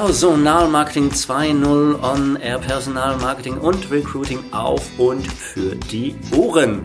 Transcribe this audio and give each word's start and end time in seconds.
Personalmarketing 0.00 1.10
2.0 1.10 2.02
on 2.02 2.36
Air 2.36 2.58
Personalmarketing 2.58 3.58
und 3.58 3.90
Recruiting 3.90 4.38
auf 4.50 4.98
und 4.98 5.30
für 5.30 5.76
die 5.76 6.16
Ohren. 6.34 6.82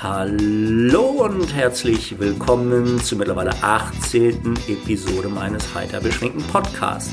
Hallo 0.00 1.26
und 1.26 1.54
herzlich 1.54 2.18
willkommen 2.18 3.02
zur 3.02 3.18
mittlerweile 3.18 3.52
18. 3.62 4.58
Episode 4.66 5.28
meines 5.28 5.74
heiter 5.74 6.00
beschränkten 6.00 6.42
Podcasts. 6.44 7.12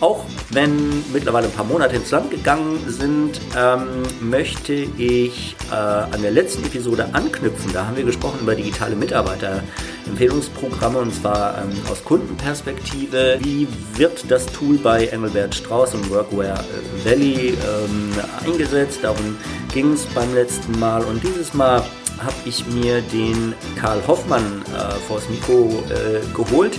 Auch 0.00 0.24
wenn 0.50 1.02
mittlerweile 1.12 1.46
ein 1.46 1.52
paar 1.52 1.64
Monate 1.64 1.96
ins 1.96 2.10
Land 2.10 2.30
gegangen 2.30 2.78
sind, 2.86 3.40
ähm, 3.56 4.02
möchte 4.20 4.74
ich 4.74 5.56
äh, 5.70 5.74
an 5.74 6.20
der 6.20 6.32
letzten 6.32 6.64
Episode 6.64 7.08
anknüpfen. 7.12 7.72
Da 7.72 7.86
haben 7.86 7.96
wir 7.96 8.04
gesprochen 8.04 8.40
über 8.42 8.54
digitale 8.54 8.94
Mitarbeiterempfehlungsprogramme 8.94 10.98
und 10.98 11.14
zwar 11.14 11.62
ähm, 11.62 11.70
aus 11.90 12.04
Kundenperspektive. 12.04 13.38
Wie 13.40 13.66
wird 13.94 14.30
das 14.30 14.44
Tool 14.46 14.76
bei 14.76 15.06
Engelbert 15.06 15.54
Strauß 15.54 15.94
und 15.94 16.10
Workware 16.10 16.62
Valley 17.02 17.54
ähm, 17.54 18.12
eingesetzt? 18.44 18.98
Darum 19.00 19.38
ging 19.72 19.94
es 19.94 20.04
beim 20.06 20.34
letzten 20.34 20.78
Mal 20.78 21.02
und 21.04 21.22
dieses 21.22 21.54
Mal 21.54 21.82
habe 22.18 22.34
ich 22.44 22.66
mir 22.66 23.00
den 23.02 23.54
Karl 23.78 24.00
Hoffmann 24.06 24.62
äh, 24.74 24.94
vors 25.06 25.28
Mikro 25.28 25.84
äh, 25.90 26.20
geholt. 26.34 26.78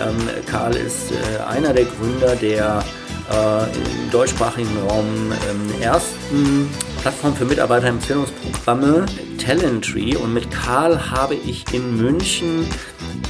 Ähm, 0.00 0.28
Karl 0.46 0.76
ist 0.76 1.12
äh, 1.12 1.42
einer 1.44 1.72
der 1.72 1.84
Gründer 1.84 2.34
der 2.36 2.84
äh, 3.30 3.64
im 3.64 4.10
deutschsprachigen 4.10 4.76
Raum 4.88 5.32
ähm, 5.50 5.80
ersten 5.80 6.68
Plattform 7.00 7.34
für 7.34 7.44
Mitarbeiterempfehlungsprogramme 7.44 9.06
Talentry 9.38 10.16
und 10.16 10.34
mit 10.34 10.50
Karl 10.50 11.10
habe 11.10 11.34
ich 11.34 11.64
in 11.72 11.96
München 11.96 12.66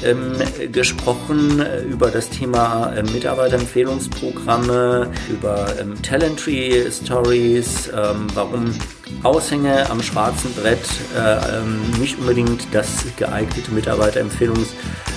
ähm, 0.05 0.33
gesprochen 0.73 1.61
äh, 1.61 1.83
über 1.83 2.11
das 2.11 2.31
Thema 2.31 2.93
äh, 2.95 3.03
Mitarbeiterempfehlungsprogramme, 3.03 5.11
über 5.31 5.67
ähm, 5.81 6.01
Talentry 6.03 6.87
Stories, 6.91 7.89
ähm, 7.89 8.27
warum 8.35 8.75
Aushänge 9.23 9.89
am 9.91 10.03
schwarzen 10.03 10.53
Brett 10.55 10.87
äh, 11.17 11.59
ähm, 11.59 11.83
nicht 12.01 12.19
unbedingt 12.19 12.67
das 12.73 13.05
geeignete 13.17 13.71
Mitarbeiterempfehlungsprogramm 13.71 15.14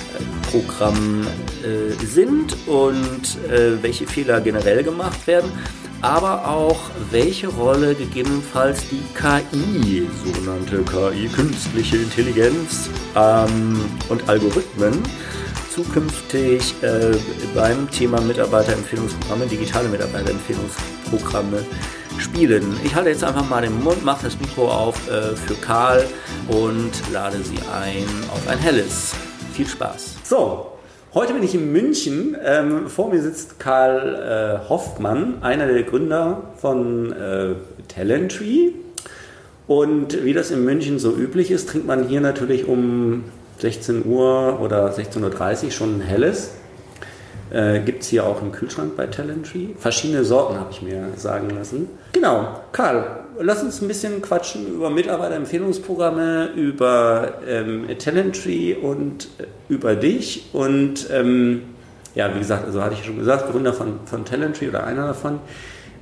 äh, 0.54 2.04
sind 2.04 2.56
und 2.66 3.38
äh, 3.50 3.82
welche 3.82 4.06
Fehler 4.06 4.40
generell 4.40 4.82
gemacht 4.82 5.26
werden, 5.26 5.50
aber 6.00 6.46
auch 6.48 6.90
welche 7.10 7.48
Rolle 7.48 7.94
gegebenenfalls 7.94 8.84
die 8.88 9.02
KI, 9.14 10.08
sogenannte 10.24 10.82
KI, 10.84 11.28
künstliche 11.28 11.96
Intelligenz 11.96 12.88
ähm, 13.16 13.80
und 14.08 14.28
Algorithmen 14.28 15.02
zukünftig 15.78 16.74
äh, 16.82 17.16
beim 17.54 17.88
Thema 17.90 18.20
Mitarbeiterempfehlungsprogramme, 18.20 19.46
digitale 19.46 19.88
Mitarbeiterempfehlungsprogramme 19.88 21.64
spielen. 22.18 22.76
Ich 22.84 22.94
halte 22.94 23.10
jetzt 23.10 23.22
einfach 23.22 23.48
mal 23.48 23.62
den 23.62 23.80
Mund, 23.82 24.04
mache 24.04 24.24
das 24.24 24.40
Mikro 24.40 24.70
auf 24.70 25.08
äh, 25.08 25.36
für 25.36 25.54
Karl 25.54 26.04
und 26.48 26.90
lade 27.12 27.38
sie 27.42 27.58
ein 27.72 28.06
auf 28.32 28.48
ein 28.48 28.58
helles. 28.58 29.14
Viel 29.58 29.66
Spaß. 29.66 30.18
So, 30.22 30.66
heute 31.14 31.34
bin 31.34 31.42
ich 31.42 31.52
in 31.52 31.72
München. 31.72 32.36
Ähm, 32.44 32.86
vor 32.86 33.10
mir 33.10 33.20
sitzt 33.20 33.58
Karl 33.58 34.62
äh, 34.62 34.68
Hoffmann, 34.68 35.42
einer 35.42 35.66
der 35.66 35.82
Gründer 35.82 36.42
von 36.60 37.10
äh, 37.10 37.54
Talentry. 37.88 38.76
Und 39.66 40.24
wie 40.24 40.32
das 40.32 40.52
in 40.52 40.64
München 40.64 41.00
so 41.00 41.12
üblich 41.12 41.50
ist, 41.50 41.70
trinkt 41.70 41.88
man 41.88 42.06
hier 42.06 42.20
natürlich 42.20 42.68
um 42.68 43.24
16 43.58 44.06
Uhr 44.06 44.60
oder 44.60 44.92
16.30 44.92 45.64
Uhr 45.64 45.70
schon 45.72 45.98
ein 45.98 46.02
helles. 46.02 46.52
Äh, 47.50 47.80
Gibt 47.80 48.04
es 48.04 48.08
hier 48.10 48.26
auch 48.26 48.40
im 48.40 48.52
Kühlschrank 48.52 48.96
bei 48.96 49.08
Talentry. 49.08 49.74
Verschiedene 49.76 50.22
Sorten 50.22 50.54
habe 50.60 50.70
ich 50.70 50.82
mir 50.82 51.08
sagen 51.16 51.50
lassen. 51.50 51.88
Genau, 52.12 52.60
Karl, 52.70 53.24
lass 53.40 53.62
uns 53.62 53.80
ein 53.80 53.88
bisschen 53.88 54.22
quatschen 54.22 54.66
über 54.74 54.90
Mitarbeiterempfehlungsprogramme, 54.90 56.50
über 56.54 57.40
ähm, 57.46 57.86
Talentry 57.98 58.74
und 58.74 59.28
äh, 59.38 59.44
über 59.68 59.96
dich. 59.96 60.50
Und 60.52 61.08
ähm, 61.10 61.62
ja, 62.14 62.34
wie 62.34 62.38
gesagt, 62.38 62.66
also 62.66 62.82
hatte 62.82 62.94
ich 62.94 63.04
schon 63.04 63.18
gesagt, 63.18 63.50
Gründer 63.50 63.72
von, 63.72 64.00
von 64.06 64.24
Talentry 64.24 64.68
oder 64.68 64.84
einer 64.84 65.06
davon. 65.06 65.40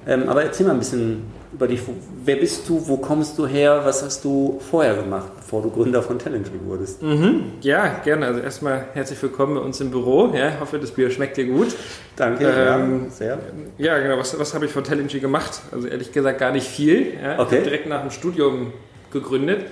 Ähm, 0.07 0.29
aber 0.29 0.45
erzähl 0.45 0.67
mal 0.67 0.73
ein 0.73 0.79
bisschen 0.79 1.25
über 1.53 1.67
dich. 1.67 1.81
Wer 2.25 2.37
bist 2.37 2.69
du? 2.69 2.87
Wo 2.87 2.97
kommst 2.99 3.39
du 3.39 3.47
her? 3.47 3.81
Was 3.85 4.05
hast 4.05 4.25
du 4.25 4.61
vorher 4.71 4.95
gemacht, 4.95 5.33
bevor 5.37 5.63
du 5.63 5.71
Gründer 5.71 6.03
von 6.03 6.19
Talentry 6.19 6.61
wurdest? 6.65 7.03
Mhm, 7.03 7.53
ja, 7.61 7.99
gerne. 8.05 8.27
Also 8.27 8.41
erstmal 8.41 8.85
herzlich 8.95 9.21
willkommen 9.23 9.55
bei 9.57 9.61
uns 9.63 9.81
im 9.81 9.91
Büro. 9.91 10.33
Ja, 10.35 10.51
ich 10.51 10.61
hoffe, 10.61 10.79
das 10.79 10.93
Bier 10.93 11.11
schmeckt 11.11 11.37
dir 11.37 11.47
gut. 11.47 11.69
Danke, 12.15 12.45
Ähm, 12.47 13.05
ja, 13.05 13.11
sehr. 13.11 13.39
Ja, 13.79 13.99
genau. 13.99 14.19
Was, 14.19 14.39
was 14.39 14.55
habe 14.55 14.67
ich 14.67 14.71
von 14.71 14.85
Talentry 14.85 15.19
gemacht? 15.19 15.61
Also 15.73 15.89
ehrlich 15.89 16.13
gesagt 16.13 16.39
gar 16.39 16.53
nicht 16.53 16.69
viel. 16.69 17.15
Ja. 17.21 17.39
Okay. 17.41 17.47
Ich 17.47 17.53
habe 17.53 17.63
direkt 17.63 17.87
nach 17.89 18.03
dem 18.03 18.11
Studium 18.11 18.73
gegründet. 19.13 19.67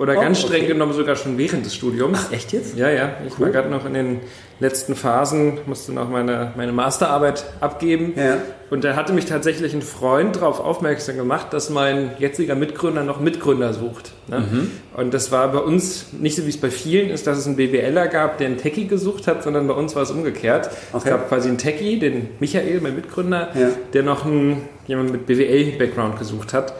Oder 0.00 0.16
Oh, 0.16 0.20
ganz 0.22 0.40
streng 0.40 0.60
okay. 0.62 0.66
genommen 0.72 0.94
sogar 0.94 1.14
schon 1.14 1.36
während 1.36 1.66
des 1.66 1.74
Studiums. 1.74 2.18
Ach, 2.28 2.32
echt 2.32 2.52
jetzt? 2.54 2.74
Ja, 2.76 2.88
ja. 2.88 3.12
Ich 3.26 3.34
Cool. 3.38 3.46
war 3.46 3.50
gerade 3.52 3.68
noch 3.68 3.84
in 3.84 3.92
den 3.92 4.20
letzten 4.58 4.94
Phasen, 4.94 5.58
musste 5.66 5.92
noch 5.92 6.08
meine, 6.08 6.52
meine 6.56 6.72
Masterarbeit 6.72 7.44
abgeben. 7.60 8.14
Ja. 8.16 8.38
Und 8.70 8.82
da 8.84 8.96
hatte 8.96 9.12
mich 9.12 9.26
tatsächlich 9.26 9.74
ein 9.74 9.82
Freund 9.82 10.36
darauf 10.36 10.58
aufmerksam 10.58 11.16
gemacht, 11.16 11.48
dass 11.52 11.68
mein 11.68 12.12
jetziger 12.18 12.54
Mitgründer 12.54 13.04
noch 13.04 13.20
Mitgründer 13.20 13.74
sucht. 13.74 14.12
Ne? 14.28 14.38
Mhm. 14.40 14.70
Und 14.96 15.12
das 15.12 15.32
war 15.32 15.48
bei 15.52 15.58
uns 15.58 16.06
nicht 16.18 16.34
so, 16.36 16.46
wie 16.46 16.50
es 16.50 16.56
bei 16.60 16.70
vielen 16.70 17.10
ist, 17.10 17.26
dass 17.26 17.36
es 17.36 17.46
einen 17.46 17.56
BWLer 17.56 18.08
gab, 18.08 18.38
der 18.38 18.46
einen 18.46 18.56
Techie 18.56 18.86
gesucht 18.86 19.26
hat, 19.26 19.42
sondern 19.42 19.68
bei 19.68 19.74
uns 19.74 19.94
war 19.96 20.02
es 20.02 20.10
umgekehrt. 20.10 20.68
Es 20.70 20.94
Okay. 20.94 21.10
gab 21.10 21.28
quasi 21.28 21.48
einen 21.48 21.58
Techie, 21.58 21.98
den 21.98 22.28
Michael, 22.40 22.80
mein 22.80 22.96
Mitgründer, 22.96 23.50
Ja. 23.54 23.68
der 23.92 24.02
noch 24.02 24.24
einen, 24.24 24.62
jemanden 24.86 25.12
mit 25.12 25.26
BWL-Background 25.26 26.18
gesucht 26.18 26.54
hat. 26.54 26.72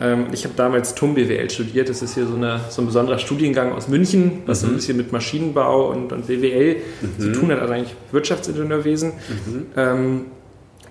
Ähm, 0.00 0.26
Ich 0.32 0.44
habe 0.44 0.54
damals 0.56 0.94
TUM 0.94 1.14
BWL 1.14 1.48
studiert. 1.50 1.88
Das 1.88 2.02
ist 2.02 2.14
hier 2.14 2.26
so, 2.26 2.36
eine, 2.36 2.60
so 2.68 2.82
ein 2.82 2.86
besonderer 2.86 3.18
Studiengang 3.18 3.72
aus 3.72 3.88
München, 3.88 4.42
was 4.46 4.62
Mhm. 4.62 4.66
so 4.66 4.72
ein 4.72 4.76
bisschen 4.76 4.96
mit 4.98 5.12
Maschinenbau 5.12 5.90
und, 5.90 6.12
und 6.12 6.26
BWL 6.26 6.76
zu 7.18 7.32
tun 7.32 7.50
hat, 7.50 7.60
also 7.60 7.72
eigentlich 7.72 7.94
Wirtschaftsingenieurwesen. 8.12 9.12
Mhm. 9.46 9.66
Ähm, 9.76 10.24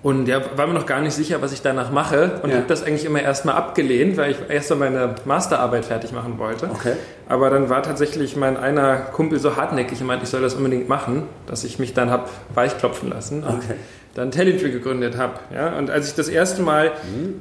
und 0.04 0.28
ja, 0.28 0.40
war 0.56 0.68
mir 0.68 0.74
noch 0.76 0.86
gar 0.86 1.02
nicht 1.02 1.14
sicher, 1.14 1.42
was 1.42 1.52
ich 1.52 1.64
danach 1.64 1.92
mache 1.92 2.40
und 2.44 2.52
Ja. 2.52 2.58
habe 2.58 2.68
das 2.68 2.84
eigentlich 2.84 3.06
immer 3.06 3.22
erstmal 3.24 3.56
abgelehnt, 3.56 4.18
weil 4.18 4.32
ich 4.32 4.38
erst 4.50 4.70
mal 4.70 4.76
meine 4.92 5.16
Masterarbeit 5.26 5.86
fertig 5.86 6.12
machen 6.12 6.38
wollte. 6.38 6.68
Okay. 6.70 6.94
Aber 7.28 7.50
dann 7.50 7.70
war 7.70 7.82
tatsächlich 7.82 8.36
mein 8.36 8.56
einer 8.56 8.98
Kumpel 8.98 9.40
so 9.40 9.56
hartnäckig 9.56 10.00
und 10.02 10.08
meinte, 10.08 10.26
ich 10.26 10.30
soll 10.30 10.42
das 10.44 10.54
unbedingt 10.54 10.88
machen, 10.90 11.24
dass 11.48 11.64
ich 11.64 11.80
mich 11.80 11.96
dann 11.96 12.12
habe 12.12 12.30
weichklopfen 12.54 13.10
lassen 13.10 13.44
Okay. 13.48 13.74
Dann 14.16 14.32
Talentry 14.32 14.72
gegründet 14.72 15.18
habe. 15.18 15.40
Ja? 15.54 15.78
Und 15.78 15.92
als 15.92 16.08
ich 16.08 16.16
das 16.16 16.30
erste 16.30 16.64
Mal 16.64 16.94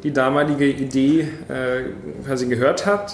die 0.02 0.12
damalige 0.12 0.66
Idee 0.66 1.20
äh, 1.48 2.24
quasi 2.26 2.46
gehört 2.46 2.84
habe, 2.84 3.06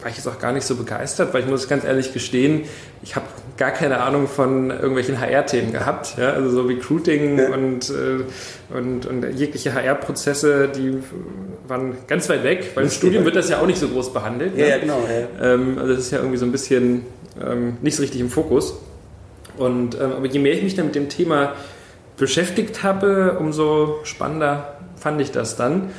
war 0.00 0.10
ich 0.10 0.16
jetzt 0.16 0.26
auch 0.26 0.38
gar 0.38 0.52
nicht 0.52 0.64
so 0.64 0.74
begeistert, 0.76 1.34
weil 1.34 1.42
ich 1.42 1.48
muss 1.48 1.68
ganz 1.68 1.84
ehrlich 1.84 2.12
gestehen, 2.12 2.62
ich 3.02 3.14
habe 3.16 3.26
gar 3.56 3.72
keine 3.72 4.00
Ahnung 4.00 4.26
von 4.28 4.70
irgendwelchen 4.70 5.20
HR-Themen 5.20 5.72
gehabt. 5.72 6.16
Ja? 6.16 6.32
Also 6.32 6.50
so 6.50 6.62
Recruiting 6.62 7.38
Ja. 7.38 7.48
und, 7.50 7.90
äh, 7.90 8.74
und, 8.74 9.04
und 9.06 9.34
jegliche 9.38 9.74
HR-Prozesse, 9.74 10.68
die 10.74 10.98
waren 11.66 11.94
ganz 12.06 12.28
weit 12.30 12.42
weg, 12.42 12.70
weil 12.74 12.84
im 12.84 12.90
Studium 12.90 13.24
wird 13.24 13.36
das 13.36 13.50
ja 13.50 13.60
auch 13.60 13.66
nicht 13.66 13.78
so 13.78 13.88
groß 13.88 14.14
behandelt. 14.14 14.56
Ja, 14.56 14.64
ne? 14.64 14.70
ja, 14.70 14.78
genau. 14.78 15.00
Ja. 15.40 15.52
Ähm, 15.54 15.76
also 15.78 15.92
das 15.92 16.04
ist 16.04 16.10
ja 16.12 16.18
irgendwie 16.18 16.38
so 16.38 16.46
ein 16.46 16.52
bisschen 16.52 17.02
ähm, 17.44 17.76
nicht 17.82 17.96
so 17.96 18.02
richtig 18.02 18.20
im 18.22 18.30
Fokus. 18.30 18.78
Und, 19.58 19.96
ähm, 19.96 20.12
aber 20.16 20.26
je 20.26 20.38
mehr 20.38 20.52
ich 20.54 20.62
mich 20.62 20.74
dann 20.76 20.86
mit 20.86 20.94
dem 20.94 21.08
Thema 21.08 21.54
beschäftigt 22.18 22.82
habe, 22.82 23.36
umso 23.38 23.96
spannender 24.04 24.76
fand 24.96 25.20
ich 25.20 25.30
das 25.32 25.56
dann. 25.56 25.90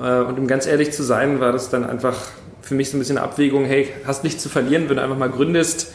Äh, 0.00 0.20
und 0.20 0.38
um 0.38 0.46
ganz 0.46 0.66
ehrlich 0.66 0.92
zu 0.92 1.02
sein, 1.02 1.40
war 1.40 1.52
das 1.52 1.70
dann 1.70 1.84
einfach 1.88 2.16
für 2.62 2.74
mich 2.74 2.90
so 2.90 2.96
ein 2.96 3.00
bisschen 3.00 3.18
eine 3.18 3.26
Abwägung, 3.26 3.64
hey, 3.64 3.88
hast 4.06 4.24
nichts 4.24 4.42
zu 4.42 4.48
verlieren, 4.48 4.88
wenn 4.88 4.96
du 4.96 5.02
einfach 5.02 5.18
mal 5.18 5.30
gründest. 5.30 5.92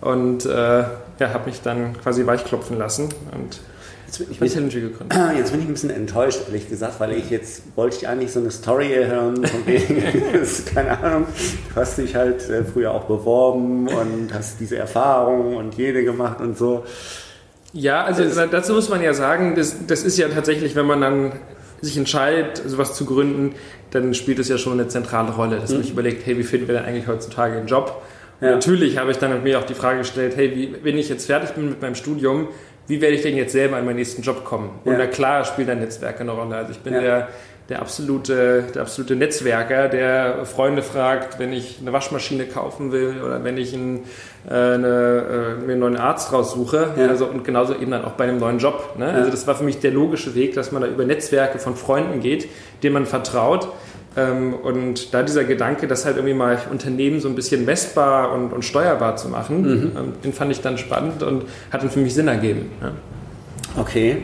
Und 0.00 0.44
äh, 0.44 0.50
ja, 0.50 0.88
habe 1.32 1.46
mich 1.46 1.62
dann 1.62 1.98
quasi 2.00 2.26
weichklopfen 2.26 2.78
lassen 2.78 3.08
und 3.34 3.60
Jetzt, 4.06 4.18
bin- 4.18 4.26
ich 4.30 4.38
bin 4.38 4.52
Talentry 4.52 4.80
gegründet. 4.82 5.18
jetzt 5.38 5.50
bin 5.52 5.60
ich 5.62 5.66
ein 5.66 5.72
bisschen 5.72 5.90
enttäuscht, 5.90 6.40
ehrlich 6.46 6.68
gesagt, 6.68 7.00
weil 7.00 7.12
ich 7.12 7.30
jetzt 7.30 7.62
wollte 7.74 7.96
ich 7.96 8.06
eigentlich 8.06 8.30
so 8.32 8.38
eine 8.38 8.50
Story 8.50 8.88
hören, 8.94 9.44
von 9.44 9.66
wegen, 9.66 10.02
keine 10.74 10.98
Ahnung, 11.02 11.26
du 11.74 11.80
hast 11.80 11.96
dich 11.98 12.14
halt 12.14 12.48
äh, 12.50 12.64
früher 12.64 12.92
auch 12.92 13.04
beworben 13.04 13.88
und 13.88 14.28
hast 14.34 14.60
diese 14.60 14.76
Erfahrung 14.76 15.56
und 15.56 15.74
jede 15.74 16.04
gemacht 16.04 16.40
und 16.40 16.56
so. 16.58 16.84
Ja, 17.74 18.04
also 18.04 18.22
Das- 18.24 18.50
dazu 18.50 18.72
muss 18.72 18.88
man 18.88 19.02
ja 19.02 19.12
sagen, 19.12 19.54
das, 19.56 19.86
das 19.86 20.04
ist 20.04 20.16
ja 20.16 20.28
tatsächlich, 20.28 20.74
wenn 20.76 20.86
man 20.86 21.00
dann 21.00 21.32
sich 21.80 21.98
entscheidet, 21.98 22.62
sowas 22.64 22.94
zu 22.94 23.04
gründen, 23.04 23.54
dann 23.90 24.14
spielt 24.14 24.38
es 24.38 24.48
ja 24.48 24.56
schon 24.58 24.74
eine 24.74 24.88
zentrale 24.88 25.32
Rolle, 25.32 25.58
dass 25.58 25.70
man 25.72 25.82
sich 25.82 25.90
überlegt, 25.90 26.24
hey, 26.24 26.38
wie 26.38 26.44
finden 26.44 26.68
wir 26.68 26.76
denn 26.76 26.84
eigentlich 26.84 27.06
heutzutage 27.08 27.56
einen 27.58 27.66
Job? 27.66 28.00
Und 28.40 28.46
Ja. 28.46 28.54
natürlich 28.54 28.96
habe 28.98 29.10
ich 29.10 29.18
dann 29.18 29.42
mir 29.42 29.58
auch 29.58 29.64
die 29.64 29.74
Frage 29.74 29.98
gestellt, 29.98 30.34
hey, 30.36 30.54
wie, 30.54 30.74
wenn 30.82 30.96
ich 30.96 31.08
jetzt 31.08 31.26
fertig 31.26 31.50
bin 31.50 31.68
mit 31.68 31.82
meinem 31.82 31.94
Studium, 31.94 32.48
wie 32.86 33.00
werde 33.00 33.14
ich 33.16 33.22
denn 33.22 33.36
jetzt 33.36 33.52
selber 33.52 33.76
an 33.76 33.84
meinen 33.84 33.96
nächsten 33.96 34.22
Job 34.22 34.44
kommen? 34.44 34.70
Und 34.84 34.92
Ja. 34.92 34.98
na 34.98 35.06
klar 35.06 35.44
spielt 35.44 35.68
dann 35.68 35.80
Netzwerke 35.80 36.20
eine 36.20 36.30
Rolle. 36.32 36.54
Also 36.56 36.72
ich 36.72 36.78
bin 36.78 36.94
Ja. 36.94 37.00
der 37.00 37.28
der 37.68 37.80
absolute, 37.80 38.64
der 38.74 38.82
absolute 38.82 39.16
Netzwerker, 39.16 39.88
der 39.88 40.44
Freunde 40.44 40.82
fragt, 40.82 41.38
wenn 41.38 41.52
ich 41.52 41.78
eine 41.80 41.92
Waschmaschine 41.92 42.44
kaufen 42.44 42.92
will 42.92 43.22
oder 43.24 43.42
wenn 43.42 43.56
ich 43.56 43.72
ein, 43.72 44.00
äh, 44.46 44.52
eine, 44.52 45.56
äh, 45.62 45.64
mir 45.64 45.72
einen 45.72 45.78
neuen 45.78 45.96
Arzt 45.96 46.32
raussuche. 46.32 46.90
Ja. 46.96 47.06
Also, 47.06 47.26
und 47.26 47.42
genauso 47.42 47.74
eben 47.74 47.90
dann 47.90 48.04
auch 48.04 48.12
bei 48.12 48.24
einem 48.24 48.38
neuen 48.38 48.58
Job. 48.58 48.96
Ne? 48.98 49.06
Ja. 49.06 49.12
Also 49.12 49.30
das 49.30 49.46
war 49.46 49.54
für 49.54 49.64
mich 49.64 49.80
der 49.80 49.92
logische 49.92 50.34
Weg, 50.34 50.54
dass 50.54 50.72
man 50.72 50.82
da 50.82 50.88
über 50.88 51.06
Netzwerke 51.06 51.58
von 51.58 51.74
Freunden 51.74 52.20
geht, 52.20 52.48
denen 52.82 52.92
man 52.92 53.06
vertraut. 53.06 53.68
Ähm, 54.16 54.52
und 54.54 55.14
da 55.14 55.22
dieser 55.22 55.44
Gedanke, 55.44 55.88
das 55.88 56.04
halt 56.04 56.16
irgendwie 56.16 56.34
mal 56.34 56.58
Unternehmen 56.70 57.20
so 57.20 57.28
ein 57.28 57.34
bisschen 57.34 57.64
messbar 57.64 58.32
und, 58.32 58.52
und 58.52 58.62
steuerbar 58.62 59.16
zu 59.16 59.28
machen, 59.28 59.62
mhm. 59.62 59.92
ähm, 59.96 60.12
den 60.22 60.34
fand 60.34 60.52
ich 60.52 60.60
dann 60.60 60.76
spannend 60.76 61.22
und 61.22 61.44
hat 61.72 61.82
dann 61.82 61.90
für 61.90 62.00
mich 62.00 62.14
Sinn 62.14 62.28
ergeben. 62.28 62.70
Ja. 62.82 62.92
Okay. 63.80 64.18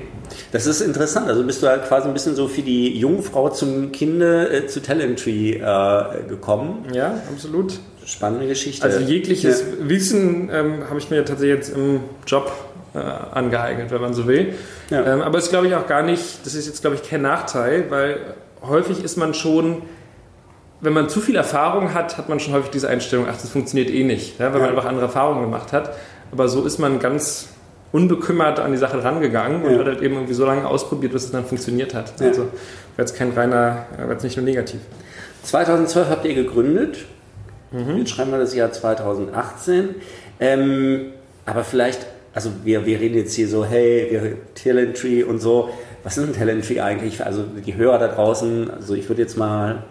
Das 0.53 0.67
ist 0.67 0.81
interessant. 0.81 1.29
Also 1.29 1.45
bist 1.45 1.63
du 1.63 1.69
halt 1.69 1.87
quasi 1.87 2.09
ein 2.09 2.15
bisschen 2.15 2.35
so 2.35 2.49
für 2.49 2.63
die 2.63 2.99
Jungfrau 2.99 3.51
zum 3.51 3.93
Kinde 3.93 4.51
äh, 4.51 4.67
zu 4.67 4.81
Talentry 4.81 5.55
äh, 5.55 6.29
gekommen. 6.29 6.87
Ja, 6.93 7.21
absolut. 7.33 7.79
Spannende 8.05 8.47
Geschichte. 8.47 8.85
Also 8.85 9.01
jegliches 9.01 9.61
ja. 9.61 9.89
Wissen 9.89 10.51
ähm, 10.53 10.89
habe 10.89 10.99
ich 10.99 11.11
mir 11.11 11.25
tatsächlich 11.25 11.57
jetzt 11.57 11.77
im 11.77 12.01
Job 12.27 12.51
äh, 12.95 12.99
angeeignet, 12.99 13.91
wenn 13.91 14.01
man 14.01 14.15
so 14.15 14.27
will. 14.27 14.55
Ja. 14.91 15.05
Ähm, 15.05 15.23
aber 15.23 15.39
es 15.39 15.45
ist, 15.45 15.51
glaube 15.51 15.69
ich, 15.69 15.75
auch 15.75 15.87
gar 15.87 16.03
nicht, 16.03 16.45
das 16.45 16.55
ist 16.55 16.67
jetzt, 16.67 16.81
glaube 16.81 16.97
ich, 16.97 17.09
kein 17.09 17.23
Nachteil, 17.23 17.91
weil 17.91 18.19
häufig 18.63 19.05
ist 19.05 19.17
man 19.17 19.35
schon 19.35 19.83
wenn 20.81 20.93
man 20.93 21.09
zu 21.09 21.21
viel 21.21 21.37
Erfahrung 21.37 21.95
hat, 21.95 22.17
hat 22.17 22.29
man 22.29 22.41
schon 22.41 22.55
häufig 22.55 22.71
diese 22.71 22.89
Einstellung, 22.89 23.27
ach, 23.29 23.37
das 23.37 23.51
funktioniert 23.51 23.91
eh 23.91 24.05
nicht, 24.05 24.39
ja, 24.39 24.53
weil 24.53 24.61
ja. 24.61 24.67
man 24.67 24.71
einfach 24.71 24.89
andere 24.89 25.07
Erfahrungen 25.07 25.43
gemacht 25.43 25.73
hat. 25.73 25.95
Aber 26.33 26.49
so 26.49 26.65
ist 26.65 26.79
man 26.79 26.99
ganz 26.99 27.49
unbekümmert 27.93 28.61
an 28.61 28.73
die 28.73 28.79
Sache 28.79 29.03
rangegangen 29.03 29.63
und 29.63 29.73
ja. 29.73 29.79
hat 29.79 29.87
halt 29.87 30.03
eben 30.03 30.15
irgendwie 30.15 30.35
so 30.35 30.47
lange 30.47 30.67
ausprobiert, 30.67 31.13
bis 31.13 31.25
es 31.25 31.31
dann 31.33 31.45
funktioniert 31.45 31.95
hat. 31.95 32.19
Ja. 32.21 32.29
Also 32.29 32.43
war 32.43 32.49
jetzt 32.99 33.17
kein 33.17 33.33
reiner, 33.33 33.87
war 33.99 34.13
jetzt 34.13 34.23
nicht 34.23 34.37
nur 34.37 34.45
negativ. 34.45 34.81
2012 35.43 36.09
habt 36.09 36.25
ihr 36.25 36.35
gegründet. 36.35 36.99
Mhm. 37.73 37.99
Jetzt 37.99 38.11
schreiben 38.11 38.31
wir 38.31 38.39
das 38.39 38.55
Jahr 38.55 38.73
2018. 38.73 39.97
Ähm, 40.39 41.07
aber 41.47 41.65
vielleicht, 41.65 42.07
also 42.35 42.51
wir, 42.65 42.87
wir 42.87 43.01
reden 43.01 43.17
jetzt 43.17 43.35
hier 43.35 43.49
so, 43.49 43.65
hey, 43.65 44.09
wir 44.11 44.37
Talentry 44.55 45.23
und 45.23 45.41
so. 45.41 45.71
Was 46.03 46.17
ist 46.17 46.25
ein 46.25 46.33
Talentry 46.33 46.81
eigentlich? 46.81 47.25
Also 47.25 47.45
die 47.45 47.75
Hörer 47.75 47.99
da 47.99 48.09
draußen, 48.09 48.71
also 48.71 48.95
ich 48.95 49.09
würde 49.09 49.23
jetzt 49.23 49.37
mal 49.37 49.85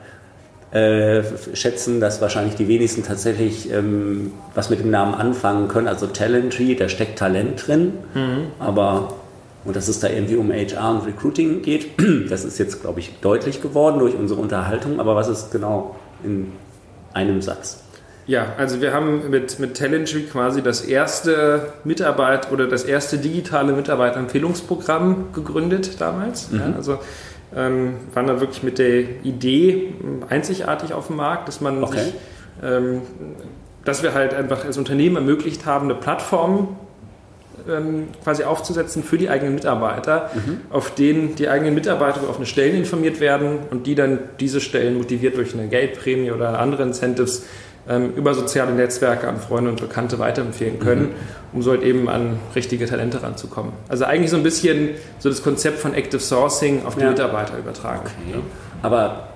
äh, 0.72 1.24
schätzen, 1.54 2.00
dass 2.00 2.22
wahrscheinlich 2.22 2.56
die 2.56 2.68
wenigsten 2.68 3.04
tatsächlich 3.04 3.72
ähm, 3.72 4.32
was 4.54 4.70
mit 4.70 4.80
dem 4.80 4.92
Namen 4.92 5.16
anfangen 5.16 5.68
können. 5.68 5.88
Also 5.88 6.08
Talentry, 6.08 6.76
da 6.76 6.90
steckt 6.90 7.18
Talent 7.18 7.68
drin, 7.68 7.94
mhm. 8.14 8.48
aber 8.60 9.14
und 9.66 9.76
dass 9.76 9.88
es 9.88 10.00
da 10.00 10.08
irgendwie 10.08 10.36
um 10.36 10.52
HR 10.52 10.92
und 10.92 11.06
Recruiting 11.06 11.62
geht, 11.62 11.90
das 12.30 12.46
ist 12.46 12.60
jetzt, 12.60 12.82
glaube 12.82 13.00
ich, 13.00 13.20
deutlich 13.22 13.62
geworden 13.62 14.00
durch 14.00 14.16
unsere 14.16 14.40
Unterhaltung. 14.40 15.00
Aber 15.00 15.16
was 15.16 15.28
ist 15.28 15.52
genau 15.52 15.96
in 16.24 16.54
einem 17.14 17.42
Satz? 17.42 17.84
Ja, 18.26 18.54
also 18.58 18.80
wir 18.80 18.94
haben 18.94 19.32
mit, 19.32 19.58
mit 19.58 19.76
Talentry 19.76 20.22
quasi 20.22 20.62
das 20.62 20.82
erste 20.82 21.74
Mitarbeit 21.84 22.52
oder 22.52 22.68
das 22.68 22.84
erste 22.84 23.18
digitale 23.18 23.74
Mitarbeiterempfehlungsprogramm 23.74 25.34
gegründet 25.34 26.00
damals. 26.00 26.52
Mhm. 26.52 26.60
Ja, 26.60 26.74
also 26.76 27.00
ähm, 27.56 27.96
waren 28.14 28.28
da 28.28 28.40
wirklich 28.40 28.64
mit 28.64 28.78
der 28.78 29.24
Idee 29.24 29.94
einzigartig 30.30 30.94
auf 30.94 31.08
dem 31.08 31.18
Markt, 31.18 31.48
dass 31.48 31.62
man 31.62 31.84
okay. 31.84 32.00
sich, 32.00 32.14
ähm, 32.64 33.02
dass 33.86 34.04
wir 34.04 34.14
halt 34.14 34.34
einfach 34.34 34.66
als 34.66 34.78
Unternehmen 34.78 35.16
ermöglicht 35.16 35.66
haben, 35.66 35.86
eine 35.86 35.96
Plattform 35.96 36.78
ähm, 37.68 38.08
quasi 38.24 38.44
aufzusetzen 38.44 39.04
für 39.04 39.18
die 39.18 39.30
eigenen 39.30 39.56
Mitarbeiter, 39.56 40.30
mhm. 40.34 40.62
auf 40.70 40.94
denen 40.94 41.36
die 41.36 41.50
eigenen 41.50 41.74
Mitarbeiter 41.74 42.22
auf 42.30 42.38
eine 42.38 42.46
Stellen 42.46 42.76
informiert 42.76 43.20
werden 43.20 43.60
und 43.72 43.88
die 43.88 43.96
dann 43.96 44.20
diese 44.40 44.62
Stellen 44.62 44.98
motiviert 44.98 45.38
durch 45.38 45.54
eine 45.54 45.68
Geldprämie 45.68 46.32
oder 46.32 46.60
andere 46.60 46.84
Incentives 46.84 47.46
ähm, 47.90 48.14
über 48.16 48.34
soziale 48.36 48.72
Netzwerke 48.72 49.28
an 49.28 49.40
Freunde 49.40 49.72
und 49.72 49.82
Bekannte 49.82 50.20
weiterempfehlen 50.20 50.80
können, 50.80 51.10
mhm. 51.10 51.14
um 51.54 51.62
so 51.64 51.72
halt 51.72 51.82
eben 51.82 52.08
an 52.08 52.40
richtige 52.56 52.86
Talente 52.86 53.24
ranzukommen. 53.24 53.74
Also 53.88 54.06
eigentlich 54.06 54.30
so 54.30 54.38
ein 54.38 54.44
bisschen 54.44 54.92
so 55.18 55.30
das 55.30 55.42
Konzept 55.44 55.80
von 55.80 55.96
Active 55.96 56.22
Sourcing 56.22 56.86
auf 56.86 56.96
die 56.96 57.02
ja. 57.02 57.10
Mitarbeiter 57.10 57.58
übertragen. 57.58 58.02
Okay. 58.06 58.38
Ja. 58.38 58.42
Aber 58.84 59.30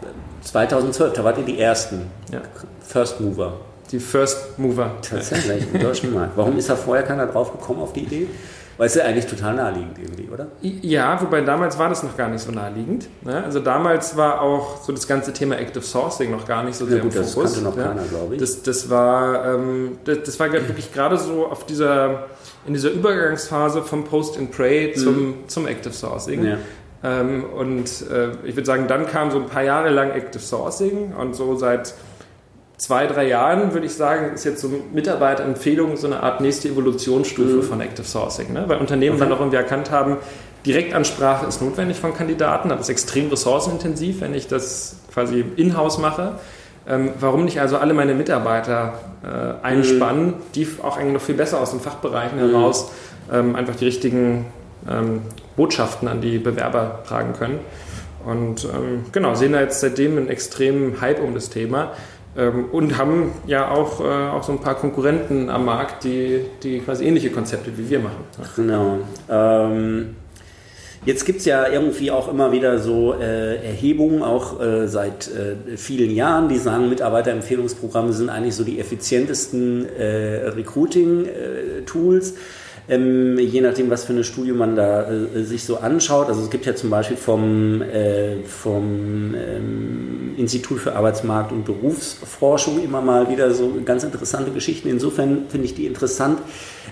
2012, 0.43 1.13
da 1.13 1.23
wart 1.23 1.39
ihr 1.39 1.45
die 1.45 1.59
Ersten. 1.59 2.11
Ja. 2.31 2.41
First 2.87 3.19
Mover. 3.19 3.53
Die 3.91 3.99
First 3.99 4.57
Mover. 4.59 4.91
Tatsächlich, 5.01 5.65
im 5.73 5.81
deutschen 5.81 6.13
Markt. 6.13 6.33
Warum 6.35 6.57
ist 6.57 6.69
da 6.69 6.75
vorher 6.75 7.03
keiner 7.03 7.27
drauf 7.27 7.51
gekommen 7.51 7.81
auf 7.81 7.93
die 7.93 8.01
Idee? 8.01 8.27
Weil 8.77 8.87
es 8.87 8.95
ja 8.95 9.03
eigentlich 9.03 9.27
total 9.27 9.55
naheliegend 9.55 9.99
irgendwie, 9.99 10.29
oder? 10.31 10.47
Ja, 10.61 11.21
wobei 11.21 11.41
damals 11.41 11.77
war 11.77 11.89
das 11.89 12.01
noch 12.01 12.17
gar 12.17 12.29
nicht 12.29 12.41
so 12.41 12.51
naheliegend. 12.51 13.07
Ne? 13.21 13.43
Also 13.43 13.59
damals 13.59 14.17
war 14.17 14.41
auch 14.41 14.81
so 14.83 14.91
das 14.91 15.07
ganze 15.07 15.31
Thema 15.31 15.59
Active 15.59 15.83
Sourcing 15.83 16.31
noch 16.31 16.47
gar 16.47 16.63
nicht 16.63 16.75
so 16.75 16.85
sehr 16.85 16.97
ja, 16.97 17.03
gut, 17.03 17.15
im 17.15 17.23
Fokus. 17.23 17.53
Das 17.53 17.63
kannte 17.63 17.69
noch 17.69 17.75
keiner, 17.75 18.03
glaube 18.07 18.35
ich. 18.35 18.41
Das, 18.41 18.63
das 18.63 18.89
war, 18.89 19.53
ähm, 19.53 19.97
das, 20.05 20.23
das, 20.25 20.39
war 20.39 20.51
wirklich 20.51 20.91
gerade 20.91 21.17
so 21.17 21.45
auf 21.45 21.65
dieser, 21.65 22.25
in 22.65 22.73
dieser 22.73 22.89
Übergangsphase 22.89 23.83
vom 23.83 24.05
Post 24.05 24.37
and 24.37 24.51
Pray 24.51 24.93
zum, 24.93 25.15
mhm. 25.15 25.33
zum 25.47 25.67
Active 25.67 25.93
Sourcing. 25.93 26.43
Ja. 26.43 26.57
Ähm, 27.03 27.43
und 27.43 27.85
äh, 28.09 28.31
ich 28.45 28.55
würde 28.55 28.65
sagen, 28.65 28.87
dann 28.87 29.05
kam 29.05 29.29
so 29.29 29.37
ein 29.37 29.47
paar 29.47 29.63
Jahre 29.63 29.89
lang 29.89 30.11
Active 30.11 30.41
Sourcing 30.41 31.13
und 31.13 31.35
so 31.35 31.55
seit 31.55 31.93
zwei, 32.77 33.07
drei 33.07 33.27
Jahren, 33.27 33.73
würde 33.73 33.85
ich 33.85 33.93
sagen, 33.93 34.33
ist 34.33 34.43
jetzt 34.43 34.61
so 34.61 34.69
Mitarbeiterempfehlung 34.93 35.95
so 35.97 36.07
eine 36.07 36.21
Art 36.21 36.41
nächste 36.41 36.69
Evolutionsstufe 36.69 37.57
mhm. 37.57 37.63
von 37.63 37.81
Active 37.81 38.05
Sourcing. 38.05 38.53
Ne? 38.53 38.65
Weil 38.67 38.79
Unternehmen 38.79 39.15
okay. 39.15 39.25
dann 39.25 39.33
auch 39.33 39.39
irgendwie 39.39 39.57
erkannt 39.57 39.91
haben, 39.91 40.17
Direktansprache 40.65 41.45
ist 41.45 41.61
notwendig 41.61 41.97
von 41.97 42.13
Kandidaten, 42.13 42.71
aber 42.71 42.81
ist 42.81 42.89
extrem 42.89 43.29
ressourcenintensiv, 43.29 44.21
wenn 44.21 44.33
ich 44.33 44.47
das 44.47 44.97
quasi 45.13 45.43
in-house 45.57 45.97
mache. 45.97 46.39
Ähm, 46.87 47.11
warum 47.19 47.45
nicht 47.45 47.61
also 47.61 47.77
alle 47.77 47.93
meine 47.93 48.13
Mitarbeiter 48.13 48.93
äh, 49.23 49.65
einspannen, 49.65 50.25
mhm. 50.27 50.33
die 50.55 50.67
auch 50.81 50.97
eigentlich 50.97 51.13
noch 51.13 51.21
viel 51.21 51.35
besser 51.35 51.61
aus 51.61 51.71
den 51.71 51.79
Fachbereichen 51.79 52.37
mhm. 52.37 52.51
heraus 52.51 52.91
ähm, 53.31 53.55
einfach 53.55 53.75
die 53.75 53.85
richtigen 53.85 54.45
ähm, 54.89 55.21
Botschaften 55.55 56.07
an 56.07 56.21
die 56.21 56.39
Bewerber 56.39 57.03
tragen 57.07 57.33
können. 57.33 57.59
Und 58.25 58.65
ähm, 58.65 59.05
genau, 59.11 59.35
sehen 59.35 59.53
da 59.53 59.61
jetzt 59.61 59.81
seitdem 59.81 60.17
einen 60.17 60.29
extremen 60.29 61.01
Hype 61.01 61.21
um 61.21 61.33
das 61.33 61.49
Thema. 61.49 61.91
Ähm, 62.35 62.65
und 62.71 62.97
haben 62.97 63.31
ja 63.45 63.69
auch, 63.69 63.99
äh, 63.99 64.03
auch 64.03 64.41
so 64.43 64.53
ein 64.53 64.59
paar 64.59 64.75
Konkurrenten 64.75 65.49
am 65.49 65.65
Markt, 65.65 66.03
die, 66.03 66.41
die 66.63 66.79
quasi 66.79 67.05
ähnliche 67.05 67.29
Konzepte 67.29 67.77
wie 67.77 67.89
wir 67.89 67.99
machen. 67.99 68.23
Genau. 68.55 68.97
Ähm, 69.29 70.15
jetzt 71.05 71.25
gibt 71.25 71.39
es 71.39 71.45
ja 71.45 71.67
irgendwie 71.67 72.09
auch 72.09 72.27
immer 72.27 72.51
wieder 72.51 72.79
so 72.79 73.13
äh, 73.13 73.63
Erhebungen, 73.63 74.23
auch 74.23 74.59
äh, 74.59 74.87
seit 74.87 75.27
äh, 75.27 75.77
vielen 75.77 76.09
Jahren, 76.09 76.49
die 76.49 76.57
sagen, 76.57 76.89
Mitarbeiterempfehlungsprogramme 76.89 78.13
sind 78.13 78.29
eigentlich 78.29 78.55
so 78.55 78.63
die 78.63 78.79
effizientesten 78.79 79.87
äh, 79.95 80.47
Recruiting-Tools. 80.47 82.33
Ähm, 82.89 83.39
je 83.39 83.61
nachdem, 83.61 83.89
was 83.89 84.03
für 84.03 84.13
eine 84.13 84.25
Studie 84.25 84.51
man 84.51 84.75
da 84.75 85.09
äh, 85.09 85.43
sich 85.43 85.63
so 85.63 85.77
anschaut. 85.77 86.27
Also 86.27 86.41
es 86.41 86.49
gibt 86.49 86.65
ja 86.65 86.75
zum 86.75 86.89
Beispiel 86.89 87.15
vom, 87.15 87.81
äh, 87.81 88.43
vom 88.43 89.33
ähm, 89.35 90.35
Institut 90.37 90.79
für 90.79 90.95
Arbeitsmarkt 90.95 91.53
und 91.53 91.63
Berufsforschung 91.63 92.83
immer 92.83 93.01
mal 93.01 93.29
wieder 93.29 93.51
so 93.51 93.73
ganz 93.85 94.03
interessante 94.03 94.51
Geschichten. 94.51 94.89
Insofern 94.89 95.45
finde 95.47 95.65
ich 95.65 95.75
die 95.75 95.85
interessant, 95.85 96.39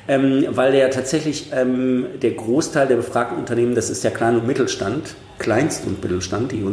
ähm, 0.07 0.45
weil 0.51 0.71
der 0.71 0.91
tatsächlich 0.91 1.51
ähm, 1.53 2.05
der 2.21 2.31
Großteil 2.31 2.87
der 2.87 2.95
befragten 2.95 3.37
Unternehmen, 3.37 3.75
das 3.75 3.89
ist 3.89 4.03
der 4.03 4.11
Klein- 4.11 4.37
und 4.37 4.47
Mittelstand, 4.47 5.15
Kleinst- 5.39 5.85
und 5.85 6.01
Mittelstand, 6.01 6.53
die, 6.53 6.63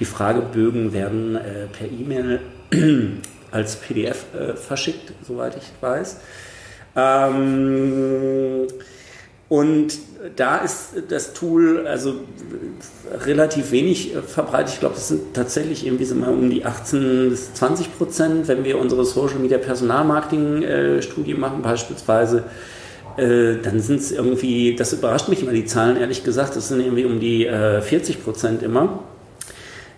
die 0.00 0.04
Fragebögen 0.04 0.92
werden 0.92 1.36
äh, 1.36 1.66
per 1.66 1.86
E-Mail 1.86 2.40
als 3.52 3.76
PDF 3.76 4.24
äh, 4.34 4.54
verschickt, 4.54 5.12
soweit 5.26 5.56
ich 5.56 5.70
weiß. 5.80 6.16
Ähm, 6.96 8.66
und 9.48 9.98
da 10.34 10.58
ist 10.58 10.94
das 11.08 11.34
Tool 11.34 11.86
also 11.86 12.14
relativ 13.24 13.70
wenig 13.70 14.12
verbreitet. 14.26 14.74
Ich 14.74 14.80
glaube, 14.80 14.96
das 14.96 15.08
sind 15.08 15.34
tatsächlich 15.34 15.86
irgendwie 15.86 16.04
so 16.04 16.16
mal 16.16 16.30
um 16.30 16.50
die 16.50 16.64
18 16.64 17.30
bis 17.30 17.54
20 17.54 17.96
Prozent, 17.96 18.48
wenn 18.48 18.64
wir 18.64 18.78
unsere 18.78 19.04
Social 19.04 19.38
Media 19.38 19.58
Personalmarketing 19.58 20.62
äh, 20.62 21.02
Studie 21.02 21.34
machen 21.34 21.62
beispielsweise. 21.62 22.44
Äh, 23.16 23.56
dann 23.62 23.80
sind 23.80 24.00
es 24.00 24.10
irgendwie, 24.10 24.74
das 24.74 24.92
überrascht 24.92 25.28
mich 25.28 25.42
immer 25.42 25.52
die 25.52 25.64
Zahlen, 25.64 25.96
ehrlich 25.96 26.24
gesagt, 26.24 26.56
das 26.56 26.68
sind 26.68 26.80
irgendwie 26.80 27.04
um 27.04 27.20
die 27.20 27.46
äh, 27.46 27.80
40 27.80 28.24
Prozent 28.24 28.62
immer. 28.62 29.04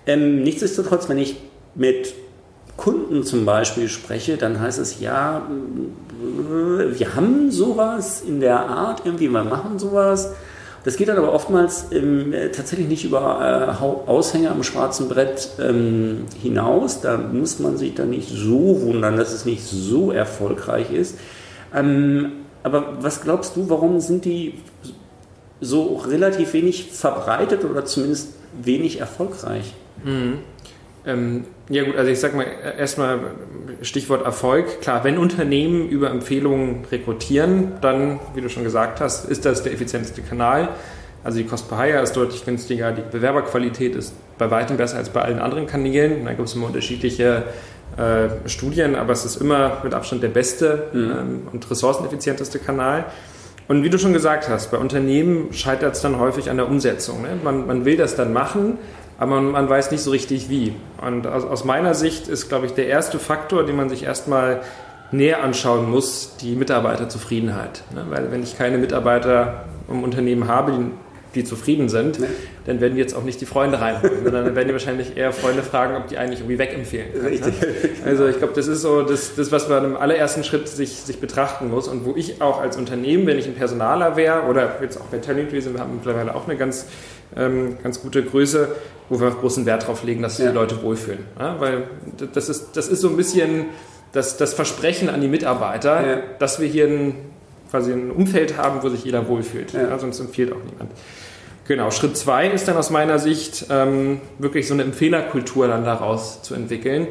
Ähm, 0.06 0.42
nichtsdestotrotz, 0.42 1.08
wenn 1.08 1.18
ich 1.18 1.36
mit 1.74 2.14
Kunden 2.76 3.24
zum 3.24 3.44
Beispiel 3.44 3.88
spreche, 3.88 4.36
dann 4.36 4.60
heißt 4.60 4.78
es 4.78 5.00
ja, 5.00 5.48
wir 6.20 7.14
haben 7.14 7.50
sowas 7.50 8.22
in 8.26 8.40
der 8.40 8.60
Art, 8.60 9.02
irgendwie, 9.04 9.28
wir 9.28 9.44
machen 9.44 9.78
sowas. 9.78 10.32
Das 10.84 10.96
geht 10.96 11.08
dann 11.08 11.18
aber 11.18 11.32
oftmals 11.32 11.86
ähm, 11.92 12.32
tatsächlich 12.54 12.88
nicht 12.88 13.04
über 13.04 13.76
äh, 13.78 14.10
Aushänge 14.10 14.50
am 14.50 14.62
schwarzen 14.62 15.08
Brett 15.08 15.50
ähm, 15.60 16.26
hinaus. 16.40 17.00
Da 17.00 17.18
muss 17.18 17.58
man 17.58 17.76
sich 17.76 17.94
dann 17.94 18.10
nicht 18.10 18.28
so 18.30 18.80
wundern, 18.82 19.16
dass 19.16 19.32
es 19.32 19.44
nicht 19.44 19.64
so 19.64 20.12
erfolgreich 20.12 20.92
ist. 20.92 21.18
Ähm, 21.74 22.32
aber 22.62 22.98
was 23.00 23.22
glaubst 23.22 23.56
du, 23.56 23.68
warum 23.68 24.00
sind 24.00 24.24
die 24.24 24.54
so 25.60 25.96
relativ 25.96 26.52
wenig 26.52 26.90
verbreitet 26.92 27.64
oder 27.64 27.84
zumindest 27.84 28.34
wenig 28.62 29.00
erfolgreich? 29.00 29.74
Mhm. 30.04 30.38
Ähm, 31.08 31.44
ja 31.70 31.84
gut, 31.84 31.96
also 31.96 32.10
ich 32.10 32.20
sag 32.20 32.34
mal 32.34 32.46
erstmal 32.78 33.18
Stichwort 33.80 34.24
Erfolg. 34.24 34.82
Klar, 34.82 35.04
wenn 35.04 35.16
Unternehmen 35.16 35.88
über 35.88 36.10
Empfehlungen 36.10 36.84
rekrutieren, 36.92 37.72
dann, 37.80 38.20
wie 38.34 38.42
du 38.42 38.50
schon 38.50 38.62
gesagt 38.62 39.00
hast, 39.00 39.24
ist 39.24 39.46
das 39.46 39.62
der 39.62 39.72
effizienteste 39.72 40.20
Kanal. 40.20 40.68
Also 41.24 41.38
die 41.38 41.44
Cost 41.44 41.68
per 41.68 41.82
Hire 41.82 42.02
ist 42.02 42.12
deutlich 42.12 42.44
günstiger, 42.44 42.92
die 42.92 43.02
Bewerberqualität 43.10 43.96
ist 43.96 44.14
bei 44.36 44.50
weitem 44.50 44.76
besser 44.76 44.98
als 44.98 45.08
bei 45.08 45.22
allen 45.22 45.38
anderen 45.38 45.66
Kanälen. 45.66 46.24
Da 46.26 46.32
gibt 46.34 46.46
es 46.46 46.54
immer 46.54 46.66
unterschiedliche 46.66 47.44
äh, 47.96 48.48
Studien, 48.48 48.94
aber 48.94 49.14
es 49.14 49.24
ist 49.24 49.36
immer 49.36 49.78
mit 49.82 49.94
Abstand 49.94 50.22
der 50.22 50.28
beste 50.28 50.88
mhm. 50.92 51.10
ähm, 51.10 51.48
und 51.52 51.70
ressourceneffizienteste 51.70 52.58
Kanal. 52.58 53.06
Und 53.66 53.82
wie 53.82 53.90
du 53.90 53.98
schon 53.98 54.12
gesagt 54.12 54.48
hast, 54.48 54.70
bei 54.70 54.78
Unternehmen 54.78 55.52
scheitert 55.52 55.94
es 55.94 56.02
dann 56.02 56.18
häufig 56.18 56.50
an 56.50 56.56
der 56.56 56.68
Umsetzung. 56.68 57.22
Ne? 57.22 57.30
Man, 57.42 57.66
man 57.66 57.84
will 57.84 57.96
das 57.96 58.14
dann 58.14 58.32
machen, 58.32 58.78
aber 59.18 59.34
man, 59.34 59.50
man 59.50 59.68
weiß 59.68 59.90
nicht 59.90 60.02
so 60.02 60.10
richtig 60.10 60.48
wie. 60.48 60.74
Und 61.04 61.26
aus, 61.26 61.44
aus 61.44 61.64
meiner 61.64 61.94
Sicht 61.94 62.28
ist, 62.28 62.48
glaube 62.48 62.66
ich, 62.66 62.72
der 62.72 62.86
erste 62.86 63.18
Faktor, 63.18 63.64
den 63.64 63.76
man 63.76 63.88
sich 63.88 64.04
erstmal 64.04 64.62
näher 65.10 65.42
anschauen 65.42 65.90
muss, 65.90 66.36
die 66.40 66.54
Mitarbeiterzufriedenheit. 66.54 67.82
Ne? 67.94 68.06
Weil 68.08 68.30
wenn 68.30 68.42
ich 68.42 68.56
keine 68.56 68.78
Mitarbeiter 68.78 69.64
im 69.88 70.02
Unternehmen 70.02 70.48
habe, 70.48 70.72
die 70.72 70.90
die 71.34 71.44
zufrieden 71.44 71.88
sind, 71.88 72.18
nee. 72.20 72.26
dann 72.66 72.80
werden 72.80 72.94
die 72.94 73.00
jetzt 73.00 73.14
auch 73.14 73.22
nicht 73.22 73.40
die 73.40 73.46
Freunde 73.46 73.80
reinholen, 73.80 74.24
sondern 74.24 74.46
dann 74.46 74.56
werden 74.56 74.68
die 74.68 74.72
wahrscheinlich 74.72 75.16
eher 75.16 75.32
Freunde 75.32 75.62
fragen, 75.62 75.96
ob 75.96 76.08
die 76.08 76.16
eigentlich 76.16 76.40
irgendwie 76.40 76.58
wegempfehlen. 76.58 77.12
Können, 77.12 77.26
Richtig. 77.26 77.60
Ne? 77.60 77.68
Also 78.06 78.26
ich 78.26 78.38
glaube, 78.38 78.54
das 78.54 78.66
ist 78.66 78.80
so 78.80 79.02
das, 79.02 79.34
das, 79.34 79.52
was 79.52 79.68
man 79.68 79.84
im 79.84 79.96
allerersten 79.96 80.42
Schritt 80.42 80.68
sich, 80.68 80.90
sich 80.90 81.20
betrachten 81.20 81.70
muss 81.70 81.86
und 81.86 82.04
wo 82.06 82.14
ich 82.16 82.40
auch 82.40 82.60
als 82.60 82.76
Unternehmen, 82.76 83.26
wenn 83.26 83.38
ich 83.38 83.46
ein 83.46 83.54
Personaler 83.54 84.16
wäre 84.16 84.42
oder 84.44 84.76
jetzt 84.80 84.98
auch 84.98 85.06
bei 85.06 85.18
Talentree 85.18 85.60
sind, 85.60 85.74
wir 85.74 85.80
haben 85.80 85.96
mittlerweile 85.96 86.34
auch 86.34 86.48
eine 86.48 86.56
ganz, 86.56 86.86
ganz 87.34 88.00
gute 88.00 88.22
Größe, 88.22 88.68
wo 89.08 89.20
wir 89.20 89.30
großen 89.30 89.64
Wert 89.66 89.82
darauf 89.82 90.02
legen, 90.02 90.22
dass 90.22 90.36
sich 90.36 90.44
ja. 90.44 90.50
die 90.50 90.56
Leute 90.56 90.82
wohlfühlen. 90.82 91.24
Ja? 91.38 91.60
Weil 91.60 91.84
das 92.32 92.48
ist, 92.48 92.76
das 92.76 92.88
ist 92.88 93.00
so 93.00 93.08
ein 93.08 93.16
bisschen 93.16 93.66
das, 94.12 94.36
das 94.36 94.54
Versprechen 94.54 95.08
an 95.08 95.20
die 95.20 95.28
Mitarbeiter, 95.28 96.06
ja. 96.06 96.22
dass 96.38 96.60
wir 96.60 96.68
hier 96.68 96.86
ein 96.86 97.14
quasi 97.70 97.92
ein 97.92 98.10
Umfeld 98.10 98.56
haben, 98.56 98.82
wo 98.82 98.88
sich 98.88 99.04
jeder 99.04 99.28
wohlfühlt. 99.28 99.72
Sonst 99.98 100.20
empfiehlt 100.20 100.52
auch 100.52 100.64
niemand. 100.64 100.90
Genau, 101.66 101.90
Schritt 101.90 102.16
zwei 102.16 102.48
ist 102.48 102.66
dann 102.66 102.78
aus 102.78 102.88
meiner 102.88 103.18
Sicht 103.18 103.66
ähm, 103.68 104.22
wirklich 104.38 104.66
so 104.66 104.72
eine 104.72 104.84
Empfehlerkultur 104.84 105.68
dann 105.68 105.84
daraus 105.84 106.42
zu 106.42 106.54
entwickeln, 106.54 107.08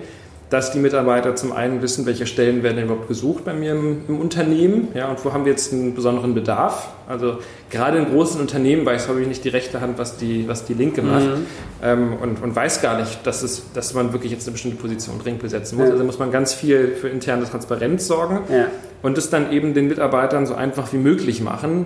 dass 0.50 0.72
die 0.72 0.80
Mitarbeiter 0.80 1.36
zum 1.36 1.52
einen 1.52 1.82
wissen, 1.82 2.06
welche 2.06 2.26
Stellen 2.26 2.64
werden 2.64 2.82
überhaupt 2.82 3.10
gesucht 3.10 3.44
bei 3.44 3.54
mir 3.54 3.74
im, 3.74 4.04
im, 4.08 4.20
Unternehmen 4.20 4.88
ja, 4.94 5.10
und 5.10 5.24
wo 5.26 5.34
haben 5.34 5.44
wir 5.44 5.52
jetzt 5.52 5.74
einen 5.74 5.94
besonderen 5.94 6.34
Bedarf. 6.34 6.90
Also 7.08 7.40
gerade 7.70 7.98
in 7.98 8.06
großen 8.06 8.40
Unternehmen 8.40 8.86
weiß 8.86 9.10
ich 9.20 9.28
nicht 9.28 9.44
die 9.44 9.50
rechte 9.50 9.82
Hand, 9.82 9.98
was 9.98 10.16
die, 10.16 10.48
was 10.48 10.64
die 10.64 10.74
linke 10.74 11.02
macht 11.02 11.26
mhm. 11.26 11.46
ähm, 11.84 12.14
und, 12.22 12.42
und 12.42 12.56
weiß 12.56 12.82
gar 12.82 12.98
nicht, 12.98 13.28
dass, 13.28 13.44
es, 13.44 13.64
dass 13.74 13.94
man 13.94 14.14
wirklich 14.14 14.32
jetzt 14.32 14.48
eine 14.48 14.54
bestimmte 14.54 14.78
Position 14.78 15.20
dringend 15.20 15.42
besetzen 15.42 15.78
muss. 15.78 15.88
Ja. 15.88 15.92
Also 15.92 16.06
muss 16.06 16.20
man 16.20 16.32
ganz 16.32 16.54
viel 16.54 16.96
für 16.96 17.10
interne 17.10 17.44
Transparenz 17.44 18.08
sorgen 18.08 18.40
ja. 18.50 18.68
und 19.02 19.18
es 19.18 19.30
dann 19.30 19.52
eben 19.52 19.74
den 19.74 19.90
Mitarbeitern 19.90 20.46
so 20.46 20.56
einfach 20.56 20.94
wie 20.94 20.98
möglich 20.98 21.42
machen, 21.42 21.86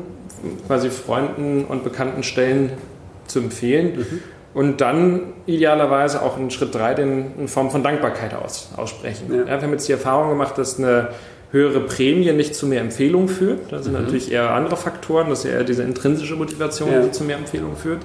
quasi 0.68 0.92
Freunden 0.92 1.66
und 1.66 1.84
bekannten 1.84 2.22
Stellen 2.22 2.72
zu 3.26 3.40
empfehlen. 3.40 3.98
Mhm 3.98 4.20
und 4.54 4.82
dann 4.82 5.34
idealerweise 5.46 6.22
auch 6.22 6.38
in 6.38 6.52
Schritt 6.52 6.76
3 6.76 6.94
den, 6.96 7.32
in 7.40 7.48
Form 7.48 7.72
von 7.72 7.84
Dankbarkeit 7.84 8.34
aus, 8.34 8.70
aussprechen. 8.76 9.28
Ja. 9.30 9.40
Ja, 9.40 9.46
wir 9.46 9.62
haben 9.62 9.72
jetzt 9.72 9.88
die 9.88 9.94
Erfahrung 9.94 10.30
gemacht, 10.30 10.58
dass 10.58 10.78
eine 10.78 11.10
höhere 11.52 11.82
Prämie 11.82 12.32
nicht 12.32 12.56
zu 12.56 12.66
mehr 12.66 12.82
Empfehlungen 12.82 13.30
führt. 13.30 13.72
Da 13.72 13.82
sind 13.82 13.94
mhm. 13.94 14.04
natürlich 14.04 14.32
eher 14.32 14.52
andere 14.52 14.78
Faktoren, 14.78 15.30
das 15.30 15.46
ist 15.46 15.52
eher 15.52 15.64
diese 15.64 15.84
intrinsische 15.84 16.36
Motivation, 16.36 16.92
ja. 16.92 17.02
die 17.02 17.12
zu 17.12 17.24
mehr 17.24 17.38
Empfehlungen 17.38 17.78
führt. 17.78 18.02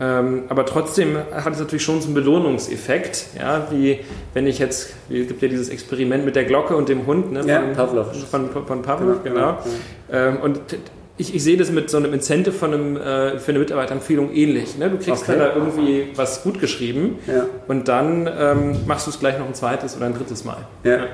Ähm, 0.00 0.44
aber 0.48 0.66
trotzdem 0.66 1.16
hat 1.16 1.52
es 1.52 1.60
natürlich 1.60 1.84
schon 1.84 2.00
so 2.00 2.06
einen 2.06 2.14
Belohnungseffekt, 2.14 3.26
ja, 3.38 3.68
wie 3.70 4.00
wenn 4.32 4.48
ich 4.48 4.58
jetzt, 4.58 4.92
es 5.08 5.28
gibt 5.28 5.40
ja 5.40 5.46
dieses 5.46 5.68
Experiment 5.68 6.24
mit 6.24 6.34
der 6.34 6.44
Glocke 6.44 6.74
und 6.74 6.88
dem 6.88 7.06
Hund, 7.06 7.32
ne, 7.32 7.44
ja, 7.46 7.60
von, 7.60 7.72
Pavlov. 7.74 8.28
Von, 8.28 8.50
von 8.50 8.82
Pavlov, 8.82 9.22
genau. 9.22 9.58
genau. 10.10 10.28
Ähm, 10.28 10.38
und 10.42 10.60
ich, 11.16 11.34
ich, 11.34 11.44
sehe 11.44 11.56
das 11.56 11.70
mit 11.70 11.90
so 11.90 11.96
einem 11.96 12.12
Incentive 12.12 12.52
von 12.52 12.74
einem, 12.74 12.96
äh, 12.96 13.38
für 13.38 13.50
eine 13.50 13.60
Mitarbeiterempfehlung 13.60 14.32
ähnlich. 14.32 14.76
Ne? 14.78 14.90
Du 14.90 14.96
kriegst 14.96 15.22
okay. 15.22 15.38
dann 15.38 15.38
da 15.38 15.54
irgendwie 15.54 16.08
was 16.16 16.42
gut 16.42 16.60
geschrieben 16.60 17.18
ja. 17.26 17.46
und 17.68 17.88
dann 17.88 18.28
ähm, 18.36 18.76
machst 18.86 19.06
du 19.06 19.10
es 19.10 19.20
gleich 19.20 19.38
noch 19.38 19.46
ein 19.46 19.54
zweites 19.54 19.96
oder 19.96 20.06
ein 20.06 20.14
drittes 20.14 20.44
Mal. 20.44 20.66
Ja. 20.82 20.96
Ja. 20.96 21.06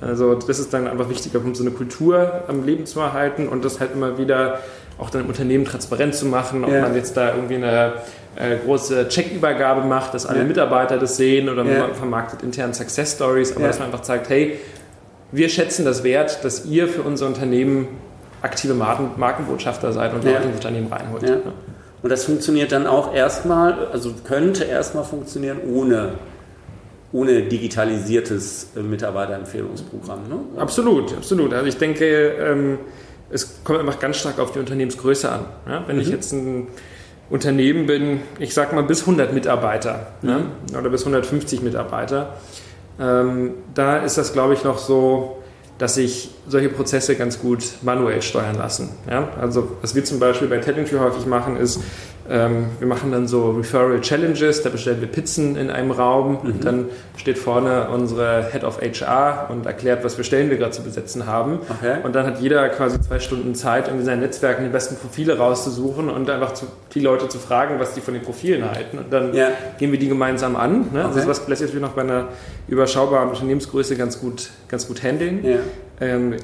Also 0.00 0.34
das 0.34 0.58
ist 0.58 0.74
dann 0.74 0.88
einfach 0.88 1.08
wichtiger, 1.08 1.38
um 1.38 1.54
so 1.54 1.62
eine 1.62 1.70
Kultur 1.70 2.42
am 2.48 2.66
Leben 2.66 2.86
zu 2.86 3.00
erhalten 3.00 3.48
und 3.48 3.64
das 3.64 3.80
halt 3.80 3.92
immer 3.94 4.18
wieder 4.18 4.58
auch 4.98 5.10
dann 5.10 5.22
im 5.22 5.28
Unternehmen 5.28 5.64
transparent 5.64 6.14
zu 6.14 6.26
machen, 6.26 6.64
ob 6.64 6.70
man 6.70 6.94
jetzt 6.94 7.16
da 7.16 7.34
irgendwie 7.34 7.56
eine 7.56 7.92
äh, 8.36 8.56
große 8.64 9.08
Checkübergabe 9.08 9.82
macht, 9.86 10.14
dass 10.14 10.26
alle 10.26 10.44
Mitarbeiter 10.44 10.98
das 10.98 11.16
sehen 11.16 11.48
oder 11.48 11.64
man 11.64 11.94
vermarktet 11.94 12.42
intern 12.42 12.74
Success 12.74 13.14
Stories, 13.14 13.54
aber 13.56 13.66
dass 13.66 13.78
man 13.78 13.88
einfach 13.88 14.04
sagt, 14.04 14.28
hey, 14.28 14.58
wir 15.32 15.48
schätzen 15.48 15.84
das 15.84 16.02
wert, 16.02 16.44
dass 16.44 16.66
ihr 16.66 16.88
für 16.88 17.02
unser 17.02 17.26
Unternehmen 17.26 17.88
aktive 18.46 18.74
Marken, 18.74 19.10
Markenbotschafter 19.16 19.92
seid 19.92 20.14
und 20.14 20.24
Leute 20.24 20.44
ins 20.44 20.56
Unternehmen 20.56 20.86
reinholt. 20.92 21.22
Ja. 21.22 21.36
Und 22.02 22.10
das 22.10 22.24
funktioniert 22.24 22.72
dann 22.72 22.86
auch 22.86 23.14
erstmal, 23.14 23.88
also 23.88 24.14
könnte 24.24 24.64
erstmal 24.64 25.04
funktionieren 25.04 25.58
ohne, 25.68 26.12
ohne 27.12 27.42
digitalisiertes 27.42 28.68
äh, 28.76 28.80
Mitarbeiterempfehlungsprogramm. 28.80 30.28
Ne? 30.28 30.38
Absolut, 30.56 31.14
absolut. 31.14 31.52
Also 31.52 31.66
ich 31.66 31.78
denke, 31.78 32.04
ähm, 32.04 32.78
es 33.30 33.64
kommt 33.64 33.80
einfach 33.80 33.98
ganz 33.98 34.18
stark 34.18 34.38
auf 34.38 34.52
die 34.52 34.60
Unternehmensgröße 34.60 35.30
an. 35.30 35.46
Ja? 35.68 35.84
Wenn 35.86 35.96
mhm. 35.96 36.02
ich 36.02 36.08
jetzt 36.08 36.32
ein 36.32 36.68
Unternehmen 37.28 37.86
bin, 37.86 38.20
ich 38.38 38.54
sag 38.54 38.72
mal 38.72 38.84
bis 38.84 39.00
100 39.00 39.32
Mitarbeiter 39.32 40.06
mhm. 40.22 40.28
ja? 40.72 40.78
oder 40.78 40.90
bis 40.90 41.02
150 41.02 41.62
Mitarbeiter, 41.62 42.34
ähm, 43.00 43.54
da 43.74 43.98
ist 43.98 44.16
das, 44.16 44.32
glaube 44.32 44.54
ich, 44.54 44.64
noch 44.64 44.78
so 44.78 45.35
dass 45.78 45.96
sich 45.96 46.30
solche 46.48 46.68
Prozesse 46.68 47.16
ganz 47.16 47.38
gut 47.38 47.62
manuell 47.82 48.22
steuern 48.22 48.56
lassen. 48.56 48.90
Ja? 49.08 49.28
Also 49.40 49.76
was 49.82 49.94
wir 49.94 50.04
zum 50.04 50.18
Beispiel 50.18 50.48
bei 50.48 50.58
Talentree 50.58 50.98
häufig 50.98 51.26
machen, 51.26 51.56
ist, 51.56 51.80
wir 52.28 52.86
machen 52.86 53.12
dann 53.12 53.28
so 53.28 53.50
Referral 53.50 54.00
Challenges, 54.00 54.62
da 54.62 54.70
bestellen 54.70 55.00
wir 55.00 55.08
Pizzen 55.08 55.56
in 55.56 55.70
einem 55.70 55.90
Raum 55.90 56.38
mhm. 56.42 56.50
und 56.50 56.64
dann 56.64 56.84
steht 57.16 57.38
vorne 57.38 57.88
unsere 57.90 58.48
Head 58.50 58.64
of 58.64 58.80
HR 58.80 59.48
und 59.50 59.66
erklärt, 59.66 60.04
was 60.04 60.14
für 60.14 60.24
Stellen 60.24 60.50
wir 60.50 60.56
gerade 60.56 60.72
zu 60.72 60.82
besetzen 60.82 61.26
haben. 61.26 61.60
Okay. 61.68 61.98
Und 62.02 62.14
dann 62.14 62.26
hat 62.26 62.40
jeder 62.40 62.68
quasi 62.68 63.00
zwei 63.00 63.18
Stunden 63.18 63.54
Zeit, 63.54 63.90
um 63.90 63.98
in 63.98 64.04
seinen 64.04 64.20
Netzwerken 64.20 64.64
die 64.64 64.70
besten 64.70 64.96
Profile 64.96 65.38
rauszusuchen 65.38 66.08
und 66.08 66.28
einfach 66.30 66.54
zu, 66.54 66.66
die 66.94 67.00
Leute 67.00 67.28
zu 67.28 67.38
fragen, 67.38 67.78
was 67.78 67.94
die 67.94 68.00
von 68.00 68.14
den 68.14 68.22
Profilen 68.22 68.70
halten. 68.70 68.98
Und 68.98 69.12
dann 69.12 69.34
ja. 69.34 69.48
gehen 69.78 69.92
wir 69.92 69.98
die 69.98 70.08
gemeinsam 70.08 70.56
an. 70.56 70.90
Ne? 70.92 71.00
Okay. 71.00 71.02
Das 71.02 71.16
ist 71.16 71.28
was 71.28 71.48
lässt 71.48 71.60
sich 71.60 71.68
natürlich 71.68 71.86
noch 71.86 71.94
bei 71.94 72.02
einer 72.02 72.28
überschaubaren 72.68 73.30
Unternehmensgröße 73.30 73.96
ganz 73.96 74.20
gut, 74.20 74.50
ganz 74.68 74.88
gut 74.88 75.02
handeln. 75.02 75.44
Ja. 75.44 75.58
Ähm, 76.00 76.36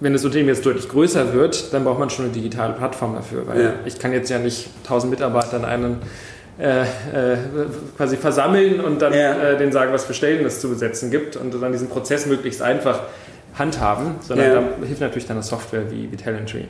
wenn 0.00 0.12
das 0.12 0.24
Unternehmen 0.24 0.48
jetzt 0.48 0.64
deutlich 0.64 0.88
größer 0.88 1.32
wird, 1.32 1.72
dann 1.72 1.84
braucht 1.84 1.98
man 1.98 2.10
schon 2.10 2.26
eine 2.26 2.34
digitale 2.34 2.74
Plattform 2.74 3.14
dafür, 3.14 3.46
weil 3.46 3.60
ja. 3.60 3.72
ich 3.84 3.98
kann 3.98 4.12
jetzt 4.12 4.30
ja 4.30 4.38
nicht 4.38 4.68
1000 4.84 5.10
Mitarbeiter 5.10 5.56
in 5.56 5.64
einen 5.64 5.96
äh, 6.58 6.82
äh, 6.82 7.36
quasi 7.96 8.16
versammeln 8.16 8.80
und 8.80 9.00
dann 9.00 9.12
ja. 9.12 9.52
äh, 9.52 9.58
denen 9.58 9.72
sagen, 9.72 9.92
was 9.92 10.04
für 10.04 10.14
Stellen 10.14 10.44
es 10.44 10.60
zu 10.60 10.68
besetzen 10.68 11.10
gibt 11.10 11.36
und 11.36 11.54
dann 11.60 11.72
diesen 11.72 11.88
Prozess 11.88 12.26
möglichst 12.26 12.62
einfach 12.62 13.02
handhaben, 13.54 14.16
sondern 14.20 14.46
ja. 14.46 14.54
da 14.54 14.86
hilft 14.86 15.00
natürlich 15.00 15.26
dann 15.26 15.36
eine 15.36 15.44
Software 15.44 15.90
wie, 15.90 16.10
wie 16.10 16.16
Talentry. 16.16 16.66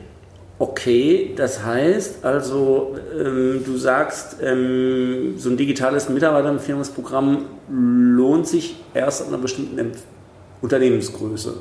Okay, 0.57 1.33
das 1.37 1.63
heißt 1.63 2.25
also, 2.25 2.97
ähm, 3.17 3.63
du 3.65 3.77
sagst, 3.77 4.37
ähm, 4.43 5.35
so 5.37 5.49
ein 5.49 5.55
digitales 5.55 6.09
Mitarbeiterempfehlungsprogramm 6.09 7.45
lohnt 7.69 8.47
sich 8.47 8.75
erst 8.93 9.21
an 9.21 9.29
einer 9.29 9.37
bestimmten 9.37 9.91
Unternehmensgröße. 10.61 11.53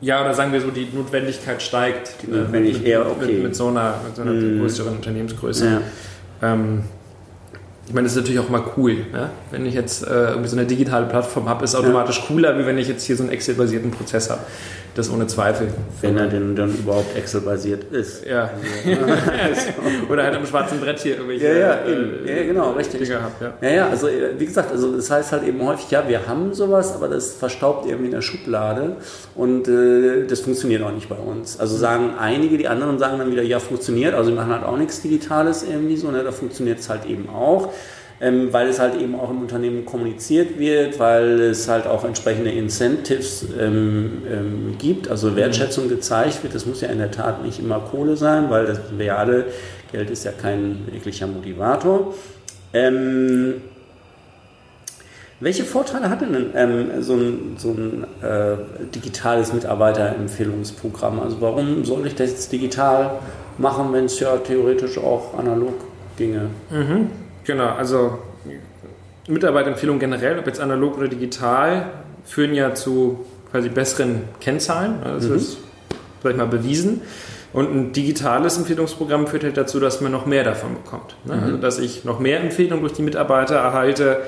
Ja, 0.00 0.20
oder 0.20 0.32
sagen 0.34 0.52
wir 0.52 0.60
so, 0.60 0.70
die 0.70 0.88
Notwendigkeit 0.92 1.60
steigt. 1.60 2.22
Die 2.22 2.30
Notwendigkeit, 2.30 2.86
eher 2.86 3.10
okay. 3.10 3.32
Mit, 3.32 3.42
mit, 3.42 3.56
so 3.56 3.68
einer, 3.68 3.96
mit 4.06 4.14
so 4.14 4.22
einer 4.22 4.32
mm. 4.32 4.60
größeren 4.60 4.96
Unternehmensgröße. 4.96 5.66
Ja. 5.66 6.52
Ähm, 6.52 6.84
ich 7.88 7.94
meine, 7.94 8.04
das 8.04 8.12
ist 8.12 8.18
natürlich 8.18 8.38
auch 8.38 8.50
mal 8.50 8.62
cool. 8.76 8.96
Ne? 9.12 9.30
Wenn 9.50 9.64
ich 9.64 9.74
jetzt 9.74 10.06
äh, 10.06 10.10
irgendwie 10.10 10.48
so 10.48 10.56
eine 10.56 10.66
digitale 10.66 11.06
Plattform 11.06 11.48
habe, 11.48 11.64
ist 11.64 11.70
es 11.70 11.76
automatisch 11.76 12.18
ja. 12.18 12.24
cooler, 12.26 12.58
wie 12.58 12.66
wenn 12.66 12.76
ich 12.76 12.86
jetzt 12.86 13.04
hier 13.04 13.16
so 13.16 13.22
einen 13.22 13.32
Excel-basierten 13.32 13.90
Prozess 13.90 14.28
habe. 14.28 14.42
Das 14.98 15.12
ohne 15.12 15.28
Zweifel. 15.28 15.68
Wenn 16.00 16.16
er 16.16 16.26
denn 16.26 16.56
dann 16.56 16.74
überhaupt 16.74 17.16
Excel-basiert 17.16 17.84
ist. 17.92 18.26
Ja. 18.26 18.50
Oder 20.10 20.24
halt 20.24 20.34
am 20.34 20.44
schwarzen 20.44 20.80
Brett 20.80 20.98
hier 20.98 21.12
irgendwelche 21.12 21.46
ja, 21.46 21.54
ja, 21.56 21.74
äh, 21.84 22.38
ja, 22.40 22.46
genau, 22.46 22.72
richtig. 22.72 23.02
Dinge 23.02 23.22
habt, 23.22 23.40
ja. 23.40 23.52
ja, 23.60 23.70
ja, 23.76 23.88
also 23.88 24.08
äh, 24.08 24.30
wie 24.36 24.46
gesagt, 24.46 24.72
also 24.72 24.96
das 24.96 25.08
heißt 25.08 25.30
halt 25.30 25.44
eben 25.44 25.64
häufig, 25.64 25.88
ja, 25.92 26.08
wir 26.08 26.26
haben 26.26 26.52
sowas, 26.52 26.96
aber 26.96 27.06
das 27.06 27.34
verstaubt 27.34 27.86
irgendwie 27.86 28.06
in 28.06 28.10
der 28.10 28.22
Schublade 28.22 28.96
und 29.36 29.68
äh, 29.68 30.26
das 30.26 30.40
funktioniert 30.40 30.82
auch 30.82 30.90
nicht 30.90 31.08
bei 31.08 31.14
uns. 31.14 31.60
Also 31.60 31.76
sagen 31.76 32.14
einige, 32.18 32.58
die 32.58 32.66
anderen 32.66 32.98
sagen 32.98 33.20
dann 33.20 33.30
wieder, 33.30 33.44
ja, 33.44 33.60
funktioniert, 33.60 34.14
also 34.14 34.30
wir 34.30 34.36
machen 34.36 34.52
halt 34.52 34.64
auch 34.64 34.76
nichts 34.76 35.00
Digitales 35.00 35.62
irgendwie 35.62 35.96
so, 35.96 36.10
ne, 36.10 36.24
da 36.24 36.32
funktioniert 36.32 36.80
es 36.80 36.88
halt 36.88 37.06
eben 37.06 37.28
auch 37.28 37.72
ähm, 38.20 38.52
weil 38.52 38.68
es 38.68 38.78
halt 38.80 39.00
eben 39.00 39.14
auch 39.14 39.30
im 39.30 39.40
Unternehmen 39.42 39.84
kommuniziert 39.84 40.58
wird, 40.58 40.98
weil 40.98 41.40
es 41.40 41.68
halt 41.68 41.86
auch 41.86 42.04
entsprechende 42.04 42.50
Incentives 42.50 43.46
ähm, 43.58 44.22
ähm, 44.30 44.74
gibt, 44.78 45.08
also 45.08 45.36
Wertschätzung 45.36 45.88
gezeigt 45.88 46.42
wird. 46.42 46.54
Das 46.54 46.66
muss 46.66 46.80
ja 46.80 46.88
in 46.88 46.98
der 46.98 47.10
Tat 47.10 47.44
nicht 47.44 47.58
immer 47.60 47.78
Kohle 47.80 48.16
sein, 48.16 48.50
weil 48.50 48.66
das 48.66 48.80
reale 48.98 49.46
Geld 49.92 50.10
ist 50.10 50.24
ja 50.24 50.32
kein 50.32 50.86
wirklicher 50.90 51.26
Motivator. 51.26 52.14
Ähm, 52.72 53.54
Welche 55.40 55.64
Vorteile 55.64 56.10
hat 56.10 56.20
denn 56.20 56.50
ähm, 56.56 57.00
so 57.00 57.14
ein, 57.14 57.54
so 57.56 57.70
ein 57.70 58.04
äh, 58.22 58.56
digitales 58.92 59.52
Mitarbeiterempfehlungsprogramm? 59.52 61.20
Also 61.20 61.40
warum 61.40 61.84
soll 61.84 62.06
ich 62.08 62.16
das 62.16 62.30
jetzt 62.30 62.52
digital 62.52 63.20
machen, 63.56 63.92
wenn 63.92 64.06
es 64.06 64.18
ja 64.18 64.36
theoretisch 64.38 64.98
auch 64.98 65.38
analog 65.38 65.74
ginge? 66.16 66.50
Mhm, 66.70 67.10
genau, 67.48 67.70
also 67.70 68.18
Mitarbeiterempfehlungen 69.26 69.98
generell, 69.98 70.38
ob 70.38 70.46
jetzt 70.46 70.60
analog 70.60 70.96
oder 70.96 71.08
digital, 71.08 71.90
führen 72.24 72.54
ja 72.54 72.74
zu 72.74 73.26
quasi 73.50 73.68
besseren 73.68 74.22
Kennzahlen. 74.40 75.00
Das 75.02 75.24
mhm. 75.24 75.34
ist, 75.34 75.58
sag 76.22 76.32
ich 76.32 76.38
mal, 76.38 76.46
bewiesen. 76.46 77.02
Und 77.52 77.74
ein 77.74 77.92
digitales 77.92 78.58
Empfehlungsprogramm 78.58 79.26
führt 79.26 79.42
halt 79.42 79.56
dazu, 79.56 79.80
dass 79.80 80.00
man 80.00 80.12
noch 80.12 80.26
mehr 80.26 80.44
davon 80.44 80.74
bekommt. 80.74 81.16
Ne? 81.24 81.36
Mhm. 81.36 81.42
Also, 81.42 81.56
dass 81.56 81.78
ich 81.78 82.04
noch 82.04 82.20
mehr 82.20 82.40
Empfehlungen 82.40 82.82
durch 82.82 82.92
die 82.92 83.02
Mitarbeiter 83.02 83.56
erhalte 83.56 84.20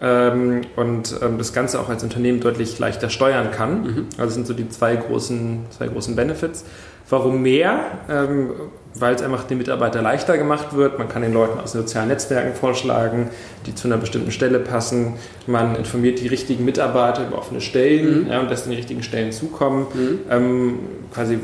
ähm, 0.00 0.62
und 0.76 1.14
ähm, 1.22 1.38
das 1.38 1.52
Ganze 1.52 1.80
auch 1.80 1.88
als 1.88 2.02
Unternehmen 2.02 2.40
deutlich 2.40 2.78
leichter 2.78 3.10
steuern 3.10 3.50
kann. 3.50 3.82
Mhm. 3.82 4.06
Also 4.12 4.24
das 4.24 4.34
sind 4.34 4.46
so 4.46 4.54
die 4.54 4.68
zwei 4.68 4.96
großen, 4.96 5.66
zwei 5.70 5.88
großen 5.88 6.16
Benefits. 6.16 6.64
Warum 7.08 7.42
mehr? 7.42 7.80
Ähm, 8.08 8.50
weil 8.94 9.14
es 9.14 9.22
einfach 9.22 9.44
den 9.44 9.58
Mitarbeiter 9.58 10.02
leichter 10.02 10.36
gemacht 10.36 10.74
wird. 10.74 10.98
Man 10.98 11.08
kann 11.08 11.22
den 11.22 11.32
Leuten 11.32 11.60
aus 11.60 11.72
den 11.72 11.82
sozialen 11.82 12.08
Netzwerken 12.08 12.54
vorschlagen, 12.54 13.30
die 13.66 13.74
zu 13.74 13.86
einer 13.86 13.98
bestimmten 13.98 14.32
Stelle 14.32 14.58
passen. 14.58 15.14
Man 15.46 15.76
informiert 15.76 16.20
die 16.20 16.26
richtigen 16.26 16.64
Mitarbeiter 16.64 17.26
über 17.26 17.38
offene 17.38 17.60
Stellen 17.60 18.24
mhm. 18.24 18.30
ja, 18.30 18.40
und 18.40 18.48
lässt 18.48 18.66
den 18.66 18.72
richtigen 18.72 19.02
Stellen 19.02 19.32
zukommen. 19.32 19.86
Mhm. 19.94 20.18
Ähm, 20.30 20.78
quasi 21.12 21.38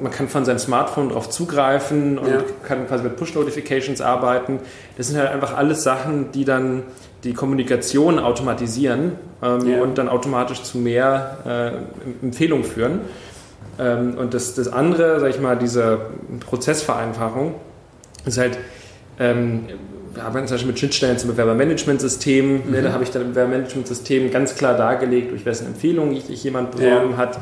man 0.00 0.10
kann 0.10 0.28
von 0.28 0.44
seinem 0.44 0.58
Smartphone 0.58 1.10
darauf 1.10 1.30
zugreifen 1.30 2.18
und 2.18 2.28
ja. 2.28 2.42
kann 2.66 2.88
quasi 2.88 3.04
mit 3.04 3.16
Push-Notifications 3.16 4.00
arbeiten. 4.00 4.58
Das 4.96 5.06
sind 5.06 5.16
halt 5.16 5.30
einfach 5.30 5.56
alles 5.56 5.84
Sachen, 5.84 6.32
die 6.32 6.44
dann 6.44 6.82
die 7.24 7.34
Kommunikation 7.34 8.18
automatisieren 8.18 9.12
ähm, 9.42 9.68
ja. 9.68 9.82
und 9.82 9.98
dann 9.98 10.08
automatisch 10.08 10.62
zu 10.62 10.78
mehr 10.78 11.82
äh, 12.22 12.24
Empfehlungen 12.24 12.64
führen. 12.64 13.00
Ähm, 13.78 14.16
und 14.18 14.34
das, 14.34 14.54
das 14.54 14.68
andere, 14.68 15.20
sag 15.20 15.30
ich 15.30 15.40
mal, 15.40 15.56
diese 15.56 16.00
Prozessvereinfachung 16.40 17.54
ist 18.24 18.38
halt, 18.38 18.58
ähm, 19.18 19.68
wir 20.14 20.24
arbeiten 20.24 20.46
zum 20.46 20.56
Beispiel 20.56 20.70
mit 20.70 20.78
Schnittstellen 20.78 21.18
zum 21.18 21.30
Bewerbermanagementsystem. 21.30 22.52
Ne, 22.52 22.62
mhm. 22.64 22.70
Ne, 22.72 22.82
da 22.82 22.92
habe 22.92 23.04
ich 23.04 23.10
dann 23.10 23.22
im 23.22 23.28
Bewerbermanagementsystem 23.30 24.30
ganz 24.30 24.56
klar 24.56 24.76
dargelegt, 24.76 25.30
durch 25.30 25.46
wessen 25.46 25.66
Empfehlung 25.68 26.14
sich 26.20 26.42
jemand 26.44 26.72
beworben 26.72 27.12
ja. 27.12 27.16
hat. 27.16 27.38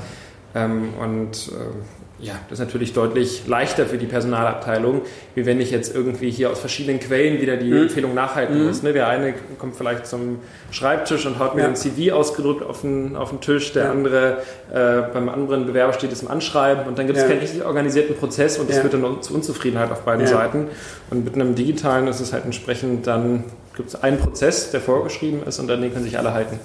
Ähm, 0.54 0.94
und 1.00 1.48
äh, 1.48 1.99
ja, 2.22 2.34
das 2.48 2.58
ist 2.58 2.66
natürlich 2.66 2.92
deutlich 2.92 3.46
leichter 3.46 3.86
für 3.86 3.96
die 3.96 4.06
Personalabteilung, 4.06 5.02
wie 5.34 5.46
wenn 5.46 5.60
ich 5.60 5.70
jetzt 5.70 5.94
irgendwie 5.94 6.30
hier 6.30 6.50
aus 6.50 6.60
verschiedenen 6.60 7.00
Quellen 7.00 7.40
wieder 7.40 7.56
die 7.56 7.70
mhm. 7.70 7.82
Empfehlung 7.82 8.14
nachhalten 8.14 8.58
mhm. 8.58 8.66
muss. 8.66 8.82
Ne? 8.82 8.92
Der 8.92 9.08
eine 9.08 9.34
kommt 9.58 9.76
vielleicht 9.76 10.06
zum 10.06 10.38
Schreibtisch 10.70 11.24
und 11.24 11.38
haut 11.38 11.54
mir 11.54 11.62
ja. 11.62 11.68
ein 11.68 11.76
CV 11.76 12.14
ausgedrückt 12.14 12.62
auf 12.62 12.82
den, 12.82 13.16
auf 13.16 13.30
den 13.30 13.40
Tisch, 13.40 13.72
der 13.72 13.84
ja. 13.84 13.90
andere 13.90 14.38
äh, 14.72 15.02
beim 15.12 15.28
anderen 15.28 15.66
Bewerber 15.66 15.94
steht 15.94 16.12
es 16.12 16.22
im 16.22 16.28
Anschreiben 16.28 16.86
und 16.86 16.98
dann 16.98 17.06
gibt 17.06 17.16
es 17.16 17.22
ja. 17.24 17.30
keinen 17.30 17.40
richtig 17.40 17.64
organisierten 17.64 18.14
Prozess 18.16 18.58
und 18.58 18.68
das 18.68 18.78
führt 18.78 18.92
dann 18.92 19.22
zu 19.22 19.34
Unzufriedenheit 19.34 19.90
auf 19.90 20.02
beiden 20.02 20.26
Seiten. 20.26 20.66
Und 21.10 21.24
mit 21.24 21.34
einem 21.34 21.54
digitalen 21.54 22.06
ist 22.06 22.20
es 22.20 22.32
halt 22.32 22.44
entsprechend 22.44 23.06
dann 23.06 23.44
gibt 23.76 23.88
es 23.88 24.02
einen 24.02 24.18
Prozess, 24.18 24.70
der 24.72 24.80
vorgeschrieben 24.80 25.42
ist 25.46 25.58
und 25.58 25.70
an 25.70 25.80
den 25.80 25.92
können 25.92 26.04
sich 26.04 26.18
alle 26.18 26.34
halten. 26.34 26.60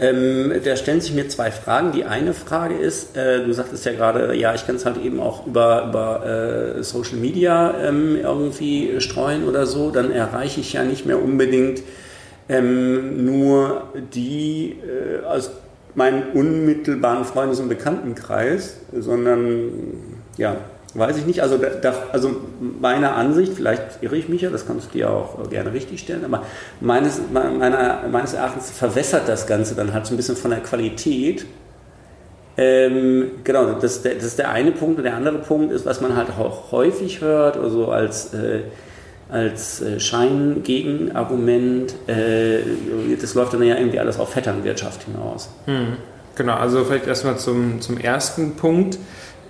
Ähm, 0.00 0.52
da 0.64 0.76
stellen 0.76 1.00
sich 1.00 1.12
mir 1.12 1.28
zwei 1.28 1.50
Fragen. 1.50 1.90
Die 1.90 2.04
eine 2.04 2.32
Frage 2.32 2.76
ist, 2.76 3.16
äh, 3.16 3.44
du 3.44 3.52
sagtest 3.52 3.84
ja 3.84 3.92
gerade, 3.92 4.34
ja, 4.36 4.54
ich 4.54 4.64
kann 4.64 4.76
es 4.76 4.84
halt 4.84 4.96
eben 5.02 5.18
auch 5.18 5.46
über, 5.46 5.86
über 5.88 6.76
äh, 6.78 6.82
Social 6.84 7.16
Media 7.16 7.74
ähm, 7.82 8.16
irgendwie 8.16 9.00
streuen 9.00 9.48
oder 9.48 9.66
so, 9.66 9.90
dann 9.90 10.12
erreiche 10.12 10.60
ich 10.60 10.72
ja 10.72 10.84
nicht 10.84 11.04
mehr 11.04 11.20
unbedingt 11.20 11.82
ähm, 12.48 13.24
nur 13.24 13.88
die 14.14 14.76
äh, 14.82 15.24
aus 15.26 15.50
meinem 15.96 16.22
unmittelbaren 16.32 17.24
Freundes- 17.24 17.58
und 17.58 17.68
Bekanntenkreis, 17.68 18.76
sondern 18.96 19.70
ja, 20.36 20.56
Weiß 20.94 21.18
ich 21.18 21.26
nicht. 21.26 21.42
Also, 21.42 21.58
da, 21.58 21.92
also 22.12 22.36
meiner 22.80 23.14
Ansicht, 23.14 23.52
vielleicht 23.54 24.02
irre 24.02 24.16
ich 24.16 24.28
mich 24.28 24.40
ja, 24.42 24.50
das 24.50 24.66
kannst 24.66 24.88
du 24.88 24.98
dir 24.98 25.10
auch 25.10 25.48
gerne 25.50 25.72
richtig 25.72 26.00
stellen, 26.00 26.24
aber 26.24 26.44
meines, 26.80 27.20
meiner, 27.30 28.04
meines 28.10 28.32
Erachtens 28.32 28.70
verwässert 28.70 29.28
das 29.28 29.46
Ganze 29.46 29.74
dann 29.74 29.92
halt 29.92 30.06
so 30.06 30.14
ein 30.14 30.16
bisschen 30.16 30.36
von 30.36 30.50
der 30.50 30.60
Qualität. 30.60 31.44
Ähm, 32.56 33.32
genau, 33.44 33.74
das, 33.74 34.02
das, 34.02 34.24
ist 34.24 34.38
der 34.38 34.50
eine 34.50 34.72
Punkt. 34.72 34.98
Und 34.98 35.04
der 35.04 35.14
andere 35.14 35.38
Punkt 35.38 35.72
ist, 35.72 35.86
was 35.86 36.00
man 36.00 36.16
halt 36.16 36.30
auch 36.30 36.72
häufig 36.72 37.20
hört, 37.20 37.56
also 37.56 37.88
als, 37.88 38.32
äh, 38.34 38.62
als 39.28 39.82
äh, 39.82 40.00
Scheingegenargument, 40.00 41.94
äh, 42.08 42.60
das 43.20 43.34
läuft 43.34 43.52
dann 43.52 43.62
ja 43.62 43.76
irgendwie 43.76 44.00
alles 44.00 44.18
auf 44.18 44.30
Vetternwirtschaft 44.30 45.04
hinaus. 45.04 45.50
Hm. 45.66 45.98
Genau, 46.34 46.54
also 46.54 46.84
vielleicht 46.84 47.06
erstmal 47.06 47.36
zum, 47.38 47.80
zum 47.80 47.98
ersten 47.98 48.56
Punkt. 48.56 48.98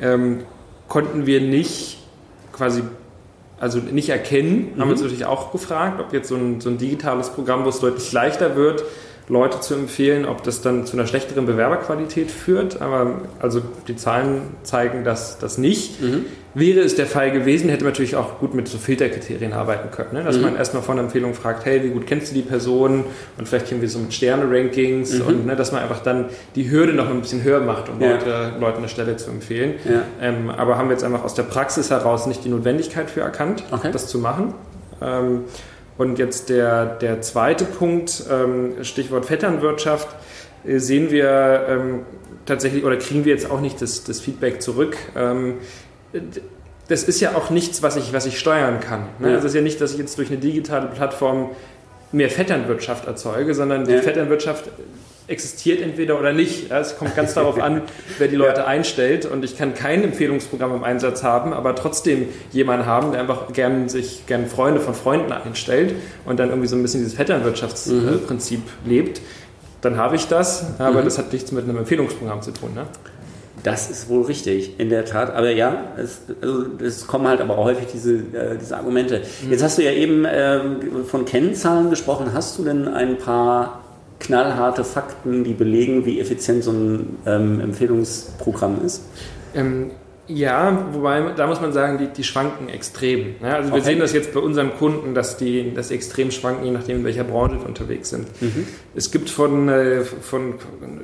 Ähm, 0.01 0.42
konnten 0.88 1.27
wir 1.27 1.40
nicht 1.40 1.98
quasi, 2.53 2.83
also 3.61 3.79
nicht 3.79 4.09
erkennen, 4.09 4.72
mhm. 4.74 4.81
haben 4.81 4.90
uns 4.90 5.01
natürlich 5.01 5.27
auch 5.27 5.53
gefragt, 5.53 6.01
ob 6.01 6.12
jetzt 6.12 6.29
so 6.29 6.37
ein, 6.37 6.61
so 6.61 6.70
ein 6.70 6.79
digitales 6.79 7.31
Programm, 7.31 7.64
wo 7.64 7.68
es 7.68 7.81
deutlich 7.81 8.11
leichter 8.12 8.57
wird, 8.57 8.85
Leute 9.28 9.60
zu 9.60 9.74
empfehlen, 9.74 10.24
ob 10.24 10.42
das 10.42 10.62
dann 10.62 10.86
zu 10.86 10.96
einer 10.96 11.06
schlechteren 11.06 11.46
Bewerberqualität 11.46 12.30
führt. 12.30 12.80
Aber 12.80 13.20
also 13.40 13.60
die 13.86 13.96
Zahlen 13.96 14.42
zeigen 14.62 15.04
das, 15.04 15.38
das 15.38 15.58
nicht. 15.58 16.00
Mhm. 16.00 16.24
Wäre 16.54 16.80
es 16.80 16.96
der 16.96 17.06
Fall 17.06 17.30
gewesen, 17.30 17.68
hätte 17.68 17.84
man 17.84 17.92
natürlich 17.92 18.16
auch 18.16 18.38
gut 18.38 18.54
mit 18.54 18.68
so 18.68 18.78
Filterkriterien 18.78 19.52
arbeiten 19.52 19.90
können. 19.90 20.14
Ne? 20.14 20.24
Dass 20.24 20.36
mhm. 20.36 20.42
man 20.42 20.56
erstmal 20.56 20.82
von 20.82 20.96
der 20.96 21.04
Empfehlung 21.04 21.34
fragt, 21.34 21.66
hey, 21.66 21.84
wie 21.84 21.90
gut 21.90 22.06
kennst 22.06 22.30
du 22.30 22.34
die 22.34 22.42
Person? 22.42 23.04
Und 23.36 23.46
vielleicht 23.46 23.70
irgendwie 23.70 23.86
so 23.86 23.98
mit 23.98 24.14
Sterne-Rankings 24.14 25.18
mhm. 25.18 25.26
und 25.26 25.46
ne, 25.46 25.56
dass 25.56 25.72
man 25.72 25.82
einfach 25.82 26.02
dann 26.02 26.26
die 26.54 26.70
Hürde 26.70 26.94
noch 26.94 27.08
ein 27.08 27.20
bisschen 27.20 27.42
höher 27.42 27.60
macht, 27.60 27.90
um 27.90 28.00
ja. 28.00 28.12
Leute, 28.12 28.52
Leuten 28.58 28.78
eine 28.78 28.88
Stelle 28.88 29.16
zu 29.16 29.30
empfehlen. 29.30 29.74
Ja. 29.84 30.02
Ähm, 30.22 30.48
aber 30.48 30.78
haben 30.78 30.88
wir 30.88 30.94
jetzt 30.94 31.04
einfach 31.04 31.22
aus 31.22 31.34
der 31.34 31.42
Praxis 31.42 31.90
heraus 31.90 32.26
nicht 32.26 32.44
die 32.44 32.48
Notwendigkeit 32.48 33.10
für 33.10 33.20
erkannt, 33.20 33.62
okay. 33.70 33.90
das 33.92 34.08
zu 34.08 34.18
machen. 34.18 34.54
Ähm, 35.00 35.42
und 35.98 36.18
jetzt 36.18 36.48
der, 36.48 36.87
der 36.87 37.20
zweite 37.20 37.64
Punkt, 37.64 38.22
ähm, 38.30 38.82
Stichwort 38.82 39.26
Vetternwirtschaft, 39.26 40.08
äh, 40.64 40.78
sehen 40.78 41.11
wir 41.11 41.66
ähm, 41.68 42.00
tatsächlich 42.46 42.84
oder 42.84 42.96
kriegen 42.96 43.24
wir 43.24 43.34
jetzt 43.34 43.50
auch 43.50 43.61
nicht 43.61 43.82
das, 43.82 44.04
das 44.04 44.20
Feedback 44.20 44.62
zurück. 44.62 44.96
Ähm, 45.16 45.54
das 46.88 47.02
ist 47.02 47.20
ja 47.20 47.34
auch 47.34 47.50
nichts, 47.50 47.82
was 47.82 47.96
ich, 47.96 48.12
was 48.12 48.24
ich 48.24 48.38
steuern 48.38 48.80
kann. 48.80 49.02
Ne? 49.18 49.28
Ja. 49.28 49.34
Das 49.34 49.44
ist 49.44 49.54
ja 49.54 49.61
nicht, 49.61 49.80
dass 49.80 49.92
ich 49.92 49.98
jetzt 49.98 50.16
durch 50.16 50.30
eine 50.30 50.38
digitale 50.38 50.87
Plattform 50.87 51.50
mehr 52.12 52.30
Vetternwirtschaft 52.30 53.06
erzeuge, 53.06 53.54
sondern 53.54 53.84
die 53.84 53.92
ja. 53.92 54.00
Vetternwirtschaft 54.00 54.70
existiert 55.28 55.80
entweder 55.82 56.18
oder 56.18 56.32
nicht. 56.32 56.70
Ja, 56.70 56.80
es 56.80 56.96
kommt 56.96 57.14
ganz 57.14 57.34
darauf 57.34 57.60
an, 57.60 57.82
wer 58.18 58.28
die 58.28 58.36
Leute 58.36 58.60
ja. 58.60 58.66
einstellt. 58.66 59.26
Und 59.26 59.44
ich 59.44 59.56
kann 59.56 59.74
kein 59.74 60.02
Empfehlungsprogramm 60.02 60.74
im 60.74 60.84
Einsatz 60.84 61.22
haben, 61.22 61.52
aber 61.52 61.74
trotzdem 61.74 62.28
jemanden 62.50 62.86
haben, 62.86 63.12
der 63.12 63.20
einfach 63.20 63.52
gern 63.52 63.88
sich 63.88 64.26
gern 64.26 64.46
Freunde 64.46 64.80
von 64.80 64.94
Freunden 64.94 65.30
einstellt 65.30 65.94
und 66.24 66.40
dann 66.40 66.48
irgendwie 66.48 66.68
so 66.68 66.76
ein 66.76 66.82
bisschen 66.82 67.00
dieses 67.00 67.14
Vetternwirtschaftsprinzip 67.14 68.60
mhm. 68.60 68.90
lebt. 68.90 69.20
Dann 69.82 69.96
habe 69.96 70.16
ich 70.16 70.26
das, 70.26 70.66
aber 70.78 71.02
mhm. 71.02 71.04
das 71.04 71.18
hat 71.18 71.32
nichts 71.32 71.52
mit 71.52 71.64
einem 71.64 71.76
Empfehlungsprogramm 71.76 72.42
zu 72.42 72.50
tun. 72.50 72.74
Ne? 72.74 72.86
Das 73.62 73.90
ist 73.90 74.08
wohl 74.08 74.24
richtig, 74.24 74.78
in 74.80 74.88
der 74.88 75.04
Tat. 75.04 75.34
Aber 75.34 75.50
ja, 75.50 75.82
es, 75.96 76.22
also 76.40 76.64
es 76.82 77.06
kommen 77.06 77.28
halt 77.28 77.40
aber 77.40 77.58
auch 77.58 77.64
häufig 77.64 77.86
diese, 77.92 78.14
äh, 78.14 78.56
diese 78.60 78.76
Argumente. 78.76 79.22
Mhm. 79.44 79.50
Jetzt 79.50 79.62
hast 79.62 79.78
du 79.78 79.84
ja 79.84 79.92
eben 79.92 80.24
äh, 80.24 80.60
von 81.06 81.24
Kennzahlen 81.24 81.90
gesprochen. 81.90 82.32
Hast 82.32 82.58
du 82.58 82.64
denn 82.64 82.88
ein 82.88 83.18
paar 83.18 83.82
knallharte 84.20 84.85
Fakten, 84.85 85.44
die 85.44 85.54
belegen, 85.54 86.04
wie 86.04 86.20
effizient 86.20 86.64
so 86.64 86.72
ein 86.72 87.16
ähm, 87.26 87.61
Empfehlungsprogramm 87.61 88.85
ist? 88.85 89.02
Ähm, 89.54 89.90
ja, 90.28 90.87
wobei 90.92 91.33
da 91.35 91.46
muss 91.46 91.62
man 91.62 91.72
sagen, 91.72 91.96
die, 91.96 92.09
die 92.09 92.22
schwanken 92.22 92.68
extrem. 92.68 93.37
Ja, 93.42 93.57
also 93.57 93.70
wir 93.70 93.78
okay. 93.78 93.85
sehen 93.85 93.98
das 93.98 94.12
jetzt 94.12 94.35
bei 94.35 94.40
unseren 94.40 94.76
Kunden, 94.76 95.14
dass 95.14 95.38
die, 95.38 95.72
dass 95.72 95.90
extrem 95.90 96.31
schwanken, 96.31 96.66
je 96.66 96.70
nachdem, 96.70 96.98
in 96.98 97.04
welcher 97.04 97.24
Branche 97.24 97.59
wir 97.59 97.66
unterwegs 97.66 98.11
sind. 98.11 98.26
Mhm. 98.42 98.66
Es 98.94 99.11
gibt 99.11 99.31
von, 99.31 99.70
äh, 99.70 100.02
von 100.02 100.54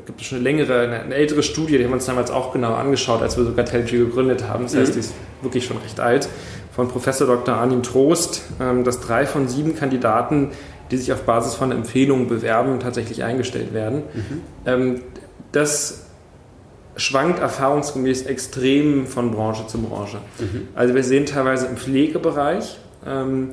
gibt 0.05 0.23
schon 0.23 0.37
eine 0.37 0.45
längere, 0.45 0.81
eine, 0.81 1.01
eine, 1.01 1.15
ältere 1.15 1.43
Studie, 1.43 1.79
die 1.79 1.85
haben 1.85 1.91
wir 1.91 1.97
uns 1.97 2.05
damals 2.05 2.31
auch 2.31 2.53
genau 2.53 2.75
angeschaut, 2.75 3.23
als 3.23 3.39
wir 3.39 3.45
sogar 3.45 3.65
Telgy 3.65 3.97
gegründet 3.97 4.47
haben. 4.47 4.65
Das 4.65 4.77
heißt, 4.77 4.91
mhm. 4.91 4.95
die 4.95 5.01
ist 5.01 5.15
wirklich 5.41 5.65
schon 5.65 5.79
recht 5.79 6.01
alt. 6.01 6.29
Von 6.77 6.89
Professor 6.89 7.27
Dr. 7.27 7.55
Arnim 7.55 7.83
Trost, 7.83 8.43
ähm, 8.61 8.85
dass 8.85 9.01
drei 9.01 9.25
von 9.25 9.49
sieben 9.49 9.75
Kandidaten 9.75 10.51
die 10.91 10.97
sich 10.97 11.13
auf 11.13 11.23
Basis 11.23 11.55
von 11.55 11.73
Empfehlungen 11.73 12.29
bewerben, 12.29 12.81
tatsächlich 12.81 13.25
eingestellt 13.25 13.73
werden. 13.73 14.03
Mhm. 14.13 14.41
Ähm, 14.67 15.01
das 15.53 16.07
schwankt 16.97 17.41
erfahrungsgemäß 17.41 18.23
extrem 18.27 19.07
von 19.07 19.33
Branche 19.33 19.67
zu 19.67 19.81
Branche. 19.81 20.19
Mhm. 20.39 20.69
Also 20.75 20.95
wir 20.95 21.03
sehen 21.05 21.27
teilweise 21.27 21.67
im 21.67 21.77
Pflegebereich, 21.77 22.79
ähm, 23.07 23.51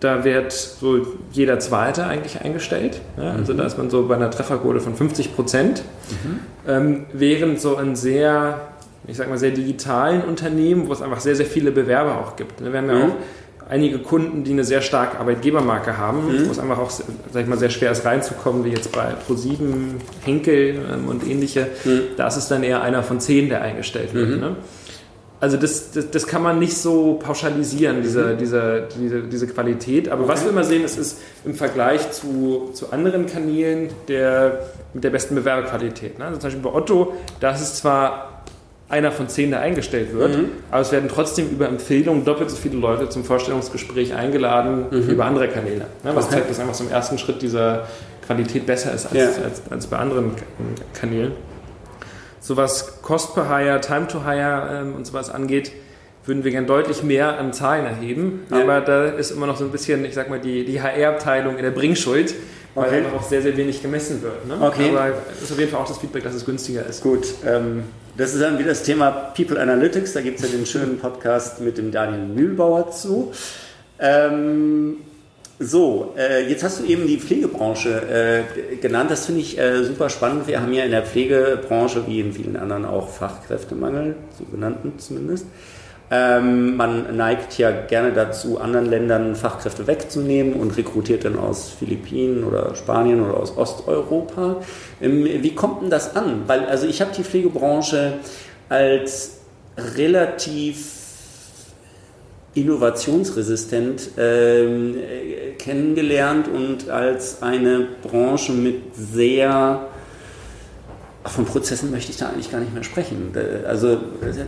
da 0.00 0.22
wird 0.24 0.52
so 0.52 1.06
jeder 1.32 1.58
Zweite 1.58 2.06
eigentlich 2.06 2.40
eingestellt. 2.40 3.00
Ja? 3.16 3.32
Also 3.32 3.52
mhm. 3.52 3.58
da 3.58 3.64
ist 3.64 3.78
man 3.78 3.90
so 3.90 4.06
bei 4.06 4.14
einer 4.14 4.30
Trefferquote 4.30 4.80
von 4.80 4.94
50 4.94 5.34
Prozent. 5.34 5.82
Mhm. 6.10 6.38
Ähm, 6.66 7.06
während 7.12 7.60
so 7.60 7.76
ein 7.76 7.96
sehr, 7.96 8.60
ich 9.08 9.16
sag 9.16 9.28
mal, 9.28 9.38
sehr 9.38 9.50
digitalen 9.50 10.22
Unternehmen, 10.22 10.86
wo 10.86 10.92
es 10.92 11.02
einfach 11.02 11.20
sehr, 11.20 11.34
sehr 11.34 11.46
viele 11.46 11.72
Bewerber 11.72 12.20
auch 12.20 12.36
gibt. 12.36 12.60
Ne? 12.60 12.72
Wir 12.72 12.78
haben 12.78 12.88
ja 12.88 12.94
mhm. 12.94 13.02
auch 13.02 13.16
einige 13.68 13.98
Kunden, 13.98 14.44
die 14.44 14.52
eine 14.52 14.64
sehr 14.64 14.80
starke 14.80 15.18
Arbeitgebermarke 15.18 15.96
haben, 15.96 16.26
mhm. 16.26 16.46
wo 16.46 16.50
es 16.50 16.58
einfach 16.58 16.78
auch, 16.78 16.90
sag 16.90 17.42
ich 17.42 17.46
mal, 17.46 17.58
sehr 17.58 17.70
schwer 17.70 17.92
ist 17.92 18.04
reinzukommen, 18.04 18.64
wie 18.64 18.70
jetzt 18.70 18.92
bei 18.92 19.14
Pro7, 19.28 19.58
Henkel 20.24 20.80
ähm, 20.92 21.08
und 21.08 21.26
ähnliche. 21.26 21.68
Mhm. 21.84 22.00
Da 22.16 22.28
ist 22.28 22.36
es 22.36 22.48
dann 22.48 22.62
eher 22.62 22.82
einer 22.82 23.02
von 23.02 23.20
zehn, 23.20 23.48
der 23.48 23.62
eingestellt 23.62 24.14
wird. 24.14 24.30
Mhm. 24.30 24.40
Ne? 24.40 24.56
Also 25.40 25.56
das, 25.56 25.92
das, 25.92 26.10
das, 26.10 26.26
kann 26.26 26.42
man 26.42 26.58
nicht 26.58 26.76
so 26.76 27.14
pauschalisieren, 27.14 28.02
diese, 28.02 28.34
mhm. 28.34 28.38
diese, 28.38 28.88
diese, 28.98 29.22
diese 29.22 29.46
Qualität. 29.46 30.08
Aber 30.08 30.24
okay. 30.24 30.32
was 30.32 30.44
wir 30.44 30.50
immer 30.50 30.64
sehen, 30.64 30.84
ist, 30.84 30.98
ist 30.98 31.20
im 31.44 31.54
Vergleich 31.54 32.10
zu, 32.10 32.70
zu 32.72 32.90
anderen 32.90 33.26
Kanälen 33.26 33.90
der, 34.08 34.66
mit 34.94 35.04
der 35.04 35.10
besten 35.10 35.36
Bewerberqualität. 35.36 36.18
Ne? 36.18 36.24
Also 36.24 36.40
zum 36.40 36.48
Beispiel 36.48 36.62
bei 36.62 36.76
Otto, 36.76 37.12
da 37.38 37.52
ist 37.52 37.60
es 37.60 37.76
zwar 37.76 38.37
einer 38.88 39.12
von 39.12 39.28
zehn, 39.28 39.50
der 39.50 39.60
eingestellt 39.60 40.14
wird. 40.14 40.36
Mhm. 40.36 40.48
Aber 40.70 40.80
es 40.80 40.92
werden 40.92 41.08
trotzdem 41.12 41.50
über 41.50 41.68
Empfehlungen 41.68 42.24
doppelt 42.24 42.50
so 42.50 42.56
viele 42.56 42.76
Leute 42.76 43.08
zum 43.08 43.24
Vorstellungsgespräch 43.24 44.14
eingeladen 44.14 44.86
mhm. 44.90 45.08
wie 45.08 45.12
über 45.12 45.26
andere 45.26 45.48
Kanäle. 45.48 45.86
Ja, 46.04 46.14
was 46.14 46.26
okay. 46.26 46.36
zeigt, 46.36 46.50
dass 46.50 46.60
einfach 46.60 46.74
so 46.74 46.84
im 46.84 46.90
ersten 46.90 47.18
Schritt 47.18 47.42
dieser 47.42 47.86
Qualität 48.26 48.66
besser 48.66 48.92
ist 48.94 49.06
als, 49.06 49.14
ja. 49.14 49.44
als, 49.44 49.62
als, 49.70 49.86
bei 49.86 49.98
anderen 49.98 50.32
Kanälen. 50.94 51.32
So 52.40 52.56
was 52.56 53.02
Cost 53.02 53.34
per 53.34 53.48
Hire, 53.48 53.80
Time 53.80 54.06
to 54.08 54.24
Hire 54.24 54.80
ähm, 54.80 54.94
und 54.94 55.06
sowas 55.06 55.28
angeht, 55.28 55.72
würden 56.24 56.44
wir 56.44 56.50
gern 56.50 56.66
deutlich 56.66 57.02
mehr 57.02 57.38
an 57.38 57.52
Zahlen 57.52 57.84
erheben. 57.84 58.46
Ja. 58.50 58.62
Aber 58.62 58.80
da 58.80 59.04
ist 59.06 59.30
immer 59.30 59.46
noch 59.46 59.56
so 59.56 59.64
ein 59.64 59.70
bisschen, 59.70 60.04
ich 60.04 60.14
sag 60.14 60.30
mal, 60.30 60.40
die, 60.40 60.64
die 60.64 60.80
HR-Abteilung 60.80 61.56
in 61.56 61.62
der 61.62 61.70
Bringschuld 61.70 62.34
weil 62.74 62.88
okay. 62.88 62.96
einfach 62.98 63.14
auch 63.14 63.22
sehr, 63.22 63.42
sehr 63.42 63.56
wenig 63.56 63.82
gemessen 63.82 64.22
wird. 64.22 64.46
Ne? 64.46 64.56
Okay. 64.60 64.90
Aber 64.90 65.12
es 65.32 65.42
ist 65.42 65.52
auf 65.52 65.58
jeden 65.58 65.70
Fall 65.70 65.80
auch 65.80 65.88
das 65.88 65.98
Feedback, 65.98 66.22
dass 66.22 66.34
es 66.34 66.44
günstiger 66.44 66.86
ist. 66.86 67.02
Gut, 67.02 67.26
ähm, 67.44 67.84
das 68.18 68.34
ist 68.34 68.42
dann 68.42 68.58
wieder 68.58 68.70
das 68.70 68.82
Thema 68.82 69.10
People 69.10 69.60
Analytics. 69.60 70.12
Da 70.12 70.20
gibt 70.20 70.40
es 70.40 70.44
ja 70.44 70.56
den 70.56 70.66
schönen 70.66 70.98
Podcast 70.98 71.60
mit 71.60 71.78
dem 71.78 71.92
Daniel 71.92 72.26
Mühlbauer 72.26 72.90
zu. 72.90 73.32
Ähm, 74.00 74.96
so, 75.60 76.14
äh, 76.18 76.48
jetzt 76.48 76.64
hast 76.64 76.80
du 76.80 76.84
eben 76.84 77.06
die 77.06 77.18
Pflegebranche 77.18 78.44
äh, 78.50 78.76
genannt. 78.76 79.12
Das 79.12 79.26
finde 79.26 79.40
ich 79.40 79.56
äh, 79.56 79.84
super 79.84 80.10
spannend. 80.10 80.48
Wir 80.48 80.60
haben 80.60 80.72
ja 80.72 80.82
in 80.82 80.90
der 80.90 81.04
Pflegebranche, 81.04 82.08
wie 82.08 82.18
in 82.18 82.32
vielen 82.32 82.56
anderen, 82.56 82.84
auch 82.84 83.08
Fachkräftemangel, 83.08 84.16
sogenannten 84.36 84.98
zumindest. 84.98 85.46
Ähm, 86.10 86.76
man 86.76 87.16
neigt 87.16 87.58
ja 87.58 87.70
gerne 87.70 88.12
dazu, 88.12 88.58
anderen 88.58 88.86
Ländern 88.86 89.36
Fachkräfte 89.36 89.86
wegzunehmen 89.86 90.54
und 90.54 90.76
rekrutiert 90.76 91.24
dann 91.24 91.38
aus 91.38 91.68
Philippinen 91.68 92.44
oder 92.44 92.74
Spanien 92.74 93.22
oder 93.22 93.36
aus 93.38 93.56
Osteuropa. 93.56 94.56
Ähm, 95.02 95.24
wie 95.24 95.54
kommt 95.54 95.82
denn 95.82 95.90
das 95.90 96.16
an? 96.16 96.44
Weil 96.46 96.64
also 96.64 96.86
ich 96.86 97.02
habe 97.02 97.10
die 97.14 97.24
Pflegebranche 97.24 98.14
als 98.70 99.40
relativ 99.76 100.94
innovationsresistent 102.54 104.10
ähm, 104.16 104.96
kennengelernt 105.58 106.48
und 106.48 106.88
als 106.88 107.42
eine 107.42 107.86
Branche 108.02 108.52
mit 108.52 108.94
sehr 108.94 109.86
von 111.30 111.44
Prozessen 111.44 111.90
möchte 111.90 112.10
ich 112.10 112.16
da 112.16 112.28
eigentlich 112.28 112.50
gar 112.50 112.60
nicht 112.60 112.72
mehr 112.74 112.84
sprechen. 112.84 113.32
Also 113.66 113.98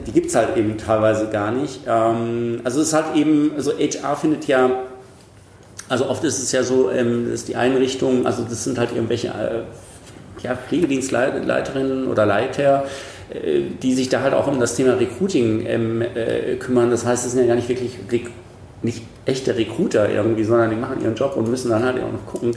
die 0.07 0.13
gibt 0.13 0.29
es 0.29 0.35
halt 0.35 0.57
eben 0.57 0.79
teilweise 0.79 1.29
gar 1.29 1.51
nicht. 1.51 1.81
Ähm, 1.87 2.61
also 2.65 2.81
es 2.81 2.89
ist 2.89 2.95
halt 2.95 3.17
eben, 3.17 3.53
also 3.57 3.73
HR 3.73 4.17
findet 4.17 4.47
ja, 4.47 4.71
also 5.89 6.09
oft 6.09 6.23
ist 6.25 6.39
es 6.41 6.53
ja 6.53 6.63
so, 6.63 6.91
ähm, 6.91 7.31
dass 7.31 7.45
die 7.45 7.57
Einrichtung, 7.57 8.27
also 8.27 8.45
das 8.49 8.65
sind 8.65 8.79
halt 8.79 8.93
irgendwelche 8.95 9.29
äh, 9.29 9.63
ja, 10.43 10.55
Pflegedienstleiterinnen 10.55 12.07
oder 12.07 12.27
Leiter, 12.27 12.85
äh, 13.31 13.63
die 13.83 13.95
sich 13.95 14.09
da 14.09 14.21
halt 14.21 14.35
auch 14.35 14.47
um 14.47 14.61
das 14.61 14.77
Thema 14.77 14.95
Recruiting 14.95 15.67
ähm, 15.67 16.03
äh, 16.03 16.57
kümmern. 16.57 16.91
Das 16.91 17.05
heißt, 17.05 17.27
es 17.27 17.33
sind 17.33 17.41
ja 17.41 17.47
gar 17.47 17.57
nicht 17.57 17.69
wirklich 17.69 17.99
nicht 18.83 19.03
echte 19.27 19.57
Recruiter 19.57 20.09
irgendwie, 20.09 20.45
sondern 20.45 20.71
die 20.71 20.77
machen 20.77 21.03
ihren 21.03 21.15
Job 21.15 21.37
und 21.37 21.49
müssen 21.49 21.71
dann 21.71 21.85
halt 21.85 22.03
auch 22.03 22.13
noch 22.13 22.27
gucken, 22.27 22.53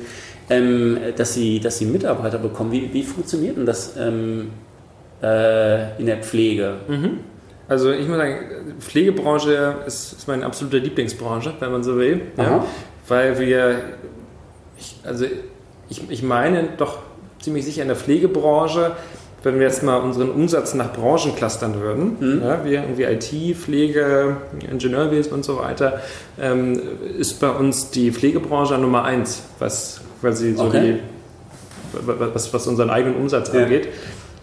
ähm, 0.49 0.97
dass, 1.15 1.33
sie, 1.33 1.59
dass 1.59 1.77
sie 1.77 1.85
Mitarbeiter 1.85 2.37
bekommen. 2.37 2.71
Wie, 2.71 2.93
wie 2.93 3.03
funktioniert 3.03 3.57
denn 3.57 3.65
das 3.65 3.95
ähm, 3.97 4.49
äh, 5.21 5.99
in 5.99 6.05
der 6.05 6.17
Pflege? 6.17 6.75
Mhm. 6.87 7.19
Also 7.67 7.91
ich 7.91 8.07
muss 8.07 8.17
sagen, 8.17 8.35
Pflegebranche 8.79 9.75
ist, 9.87 10.13
ist 10.13 10.27
meine 10.27 10.45
absolute 10.45 10.77
Lieblingsbranche, 10.77 11.53
wenn 11.59 11.71
man 11.71 11.83
so 11.83 11.97
will. 11.97 12.21
Ja? 12.37 12.65
Weil 13.07 13.39
wir, 13.39 13.79
ich, 14.77 14.95
also 15.03 15.25
ich, 15.89 16.09
ich 16.09 16.23
meine 16.23 16.69
doch 16.77 16.99
ziemlich 17.39 17.65
sicher 17.65 17.81
in 17.81 17.87
der 17.87 17.97
Pflegebranche, 17.97 18.91
wenn 19.43 19.59
wir 19.59 19.67
jetzt 19.67 19.83
mal 19.83 19.97
unseren 19.97 20.29
Umsatz 20.29 20.73
nach 20.73 20.93
Branchen 20.93 21.35
clustern 21.35 21.79
würden, 21.81 22.17
mhm. 22.19 22.41
ja, 22.41 22.63
wie 22.63 22.75
irgendwie 22.75 23.03
IT, 23.03 23.57
Pflege, 23.57 24.37
Ingenieurwesen 24.69 25.33
und 25.33 25.43
so 25.43 25.57
weiter, 25.57 25.99
ähm, 26.39 26.79
ist 27.17 27.39
bei 27.41 27.49
uns 27.49 27.91
die 27.91 28.11
Pflegebranche 28.11 28.77
Nummer 28.77 29.03
eins, 29.03 29.43
was 29.59 30.01
quasi 30.23 30.55
so 30.55 30.63
okay. 30.63 30.99
die, 31.93 32.33
was, 32.33 32.53
was 32.53 32.67
unseren 32.67 32.89
eigenen 32.89 33.17
Umsatz 33.17 33.51
ja. 33.53 33.63
angeht. 33.63 33.89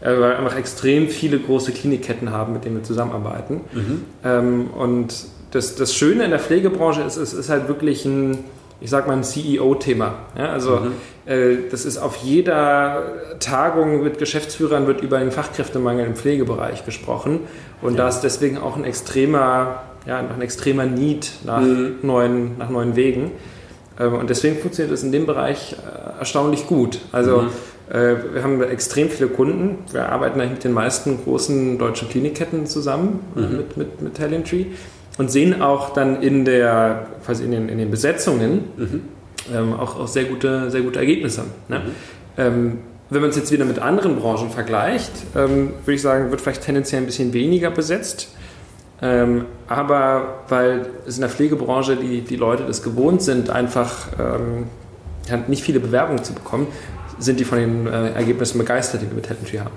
Äh, 0.00 0.12
weil 0.12 0.20
wir 0.20 0.38
einfach 0.38 0.56
extrem 0.56 1.08
viele 1.08 1.38
große 1.38 1.72
Klinikketten 1.72 2.30
haben, 2.30 2.54
mit 2.54 2.64
denen 2.64 2.76
wir 2.76 2.82
zusammenarbeiten. 2.82 3.60
Mhm. 3.72 4.04
Ähm, 4.24 4.70
und 4.70 5.14
das, 5.50 5.74
das 5.74 5.94
Schöne 5.94 6.24
in 6.24 6.30
der 6.30 6.38
Pflegebranche 6.38 7.02
ist, 7.02 7.16
es 7.16 7.34
ist 7.34 7.50
halt 7.50 7.68
wirklich 7.68 8.04
ein, 8.04 8.38
ich 8.80 8.88
sag 8.88 9.06
mal, 9.06 9.14
ein 9.14 9.24
CEO-Thema. 9.24 10.14
Ja, 10.38 10.52
also 10.52 10.76
mhm. 10.76 10.92
äh, 11.26 11.56
das 11.70 11.84
ist 11.84 11.98
auf 11.98 12.16
jeder 12.16 13.02
Tagung 13.40 14.02
mit 14.02 14.18
Geschäftsführern 14.18 14.86
wird 14.86 15.02
über 15.02 15.18
den 15.18 15.32
Fachkräftemangel 15.32 16.06
im 16.06 16.14
Pflegebereich 16.14 16.86
gesprochen. 16.86 17.40
Und 17.82 17.94
ja. 17.94 18.04
da 18.04 18.08
ist 18.08 18.20
deswegen 18.20 18.56
auch 18.56 18.76
ein 18.76 18.84
extremer, 18.84 19.82
ja, 20.06 20.18
ein 20.18 20.40
extremer 20.40 20.86
Need 20.86 21.30
nach, 21.44 21.60
mhm. 21.60 21.96
neuen, 22.02 22.56
nach 22.56 22.70
neuen 22.70 22.96
Wegen. 22.96 23.32
Ähm, 24.00 24.14
und 24.14 24.30
deswegen 24.30 24.56
funktioniert 24.56 24.92
es 24.92 25.04
in 25.04 25.12
dem 25.12 25.26
Bereich 25.26 25.74
äh, 25.74 26.18
erstaunlich 26.18 26.66
gut. 26.66 26.98
Also 27.12 27.42
mhm. 27.42 27.48
Äh, 27.90 28.34
wir 28.34 28.44
haben 28.44 28.62
extrem 28.62 29.10
viele 29.10 29.28
Kunden. 29.28 29.78
Wir 29.90 30.10
arbeiten 30.10 30.40
eigentlich 30.40 30.52
mit 30.52 30.64
den 30.64 30.72
meisten 30.72 31.24
großen 31.24 31.76
deutschen 31.76 32.08
Klinikketten 32.08 32.66
zusammen 32.66 33.18
mhm. 33.34 33.56
mit, 33.56 33.76
mit, 33.76 34.02
mit 34.02 34.16
Talentry 34.16 34.66
und 35.18 35.30
sehen 35.30 35.60
auch 35.60 35.92
dann 35.92 36.22
in, 36.22 36.44
der, 36.44 37.08
quasi 37.24 37.44
in, 37.44 37.50
den, 37.50 37.68
in 37.68 37.78
den 37.78 37.90
Besetzungen 37.90 38.64
mhm. 38.76 39.02
ähm, 39.52 39.72
auch, 39.74 39.98
auch 39.98 40.06
sehr, 40.06 40.24
gute, 40.24 40.70
sehr 40.70 40.82
gute 40.82 41.00
Ergebnisse. 41.00 41.42
Ne? 41.68 41.80
Mhm. 41.80 41.82
Ähm, 42.38 42.78
wenn 43.10 43.22
man 43.22 43.30
es 43.30 43.36
jetzt 43.36 43.50
wieder 43.50 43.64
mit 43.64 43.80
anderen 43.80 44.16
Branchen 44.16 44.50
vergleicht, 44.50 45.10
ähm, 45.34 45.70
würde 45.84 45.94
ich 45.94 46.02
sagen, 46.02 46.30
wird 46.30 46.40
vielleicht 46.40 46.62
tendenziell 46.62 47.02
ein 47.02 47.06
bisschen 47.06 47.32
weniger 47.32 47.72
besetzt. 47.72 48.28
Ähm, 49.02 49.46
aber 49.66 50.40
weil 50.48 50.86
es 51.06 51.16
in 51.16 51.22
der 51.22 51.30
Pflegebranche 51.30 51.96
die, 51.96 52.20
die 52.20 52.36
Leute 52.36 52.64
das 52.66 52.82
gewohnt 52.82 53.22
sind, 53.22 53.48
einfach 53.50 54.08
ähm, 54.18 54.66
nicht 55.48 55.62
viele 55.62 55.80
Bewerbungen 55.80 56.22
zu 56.22 56.34
bekommen, 56.34 56.66
sind 57.18 57.40
die 57.40 57.44
von 57.44 57.58
den 57.58 57.86
äh, 57.86 58.12
Ergebnissen 58.12 58.58
begeistert, 58.58 59.02
die 59.02 59.06
wir 59.06 59.14
mit 59.14 59.26
Talentry 59.26 59.58
haben. 59.58 59.74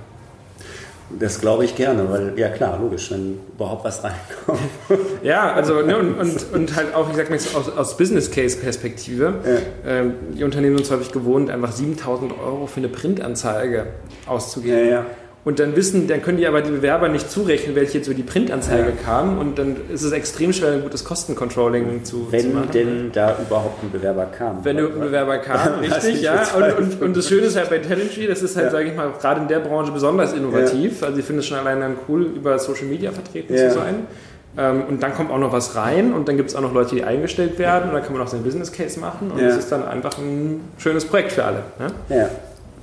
Das 1.20 1.40
glaube 1.40 1.64
ich 1.66 1.76
gerne, 1.76 2.10
weil, 2.10 2.34
ja 2.38 2.50
klar, 2.50 2.80
logisch, 2.82 3.12
wenn 3.12 3.38
überhaupt 3.54 3.86
was 3.86 4.04
reinkommt. 4.04 4.60
ja, 5.24 5.54
also 5.54 5.82
ne, 5.82 5.98
und, 5.98 6.16
und, 6.16 6.54
und, 6.54 6.76
halt 6.76 6.96
auch, 6.96 7.10
ich 7.10 7.16
sag 7.16 7.30
mal 7.30 7.36
jetzt 7.36 7.56
aus, 7.56 7.70
aus 7.70 7.98
Business 7.98 8.32
Case 8.32 8.58
Perspektive, 8.58 9.36
ja. 9.46 9.92
ähm, 9.92 10.14
die 10.36 10.44
Unternehmen 10.44 10.78
sind 10.78 10.86
uns 10.86 10.92
häufig 10.92 11.12
gewohnt, 11.12 11.52
einfach 11.52 11.72
7000 11.72 12.32
Euro 12.32 12.66
für 12.66 12.80
eine 12.80 12.90
Printanzeige 12.90 13.88
auszugeben. 14.26 14.80
Ja, 14.80 14.86
ja. 14.86 15.06
Und 15.46 15.60
dann 15.60 15.76
wissen, 15.76 16.08
dann 16.08 16.22
können 16.22 16.38
die 16.38 16.48
aber 16.48 16.62
die 16.62 16.72
Bewerber 16.72 17.10
nicht 17.10 17.30
zurechnen, 17.30 17.76
welche 17.76 17.98
jetzt 17.98 18.08
über 18.08 18.16
die 18.16 18.24
Printanzeige 18.24 18.92
ja. 18.92 19.04
kam. 19.04 19.40
Und 19.40 19.60
dann 19.60 19.76
ist 19.92 20.04
es 20.04 20.14
extrem 20.14 20.54
schwer, 20.54 20.72
ein 20.72 20.84
gutes 20.84 21.04
Kostencontrolling 21.04 22.06
zu, 22.06 22.28
Wenn 22.32 22.42
zu 22.42 22.48
machen. 22.50 22.70
Wenn 22.72 22.88
denn 22.88 23.12
da 23.12 23.36
überhaupt 23.46 23.84
ein 23.84 23.92
Bewerber 23.92 24.26
kam. 24.26 24.64
Wenn 24.64 24.78
ein 24.78 25.00
Bewerber 25.00 25.40
kam, 25.40 25.80
richtig, 25.82 26.22
ja. 26.22 26.44
Und, 26.56 26.78
und, 26.78 27.02
und, 27.02 27.18
das 27.18 27.28
Schöne 27.28 27.48
ist 27.48 27.58
halt 27.58 27.70
bei 27.70 27.80
Talentry, 27.80 28.26
das 28.26 28.42
ist 28.42 28.56
halt, 28.56 28.68
ja. 28.68 28.72
sage 28.72 28.90
ich 28.90 28.96
mal, 28.96 29.12
gerade 29.20 29.42
in 29.42 29.50
der 29.50 29.60
Branche 29.60 29.92
besonders 29.92 30.32
innovativ. 30.32 31.02
Ja. 31.02 31.08
Also 31.08 31.20
ich 31.20 31.26
finde 31.26 31.42
es 31.42 31.48
schon 31.48 31.58
alleine 31.58 31.82
dann 31.82 31.96
cool, 32.08 32.24
über 32.24 32.58
Social 32.58 32.86
Media 32.86 33.12
vertreten 33.12 33.58
zu 33.58 33.72
sein. 33.72 34.08
Ähm, 34.56 34.84
und 34.88 35.04
dann 35.04 35.14
kommt 35.14 35.30
auch 35.30 35.40
noch 35.40 35.52
was 35.52 35.76
rein 35.76 36.14
und 36.14 36.28
dann 36.28 36.38
gibt 36.38 36.52
es 36.52 36.56
auch 36.56 36.62
noch 36.62 36.74
Leute, 36.74 36.96
die 36.96 37.04
eingestellt 37.04 37.58
werden 37.60 37.90
und 37.90 37.96
dann 37.96 38.04
kann 38.04 38.14
man 38.14 38.22
auch 38.22 38.28
seinen 38.28 38.44
Business 38.44 38.72
Case 38.72 39.00
machen 39.00 39.32
und 39.32 39.42
es 39.42 39.58
ist 39.58 39.72
dann 39.72 39.86
einfach 39.86 40.18
ein 40.20 40.62
schönes 40.78 41.06
Projekt 41.06 41.32
für 41.32 41.44
alle. 41.44 41.64
Ne? 41.80 41.88
Ja, 42.16 42.30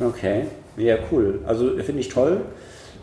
okay. 0.05 0.47
Ja, 0.81 0.97
cool. 1.11 1.41
Also 1.47 1.77
finde 1.79 2.01
ich 2.01 2.09
toll. 2.09 2.41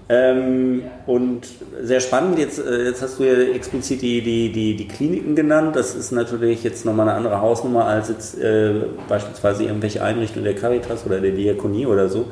Ähm, 0.10 0.84
und 1.06 1.48
sehr 1.82 2.00
spannend, 2.00 2.40
jetzt, 2.40 2.60
äh, 2.60 2.86
jetzt 2.86 3.02
hast 3.02 3.20
du 3.20 3.24
ja 3.24 3.34
explizit 3.54 4.02
die, 4.02 4.22
die, 4.22 4.52
die, 4.54 4.76
die 4.78 4.88
Kliniken 4.88 5.36
genannt. 5.36 5.76
Das 5.76 5.96
ist 5.96 6.12
natürlich 6.12 6.64
jetzt 6.64 6.86
nochmal 6.86 7.10
eine 7.10 7.18
andere 7.18 7.42
Hausnummer 7.42 7.86
als 7.86 8.08
jetzt 8.08 8.40
äh, 8.40 8.74
beispielsweise 9.10 9.64
irgendwelche 9.66 10.02
Einrichtungen 10.02 10.46
der 10.46 10.56
Caritas 10.56 11.06
oder 11.06 11.20
der 11.20 11.32
Diakonie 11.32 11.86
oder 11.86 12.08
so, 12.08 12.28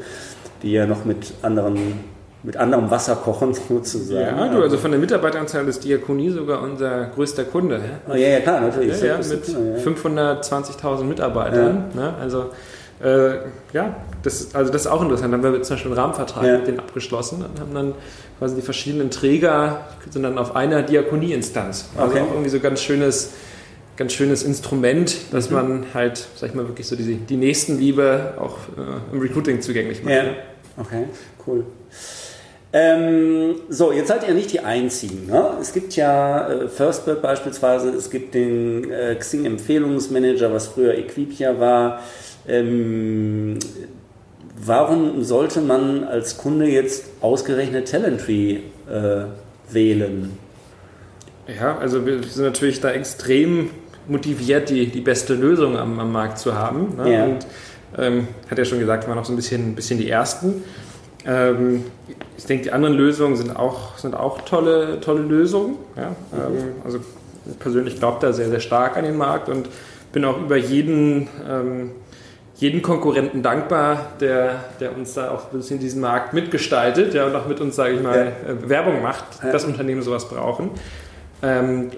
die 0.63 0.71
ja 0.71 0.85
noch 0.85 1.03
mit 1.03 1.33
anderen 1.41 2.15
mit 2.43 2.57
anderem 2.57 2.91
Wasser 2.91 3.15
kochen 3.15 3.53
sozusagen. 3.69 4.37
Ja, 4.37 4.47
du, 4.47 4.61
also 4.61 4.77
von 4.77 4.91
der 4.91 4.99
Mitarbeiteranzahl 4.99 5.67
ist 5.67 5.83
Diakonie 5.83 6.29
sogar 6.29 6.61
unser 6.61 7.07
größter 7.07 7.43
Kunde. 7.43 7.75
Ja, 7.75 8.13
oh, 8.13 8.15
ja, 8.15 8.27
ja 8.27 8.39
klar, 8.39 8.61
natürlich. 8.61 9.01
Ja, 9.01 9.07
ja, 9.07 9.17
mit 9.17 9.47
ja. 9.47 10.11
520.000 10.13 11.03
Mitarbeitern. 11.03 11.85
Ne? 11.93 12.13
Also 12.21 12.51
äh, 13.03 13.37
ja, 13.73 13.95
das, 14.23 14.55
also 14.55 14.71
das 14.71 14.81
ist 14.81 14.87
auch 14.87 15.01
interessant. 15.01 15.33
Da 15.33 15.37
haben 15.37 15.53
wir 15.53 15.61
zum 15.63 15.75
Beispiel 15.75 15.91
einen 15.91 15.99
Rahmenvertrag 15.99 16.45
ja. 16.45 16.57
mit 16.57 16.67
denen 16.67 16.79
abgeschlossen 16.79 17.43
und 17.43 17.59
haben 17.59 17.73
dann 17.73 17.93
quasi 18.39 18.55
die 18.55 18.61
verschiedenen 18.61 19.11
Träger 19.11 19.87
sind 20.09 20.23
dann 20.23 20.37
auf 20.37 20.55
einer 20.55 20.81
Diakonieinstanz. 20.83 21.89
Also 21.97 22.11
okay. 22.11 22.21
auch 22.21 22.31
irgendwie 22.31 22.49
so 22.49 22.59
ganz 22.59 22.81
schönes 22.81 23.33
ganz 23.97 24.13
schönes 24.13 24.43
Instrument, 24.43 25.15
dass 25.31 25.49
mhm. 25.49 25.55
man 25.55 25.85
halt, 25.93 26.27
sag 26.35 26.49
ich 26.49 26.55
mal, 26.55 26.67
wirklich 26.67 26.87
so 26.87 26.95
die, 26.95 27.15
die 27.15 27.37
Nächstenliebe 27.37 28.33
auch 28.37 28.57
äh, 28.77 29.13
im 29.13 29.21
Recruiting 29.21 29.61
zugänglich 29.61 30.03
macht. 30.03 30.13
Ja, 30.13 30.23
okay, 30.77 31.05
cool. 31.47 31.65
Ähm, 32.73 33.55
so, 33.69 33.93
jetzt 33.93 34.09
seid 34.09 34.27
ihr 34.27 34.33
nicht 34.33 34.51
die 34.51 34.59
Einzigen. 34.59 35.27
Ne? 35.27 35.51
Es 35.61 35.71
gibt 35.71 35.95
ja 35.95 36.49
äh, 36.49 36.67
Firstbird 36.67 37.21
beispielsweise, 37.21 37.89
es 37.91 38.09
gibt 38.09 38.33
den 38.33 38.91
äh, 38.91 39.15
Xing 39.15 39.45
Empfehlungsmanager, 39.45 40.51
was 40.51 40.67
früher 40.67 40.97
Equipia 40.97 41.57
war. 41.57 42.01
Ähm, 42.47 43.59
warum 44.57 45.23
sollte 45.23 45.61
man 45.61 46.03
als 46.03 46.37
Kunde 46.37 46.67
jetzt 46.67 47.05
ausgerechnet 47.21 47.89
Talentry 47.89 48.63
äh, 48.89 49.25
wählen? 49.73 50.37
Ja, 51.47 51.77
also 51.77 52.05
wir 52.05 52.23
sind 52.23 52.45
natürlich 52.45 52.81
da 52.81 52.91
extrem 52.91 53.69
motiviert, 54.07 54.69
die, 54.69 54.87
die 54.87 55.01
beste 55.01 55.33
Lösung 55.33 55.77
am, 55.77 55.99
am 55.99 56.11
Markt 56.11 56.37
zu 56.37 56.55
haben. 56.55 56.95
Ne? 56.97 57.13
Ja. 57.13 57.23
Und 57.25 57.47
ähm, 57.97 58.27
hat 58.49 58.57
ja 58.57 58.65
schon 58.65 58.79
gesagt, 58.79 59.05
wir 59.05 59.09
waren 59.09 59.19
auch 59.19 59.25
so 59.25 59.33
ein 59.33 59.35
bisschen, 59.35 59.71
ein 59.71 59.75
bisschen 59.75 59.99
die 59.99 60.09
Ersten. 60.09 60.63
Ähm, 61.25 61.85
ich 62.37 62.45
denke, 62.45 62.65
die 62.65 62.71
anderen 62.71 62.95
Lösungen 62.95 63.35
sind 63.35 63.55
auch, 63.55 63.97
sind 63.97 64.15
auch 64.15 64.41
tolle, 64.41 64.99
tolle 65.01 65.21
Lösungen. 65.21 65.77
Ja? 65.95 66.09
Mhm. 66.09 66.57
Ähm, 66.57 66.63
also 66.83 66.99
ich 67.49 67.59
persönlich 67.59 67.99
glaube 67.99 68.17
da 68.21 68.33
sehr, 68.33 68.49
sehr 68.49 68.59
stark 68.59 68.97
an 68.97 69.05
den 69.05 69.17
Markt 69.17 69.49
und 69.49 69.69
bin 70.11 70.25
auch 70.25 70.39
über 70.39 70.57
jeden, 70.57 71.27
ähm, 71.47 71.91
jeden 72.55 72.81
Konkurrenten 72.81 73.43
dankbar, 73.43 74.13
der, 74.19 74.63
der 74.79 74.95
uns 74.95 75.13
da 75.13 75.31
auch 75.31 75.51
ein 75.51 75.57
bisschen 75.57 75.79
diesen 75.79 76.01
Markt 76.01 76.33
mitgestaltet 76.33 77.13
ja, 77.13 77.25
und 77.25 77.35
auch 77.35 77.47
mit 77.47 77.59
uns, 77.59 77.75
sage 77.75 77.95
ich 77.95 78.01
mal, 78.01 78.33
ja. 78.47 78.53
Äh, 78.53 78.69
Werbung 78.69 79.01
macht, 79.01 79.25
ja. 79.43 79.51
dass 79.51 79.65
Unternehmen 79.65 80.01
sowas 80.01 80.29
brauchen. 80.29 80.71
Ähm, 81.43 81.91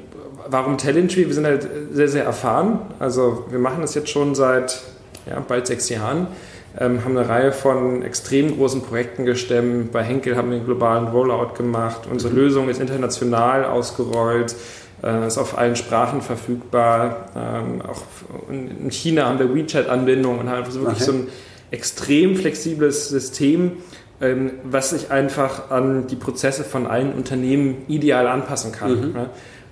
warum 0.48 0.78
Talentry? 0.78 1.28
Wir 1.28 1.34
sind 1.34 1.46
halt 1.46 1.68
sehr, 1.92 2.08
sehr 2.08 2.24
erfahren. 2.24 2.80
Also 3.00 3.46
wir 3.50 3.60
machen 3.60 3.82
das 3.82 3.94
jetzt 3.94 4.10
schon 4.10 4.34
seit 4.34 4.82
ja, 5.30 5.40
bald 5.48 5.68
sechs 5.68 5.90
Jahren 5.90 6.28
ähm, 6.80 7.04
haben 7.04 7.18
eine 7.18 7.28
Reihe 7.28 7.52
von 7.52 8.04
extrem 8.04 8.56
großen 8.56 8.82
Projekten 8.82 9.26
gestemmt. 9.26 9.92
Bei 9.92 10.04
Henkel 10.04 10.36
haben 10.36 10.50
wir 10.50 10.58
einen 10.58 10.66
globalen 10.66 11.08
Rollout 11.08 11.54
gemacht. 11.56 12.02
Unsere 12.10 12.34
mhm. 12.34 12.40
Lösung 12.40 12.70
ist 12.70 12.80
international 12.80 13.66
ausgerollt, 13.66 14.56
äh, 15.04 15.28
ist 15.28 15.38
auf 15.38 15.58
allen 15.58 15.76
Sprachen 15.76 16.22
verfügbar. 16.22 17.30
Ähm, 17.36 17.82
auch 17.82 18.02
in 18.50 18.90
China 18.92 19.26
haben 19.26 19.40
wir 19.40 19.54
WeChat-Anbindung 19.54 20.40
und 20.40 20.50
haben 20.50 20.66
wirklich 20.66 20.96
okay. 20.96 21.04
so 21.04 21.12
ein 21.12 21.28
extrem 21.72 22.36
flexibles 22.36 23.10
System, 23.10 23.74
ähm, 24.22 24.52
was 24.64 24.92
sich 24.92 25.12
einfach 25.12 25.70
an 25.70 26.08
die 26.08 26.16
Prozesse 26.16 26.64
von 26.64 26.88
allen 26.88 27.14
Unternehmen 27.14 27.84
ideal 27.88 28.28
anpassen 28.28 28.72
kann. 28.72 29.12
Mhm. 29.12 29.16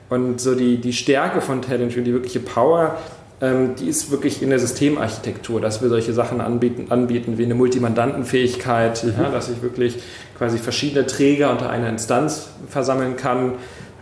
Und 0.09 0.39
so 0.39 0.53
die, 0.53 0.77
die 0.77 0.93
Stärke 0.93 1.41
von 1.41 1.61
Talent 1.61 1.95
die 1.95 2.13
wirkliche 2.13 2.39
Power 2.39 2.97
ähm, 3.41 3.75
die 3.75 3.89
ist 3.89 4.11
wirklich 4.11 4.41
in 4.41 4.49
der 4.49 4.59
Systemarchitektur, 4.59 5.59
dass 5.59 5.81
wir 5.81 5.89
solche 5.89 6.13
Sachen 6.13 6.39
anbieten, 6.39 6.87
anbieten 6.89 7.37
wie 7.37 7.43
eine 7.43 7.55
Multimandantenfähigkeit, 7.55 9.03
mhm. 9.03 9.13
ja, 9.21 9.29
dass 9.29 9.49
ich 9.49 9.61
wirklich 9.61 10.01
quasi 10.37 10.57
verschiedene 10.57 11.05
Träger 11.05 11.51
unter 11.51 11.69
einer 11.69 11.89
Instanz 11.89 12.49
versammeln 12.69 13.17
kann. 13.17 13.53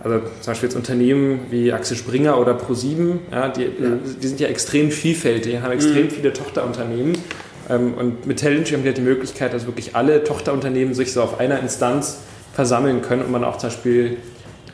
Also 0.03 0.19
zum 0.19 0.51
Beispiel 0.51 0.69
jetzt 0.69 0.75
Unternehmen 0.75 1.41
wie 1.49 1.71
Axel 1.71 1.95
Springer 1.95 2.37
oder 2.37 2.57
Pro7, 2.57 3.19
ja, 3.31 3.47
die, 3.49 3.65
mhm. 3.65 3.99
die 4.21 4.27
sind 4.27 4.39
ja 4.39 4.47
extrem 4.47 4.91
vielfältig, 4.91 5.61
haben 5.61 5.71
extrem 5.71 6.05
mhm. 6.05 6.11
viele 6.11 6.33
Tochterunternehmen. 6.33 7.17
Ähm, 7.69 7.93
und 7.93 8.25
mit 8.25 8.39
Talentry 8.39 8.73
haben 8.73 8.83
wir 8.83 8.93
die 8.93 9.01
Möglichkeit, 9.01 9.53
dass 9.53 9.65
wirklich 9.65 9.95
alle 9.95 10.23
Tochterunternehmen 10.23 10.93
sich 10.93 11.13
so 11.13 11.21
auf 11.21 11.39
einer 11.39 11.59
Instanz 11.59 12.19
versammeln 12.53 13.01
können 13.01 13.23
und 13.23 13.31
man 13.31 13.43
auch 13.45 13.57
zum 13.57 13.69
Beispiel 13.69 14.17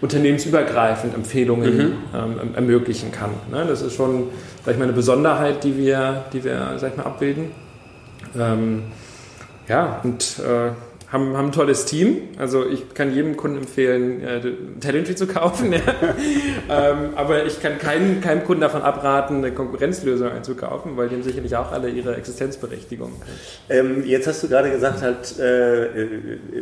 unternehmensübergreifend 0.01 1.13
Empfehlungen 1.13 1.77
mhm. 1.77 1.93
ähm, 2.13 2.55
ermöglichen 2.55 3.11
kann. 3.11 3.31
Ne? 3.51 3.65
Das 3.67 3.81
ist 3.81 3.93
schon, 3.93 4.29
sag 4.65 4.73
ich 4.73 4.79
mal, 4.79 4.85
eine 4.85 4.93
Besonderheit, 4.93 5.63
die 5.63 5.77
wir, 5.77 6.25
die 6.33 6.43
wir 6.43 6.75
sag 6.77 6.91
ich 6.91 6.97
mal, 6.97 7.03
abbilden. 7.03 7.51
Ähm, 8.37 8.83
ja, 9.67 9.99
und 10.03 10.39
äh, 10.39 10.71
haben, 11.11 11.35
haben 11.35 11.47
ein 11.47 11.51
tolles 11.51 11.85
Team. 11.85 12.29
Also 12.37 12.67
ich 12.67 12.93
kann 12.93 13.13
jedem 13.13 13.35
Kunden 13.35 13.57
empfehlen, 13.57 14.23
äh, 14.23 14.41
Talentry 14.79 15.15
zu 15.15 15.27
kaufen. 15.27 15.73
Ja. 15.79 16.91
ähm, 16.91 17.09
aber 17.15 17.45
ich 17.45 17.61
kann 17.61 17.77
keinen, 17.77 18.21
keinem 18.21 18.43
Kunden 18.43 18.61
davon 18.61 18.81
abraten, 18.81 19.37
eine 19.37 19.51
Konkurrenzlösung 19.51 20.29
einzukaufen, 20.29 20.97
weil 20.97 21.09
die 21.09 21.15
haben 21.15 21.23
sicherlich 21.23 21.55
auch 21.55 21.71
alle 21.71 21.89
ihre 21.89 22.15
Existenzberechtigung. 22.15 23.11
Ähm, 23.69 24.03
jetzt 24.05 24.27
hast 24.27 24.43
du 24.43 24.49
gerade 24.49 24.69
gesagt, 24.69 25.01
halt 25.01 25.39
äh, 25.39 25.87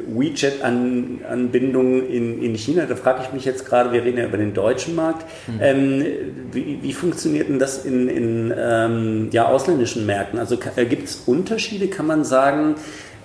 WeChat-Anbindung 0.08 2.08
in, 2.08 2.44
in 2.44 2.56
China. 2.56 2.86
Da 2.86 2.96
frage 2.96 3.22
ich 3.24 3.34
mich 3.34 3.46
jetzt 3.46 3.66
gerade, 3.66 3.92
wir 3.92 4.04
reden 4.04 4.18
ja 4.18 4.26
über 4.26 4.38
den 4.38 4.54
deutschen 4.54 4.96
Markt. 4.96 5.26
Mhm. 5.48 5.60
Ähm, 5.62 6.06
wie, 6.52 6.80
wie, 6.82 6.94
funktioniert 6.94 7.50
denn 7.50 7.60
das 7.60 7.86
in, 7.86 8.08
in 8.08 8.54
ähm, 8.56 9.30
ja, 9.32 9.48
ausländischen 9.48 10.06
Märkten? 10.06 10.38
Also 10.38 10.58
äh, 10.76 10.86
gibt 10.86 11.06
es 11.06 11.24
Unterschiede? 11.26 11.88
Kann 11.88 12.08
man 12.08 12.24
sagen, 12.24 12.76
äh, 12.76 13.17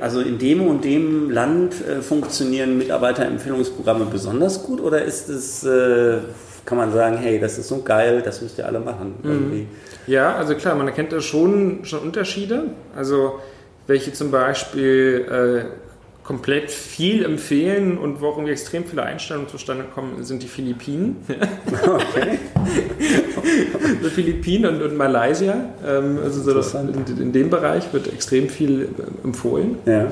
also 0.00 0.20
in 0.20 0.38
dem 0.38 0.66
und 0.66 0.84
dem 0.84 1.30
Land 1.30 1.74
äh, 1.86 2.02
funktionieren 2.02 2.76
Mitarbeiterempfehlungsprogramme 2.78 4.06
besonders 4.06 4.62
gut 4.62 4.80
oder 4.80 5.02
ist 5.02 5.28
es, 5.28 5.64
äh, 5.64 6.18
kann 6.64 6.78
man 6.78 6.92
sagen, 6.92 7.16
hey, 7.16 7.40
das 7.40 7.58
ist 7.58 7.68
so 7.68 7.82
geil, 7.82 8.22
das 8.24 8.42
müsst 8.42 8.58
ihr 8.58 8.66
alle 8.66 8.80
machen? 8.80 9.14
Mhm. 9.22 9.30
Irgendwie? 9.30 9.66
Ja, 10.06 10.34
also 10.36 10.54
klar, 10.54 10.74
man 10.74 10.88
erkennt 10.88 11.12
da 11.12 11.20
schon, 11.20 11.84
schon 11.84 12.00
Unterschiede. 12.00 12.64
Also 12.96 13.38
welche 13.86 14.12
zum 14.12 14.30
Beispiel 14.30 15.26
komplett 16.32 16.70
viel 16.70 17.26
empfehlen 17.26 17.98
und 17.98 18.22
wo 18.22 18.28
auch 18.28 18.36
irgendwie 18.38 18.52
extrem 18.52 18.86
viele 18.86 19.02
Einstellungen 19.02 19.50
zustande 19.50 19.84
kommen, 19.84 20.24
sind 20.24 20.42
die 20.42 20.46
Philippinen. 20.46 21.18
Okay. 21.82 22.38
die 24.02 24.08
Philippinen 24.08 24.76
und, 24.76 24.82
und 24.82 24.96
Malaysia. 24.96 25.52
Ähm, 25.86 26.18
also 26.24 26.40
so 26.40 26.54
das, 26.54 26.72
in, 26.72 27.04
in, 27.20 27.32
dem 27.32 27.50
Bereich 27.50 27.92
wird 27.92 28.10
extrem 28.10 28.48
viel 28.48 28.84
äh, 28.84 29.24
empfohlen. 29.24 29.76
Ja. 29.84 30.06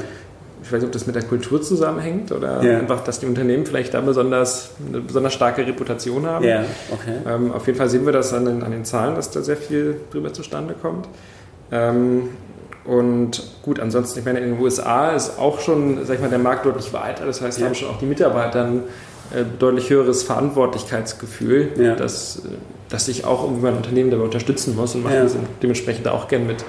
Ich 0.63 0.71
weiß 0.71 0.83
nicht, 0.83 0.89
ob 0.89 0.93
das 0.93 1.07
mit 1.07 1.17
der 1.17 1.23
Kultur 1.23 1.63
zusammenhängt 1.63 2.33
oder 2.33 2.63
ja. 2.63 2.81
einfach, 2.81 3.03
dass 3.03 3.21
die 3.21 3.27
Unternehmen 3.27 3.65
vielleicht 3.65 3.95
da 3.95 4.03
besonders, 4.03 4.73
eine 4.87 5.01
besonders 5.01 5.33
starke 5.33 5.67
Reputation 5.67 6.27
haben. 6.27 6.45
Ja. 6.45 6.65
Okay. 6.91 7.15
Ähm, 7.27 7.51
auf 7.53 7.67
jeden 7.67 7.79
Fall 7.79 7.89
sehen 7.89 8.05
wir 8.05 8.13
das 8.13 8.35
an 8.35 8.45
den, 8.45 8.63
an 8.63 8.73
den 8.73 8.85
Zahlen, 8.85 9.15
dass 9.15 9.31
da 9.31 9.41
sehr 9.41 9.57
viel 9.57 9.97
drüber 10.13 10.35
zustande 10.35 10.75
kommt. 10.75 11.09
Ähm, 11.73 12.29
und 12.85 13.43
gut, 13.62 13.79
ansonsten, 13.79 14.21
ich 14.21 14.25
meine, 14.25 14.40
in 14.40 14.55
den 14.55 14.61
USA 14.61 15.11
ist 15.11 15.38
auch 15.38 15.61
schon, 15.61 16.05
sag 16.05 16.16
ich 16.16 16.21
mal, 16.21 16.31
der 16.31 16.38
Markt 16.38 16.64
deutlich 16.64 16.93
weiter. 16.93 17.27
Das 17.27 17.40
heißt, 17.40 17.59
ja. 17.59 17.66
haben 17.66 17.75
schon 17.75 17.88
auch 17.88 17.99
die 17.99 18.07
Mitarbeiter 18.07 18.64
ein 18.64 18.83
äh, 19.35 19.45
deutlich 19.59 19.90
höheres 19.90 20.23
Verantwortlichkeitsgefühl, 20.23 21.69
ja. 21.77 21.95
dass, 21.95 22.43
dass 22.88 23.09
ich 23.09 23.25
auch 23.25 23.45
irgendwie 23.45 23.62
mein 23.62 23.77
Unternehmen 23.77 24.11
dabei 24.11 24.25
unterstützen 24.25 24.75
muss 24.77 24.95
und 24.95 25.05
machen 25.05 25.14
ja. 25.14 25.27
dementsprechend 25.62 26.07
da 26.07 26.12
auch 26.12 26.27
gern 26.29 26.47
mit. 26.47 26.64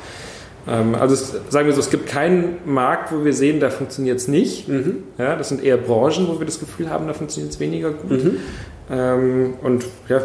Ähm, 0.68 0.96
also 0.96 1.14
es, 1.14 1.34
sagen 1.50 1.68
wir 1.68 1.74
so, 1.74 1.80
es 1.80 1.90
gibt 1.90 2.08
keinen 2.08 2.58
Markt, 2.66 3.14
wo 3.14 3.24
wir 3.24 3.34
sehen, 3.34 3.60
da 3.60 3.70
funktioniert 3.70 4.18
es 4.18 4.28
nicht. 4.28 4.68
Mhm. 4.68 5.04
Ja, 5.18 5.36
das 5.38 5.50
sind 5.50 5.64
eher 5.64 5.78
Branchen, 5.78 6.28
wo 6.28 6.40
wir 6.40 6.46
das 6.46 6.60
Gefühl 6.60 6.90
haben, 6.90 7.08
da 7.08 7.14
funktioniert 7.14 7.54
es 7.54 7.60
weniger 7.60 7.92
gut. 7.92 8.24
Mhm. 8.24 8.38
Ähm, 8.92 9.54
und 9.64 9.86
ja, 10.10 10.22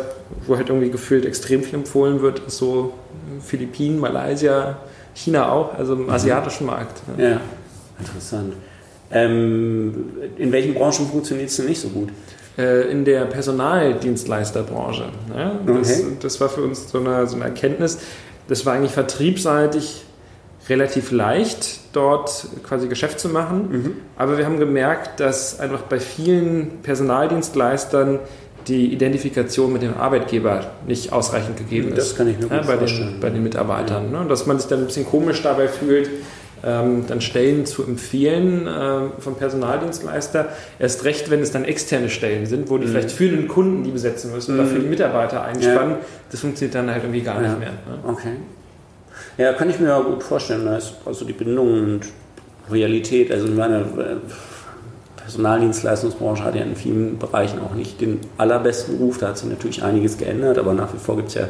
wo 0.46 0.56
halt 0.56 0.68
irgendwie 0.68 0.90
gefühlt 0.90 1.24
extrem 1.24 1.62
viel 1.62 1.76
empfohlen 1.76 2.20
wird, 2.20 2.40
ist 2.40 2.58
so 2.58 2.92
Philippinen, 3.40 4.00
Malaysia, 4.00 4.78
China 5.16 5.50
auch, 5.50 5.74
also 5.74 5.94
im 5.94 6.04
mhm. 6.04 6.10
asiatischen 6.10 6.66
Markt. 6.66 7.00
Ja, 7.16 7.28
ja 7.28 7.40
interessant. 7.98 8.54
Ähm, 9.10 10.12
in 10.36 10.52
welchen 10.52 10.74
Branchen 10.74 11.06
funktioniert 11.08 11.48
es 11.48 11.56
denn 11.56 11.66
nicht 11.66 11.80
so 11.80 11.88
gut? 11.88 12.10
Äh, 12.58 12.90
in 12.90 13.04
der 13.04 13.24
Personaldienstleisterbranche. 13.24 15.04
Ne? 15.28 15.58
Das, 15.66 16.00
okay. 16.00 16.16
das, 16.20 16.40
war 16.40 16.48
für 16.48 16.62
uns 16.62 16.90
so 16.90 16.98
eine, 16.98 17.26
so 17.26 17.36
eine 17.36 17.46
Erkenntnis. 17.46 17.98
Das 18.48 18.66
war 18.66 18.74
eigentlich 18.74 18.92
vertriebseitig 18.92 20.04
relativ 20.68 21.12
leicht, 21.12 21.80
dort 21.92 22.46
quasi 22.62 22.88
Geschäft 22.88 23.20
zu 23.20 23.28
machen. 23.28 23.68
Mhm. 23.70 23.92
Aber 24.16 24.36
wir 24.36 24.44
haben 24.44 24.58
gemerkt, 24.58 25.20
dass 25.20 25.60
einfach 25.60 25.82
bei 25.82 26.00
vielen 26.00 26.82
Personaldienstleistern 26.82 28.18
die 28.68 28.92
Identifikation 28.92 29.72
mit 29.72 29.82
dem 29.82 29.96
Arbeitgeber 29.96 30.72
nicht 30.86 31.12
ausreichend 31.12 31.56
gegeben 31.56 31.88
ist. 31.88 31.98
Das 31.98 32.16
kann 32.16 32.28
ich 32.28 32.36
mir 32.36 32.44
gut 32.44 32.52
ja, 32.52 32.62
bei, 32.62 32.76
vorstellen. 32.78 33.12
Den, 33.12 33.20
bei 33.20 33.30
den 33.30 33.42
Mitarbeitern. 33.42 34.12
Ja. 34.12 34.22
Ne? 34.22 34.28
Dass 34.28 34.46
man 34.46 34.58
sich 34.58 34.68
dann 34.68 34.80
ein 34.80 34.86
bisschen 34.86 35.06
komisch 35.06 35.42
dabei 35.42 35.68
fühlt, 35.68 36.10
ähm, 36.64 37.04
dann 37.06 37.20
Stellen 37.20 37.64
zu 37.64 37.84
empfehlen 37.84 38.66
äh, 38.66 39.20
vom 39.20 39.36
Personaldienstleister. 39.36 40.48
Erst 40.78 41.04
recht, 41.04 41.30
wenn 41.30 41.40
es 41.40 41.52
dann 41.52 41.64
externe 41.64 42.08
Stellen 42.08 42.46
sind, 42.46 42.68
wo 42.68 42.78
die 42.78 42.86
mhm. 42.86 42.90
vielleicht 42.90 43.12
für 43.12 43.28
den 43.28 43.46
Kunden 43.46 43.84
die 43.84 43.90
besetzen 43.90 44.32
müssen 44.32 44.54
mhm. 44.54 44.60
oder 44.60 44.68
für 44.68 44.78
die 44.80 44.88
Mitarbeiter 44.88 45.42
einspannen. 45.42 45.92
Ja. 45.92 45.98
Das 46.30 46.40
funktioniert 46.40 46.74
dann 46.74 46.90
halt 46.90 47.04
irgendwie 47.04 47.22
gar 47.22 47.40
nicht 47.40 47.58
mehr. 47.58 47.70
Ne? 47.70 47.98
Okay. 48.04 48.32
Ja, 49.38 49.52
kann 49.52 49.70
ich 49.70 49.78
mir 49.78 49.94
gut 50.02 50.22
vorstellen. 50.22 50.66
Also 50.66 51.24
die 51.24 51.32
Bindung 51.32 51.72
und 51.72 52.00
Realität, 52.70 53.30
also 53.30 53.46
meine, 53.48 53.84
Personaldienstleistungsbranche 55.26 56.44
hat 56.44 56.54
ja 56.54 56.62
in 56.62 56.76
vielen 56.76 57.18
Bereichen 57.18 57.58
auch 57.60 57.74
nicht 57.74 58.00
den 58.00 58.20
allerbesten 58.38 58.96
Ruf. 58.96 59.18
Da 59.18 59.28
hat 59.28 59.38
sich 59.38 59.48
natürlich 59.48 59.82
einiges 59.82 60.16
geändert, 60.18 60.56
aber 60.58 60.72
nach 60.72 60.92
wie 60.94 60.98
vor 60.98 61.16
gibt 61.16 61.28
es 61.28 61.34
ja 61.34 61.48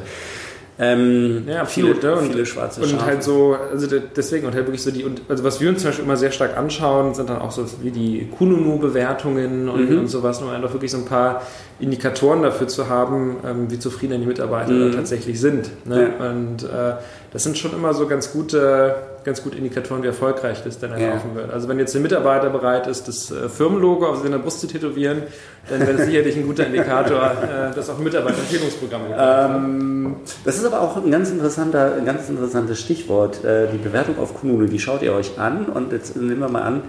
Ähm, 0.79 1.45
ja, 1.49 1.63
absolut. 1.63 1.97
Viele, 2.01 2.17
und, 2.19 2.27
viele 2.33 2.45
schwarze 2.45 2.83
Und 2.83 2.91
Schafe. 2.91 3.07
halt 3.07 3.23
so, 3.23 3.57
also 3.73 3.87
de- 3.87 4.03
deswegen, 4.15 4.47
und 4.47 4.55
halt 4.55 4.67
wirklich 4.67 4.83
so 4.83 4.91
die, 4.91 5.05
und 5.05 5.23
also 5.27 5.43
was 5.43 5.59
wir 5.59 5.71
uns 5.71 5.81
zum 5.81 5.89
Beispiel 5.89 6.05
immer 6.05 6.19
sehr 6.19 6.33
stark 6.33 6.55
anschauen, 6.55 7.15
sind 7.15 7.31
dann 7.31 7.39
auch 7.39 7.51
so 7.51 7.65
wie 7.81 7.91
die 7.91 8.29
Kununu-Bewertungen 8.37 9.71
und, 9.71 9.91
Mhm. 9.91 9.99
und 10.01 10.09
sowas, 10.09 10.43
um 10.43 10.51
einfach 10.51 10.73
wirklich 10.75 10.91
so 10.91 10.99
ein 10.99 11.07
paar 11.07 11.41
Indikatoren 11.81 12.43
dafür 12.43 12.69
zu 12.69 12.91
haben, 12.91 13.37
ähm, 13.47 13.71
wie 13.71 13.79
zufrieden 13.79 14.21
die 14.21 14.27
Mitarbeiter 14.27 14.73
Mhm. 14.73 14.93
tatsächlich 14.93 15.41
sind. 15.41 15.71
Ne? 15.87 16.11
Und 16.19 16.65
äh, 16.65 16.97
das 17.33 17.43
sind 17.45 17.57
schon 17.57 17.73
immer 17.73 17.95
so 17.95 18.07
ganz 18.07 18.31
gute, 18.33 18.97
ganz 19.27 19.43
gute 19.43 19.59
Indikatoren, 19.59 20.05
wie 20.05 20.07
erfolgreich 20.07 20.63
das 20.63 20.79
dann 20.79 20.93
laufen 20.93 21.35
wird. 21.35 21.53
Also 21.53 21.69
wenn 21.69 21.81
jetzt 21.81 21.95
ein 21.97 22.03
Mitarbeiter 22.03 22.49
bereit 22.49 22.87
ist, 22.87 23.09
das 23.09 23.33
äh, 23.33 23.49
Firmenlogo 23.49 24.07
auf 24.07 24.23
seiner 24.23 24.39
Brust 24.39 24.61
zu 24.61 24.69
tätowieren, 24.69 25.25
dann 25.69 25.81
wäre 25.81 25.95
das 25.95 26.07
sicherlich 26.07 26.37
ein 26.37 26.47
guter 26.47 26.65
Indikator, 26.65 27.33
äh, 27.43 27.75
dass 27.75 27.91
auch 27.91 27.99
Mitarbeiterempfehlungsprogramme 27.99 29.07
Ähm, 29.19 30.17
das 30.45 30.59
ist 30.59 30.65
aber 30.65 30.81
auch 30.81 30.97
ein 30.97 31.11
ganz, 31.11 31.31
interessanter, 31.31 31.97
ein 31.97 32.07
ganz 32.07 32.29
interessantes 32.29 32.81
Stichwort. 32.81 33.45
Äh, 33.45 33.67
die 33.73 33.79
Bewertung 33.79 34.17
auf 34.21 34.33
Kununu, 34.41 34.67
die 34.67 34.79
schaut 34.79 35.03
ihr 35.03 35.13
euch 35.13 35.39
an 35.39 35.67
und 35.67 35.93
jetzt 35.93 36.17
nehmen 36.17 36.39
wir 36.39 36.49
mal 36.49 36.63
an, 36.63 36.83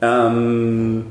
ähm, 0.00 1.04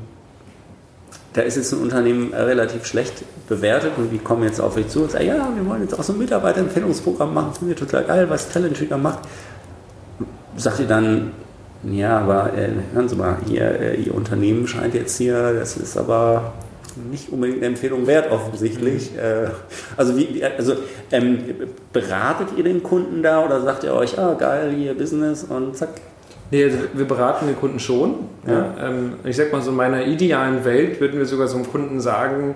da 1.34 1.42
ist 1.42 1.56
jetzt 1.56 1.72
ein 1.72 1.80
Unternehmen 1.80 2.32
relativ 2.32 2.84
schlecht 2.86 3.24
bewertet 3.48 3.92
und 3.96 4.10
die 4.10 4.18
kommen 4.18 4.44
jetzt 4.44 4.60
auf 4.60 4.76
euch 4.76 4.88
zu 4.88 5.02
und 5.02 5.12
sagen, 5.12 5.26
ja, 5.26 5.48
wir 5.54 5.66
wollen 5.66 5.82
jetzt 5.82 5.98
auch 5.98 6.02
so 6.02 6.12
ein 6.12 6.18
Mitarbeiterempfehlungsprogramm 6.18 7.32
machen, 7.32 7.52
finden 7.52 7.68
wir 7.68 7.76
total 7.76 8.04
geil, 8.04 8.30
was 8.30 8.48
Talent 8.48 8.80
wieder 8.80 8.98
macht. 8.98 9.20
Sagt 10.56 10.80
ihr 10.80 10.86
dann, 10.86 11.32
ja, 11.82 12.18
aber 12.18 12.52
äh, 12.54 12.70
hören 12.94 13.08
Sie 13.08 13.16
mal, 13.16 13.36
ihr, 13.48 13.80
äh, 13.80 13.96
Ihr 13.96 14.14
Unternehmen 14.14 14.66
scheint 14.66 14.94
jetzt 14.94 15.18
hier, 15.18 15.52
das 15.52 15.76
ist 15.76 15.96
aber 15.96 16.52
nicht 17.10 17.30
unbedingt 17.30 17.58
eine 17.58 17.66
Empfehlung 17.66 18.06
wert, 18.06 18.30
offensichtlich. 18.30 19.16
Äh, 19.16 19.48
also, 19.96 20.16
wie, 20.16 20.42
also 20.44 20.74
ähm, 21.10 21.38
beratet 21.92 22.48
ihr 22.56 22.64
den 22.64 22.82
Kunden 22.82 23.22
da 23.22 23.44
oder 23.44 23.60
sagt 23.60 23.84
ihr 23.84 23.92
euch, 23.92 24.18
ah, 24.18 24.34
geil, 24.34 24.72
hier 24.76 24.94
Business 24.94 25.44
und 25.44 25.76
zack? 25.76 25.90
Nee, 26.50 26.64
also 26.64 26.78
wir 26.92 27.06
beraten 27.06 27.46
den 27.46 27.56
Kunden 27.56 27.78
schon. 27.78 28.14
Ja. 28.46 28.74
Ähm, 28.80 29.14
ich 29.24 29.36
sag 29.36 29.52
mal 29.52 29.60
so, 29.60 29.70
in 29.70 29.76
meiner 29.76 30.06
idealen 30.06 30.64
Welt 30.64 31.00
würden 31.00 31.18
wir 31.18 31.26
sogar 31.26 31.48
so 31.48 31.56
einem 31.56 31.68
Kunden 31.68 32.00
sagen, 32.00 32.54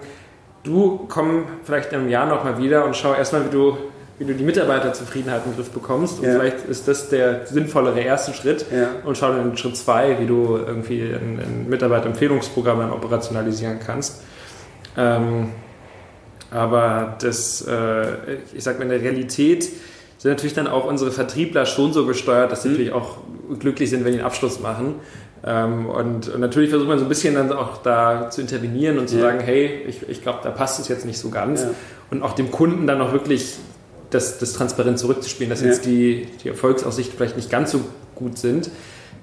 du 0.63 1.07
komm 1.09 1.45
vielleicht 1.65 1.93
in 1.93 2.01
einem 2.01 2.09
Jahr 2.09 2.27
nochmal 2.27 2.59
wieder 2.59 2.85
und 2.85 2.97
schau 2.97 3.15
erstmal, 3.15 3.47
wie 3.47 3.51
du, 3.51 3.77
wie 4.19 4.25
du 4.25 4.35
die 4.35 4.45
Mitarbeiterzufriedenheit 4.45 5.43
im 5.47 5.55
Griff 5.55 5.71
bekommst. 5.71 6.19
Und 6.19 6.27
Ja. 6.27 6.33
vielleicht 6.35 6.65
ist 6.67 6.89
das 6.89 7.09
der 7.09 7.47
sinnvollere 7.47 8.01
erste 8.01 8.33
Schritt. 8.35 8.65
Ja. 8.73 8.89
Und 9.05 9.17
schau 9.17 9.29
dann 9.33 9.51
in 9.51 9.57
Schritt 9.57 9.77
zwei, 9.77 10.19
wie 10.19 10.27
du 10.27 10.57
irgendwie 10.57 11.03
ein, 11.03 11.39
ein 11.41 11.67
Mitarbeiterempfehlungsprogramm 11.69 12.81
dann 12.81 12.91
operationalisieren 12.93 13.79
kannst. 13.85 14.23
Ähm, 14.97 15.51
aber 16.51 17.17
das, 17.21 17.63
äh, 17.63 18.07
ich 18.55 18.65
sag 18.65 18.79
mal, 18.79 18.85
in 18.85 18.91
der 18.91 19.03
Realität 19.03 19.65
sind 20.19 20.31
natürlich 20.33 20.55
dann 20.55 20.67
auch 20.67 20.85
unsere 20.87 21.13
Vertriebler 21.13 21.67
schon 21.67 21.93
so 21.93 22.07
gesteuert, 22.07 22.51
dass 22.51 22.63
sie 22.63 22.71
natürlich 22.71 22.93
auch 22.93 23.19
glücklich 23.61 23.91
sind, 23.91 24.05
wenn 24.05 24.13
die 24.13 24.19
einen 24.19 24.27
Abschluss 24.27 24.59
machen. 24.59 24.97
Ähm, 25.45 25.87
und, 25.87 26.29
und 26.29 26.41
natürlich 26.41 26.71
versucht 26.71 26.89
man 26.89 26.99
so 26.99 27.05
ein 27.05 27.09
bisschen 27.09 27.35
dann 27.37 27.53
auch 27.53 27.83
da 27.83 28.29
zu 28.31 28.41
intervenieren 28.41 28.99
und 28.99 29.09
zu 29.09 29.17
Ja. 29.17 29.23
sagen, 29.23 29.39
hey, 29.41 29.85
ich, 29.87 30.09
ich 30.09 30.23
glaube, 30.23 30.41
da 30.43 30.51
passt 30.51 30.81
es 30.81 30.89
jetzt 30.89 31.05
nicht 31.07 31.19
so 31.19 31.29
ganz. 31.29 31.63
Ja. 31.63 31.71
Und 32.11 32.23
auch 32.23 32.33
dem 32.33 32.51
Kunden 32.51 32.87
dann 32.89 33.01
auch 33.01 33.13
wirklich 33.13 33.57
das, 34.11 34.39
das 34.39 34.53
transparent 34.53 34.99
zurückzuspielen, 34.99 35.51
dass 35.51 35.61
Ja. 35.61 35.69
jetzt 35.69 35.85
die, 35.85 36.27
die 36.43 36.49
Erfolgsaussichten 36.49 37.17
vielleicht 37.17 37.37
nicht 37.37 37.51
ganz 37.51 37.71
so 37.73 37.81
gut 38.15 38.39
sind. 38.39 38.71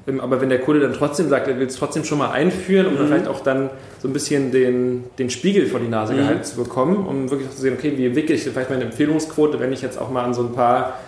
Ähm, 0.08 0.20
Aber 0.22 0.40
wenn 0.42 0.50
der 0.50 0.60
Kunde 0.62 0.82
dann 0.82 0.94
trotzdem 0.94 1.30
sagt, 1.30 1.48
er 1.48 1.58
will 1.60 1.68
es 1.68 1.76
trotzdem 1.78 2.04
schon 2.04 2.18
mal 2.20 2.30
einführen, 2.32 2.86
um 2.88 2.94
Mhm. 2.94 2.98
dann 2.98 3.08
vielleicht 3.08 3.28
auch 3.28 3.40
dann 3.42 3.70
so 4.02 4.08
ein 4.08 4.14
bisschen 4.14 4.52
den, 4.52 5.06
den 5.18 5.30
Spiegel 5.30 5.66
vor 5.68 5.80
die 5.80 5.88
Nase 5.88 6.14
Mhm. 6.14 6.18
gehalten 6.18 6.44
zu 6.44 6.56
bekommen, 6.58 7.06
um 7.08 7.30
wirklich 7.32 7.50
auch 7.50 7.56
zu 7.56 7.62
sehen, 7.62 7.74
okay, 7.78 7.94
wie 7.98 8.06
entwickle 8.06 8.36
ich 8.36 8.44
vielleicht 8.44 8.70
meine 8.70 8.84
Empfehlungsquote, 8.84 9.60
wenn 9.60 9.74
ich 9.74 9.82
jetzt 9.82 10.00
auch 10.00 10.12
mal 10.12 10.24
an 10.24 10.34
so 10.36 10.42
ein 10.44 10.54
paar 10.54 11.00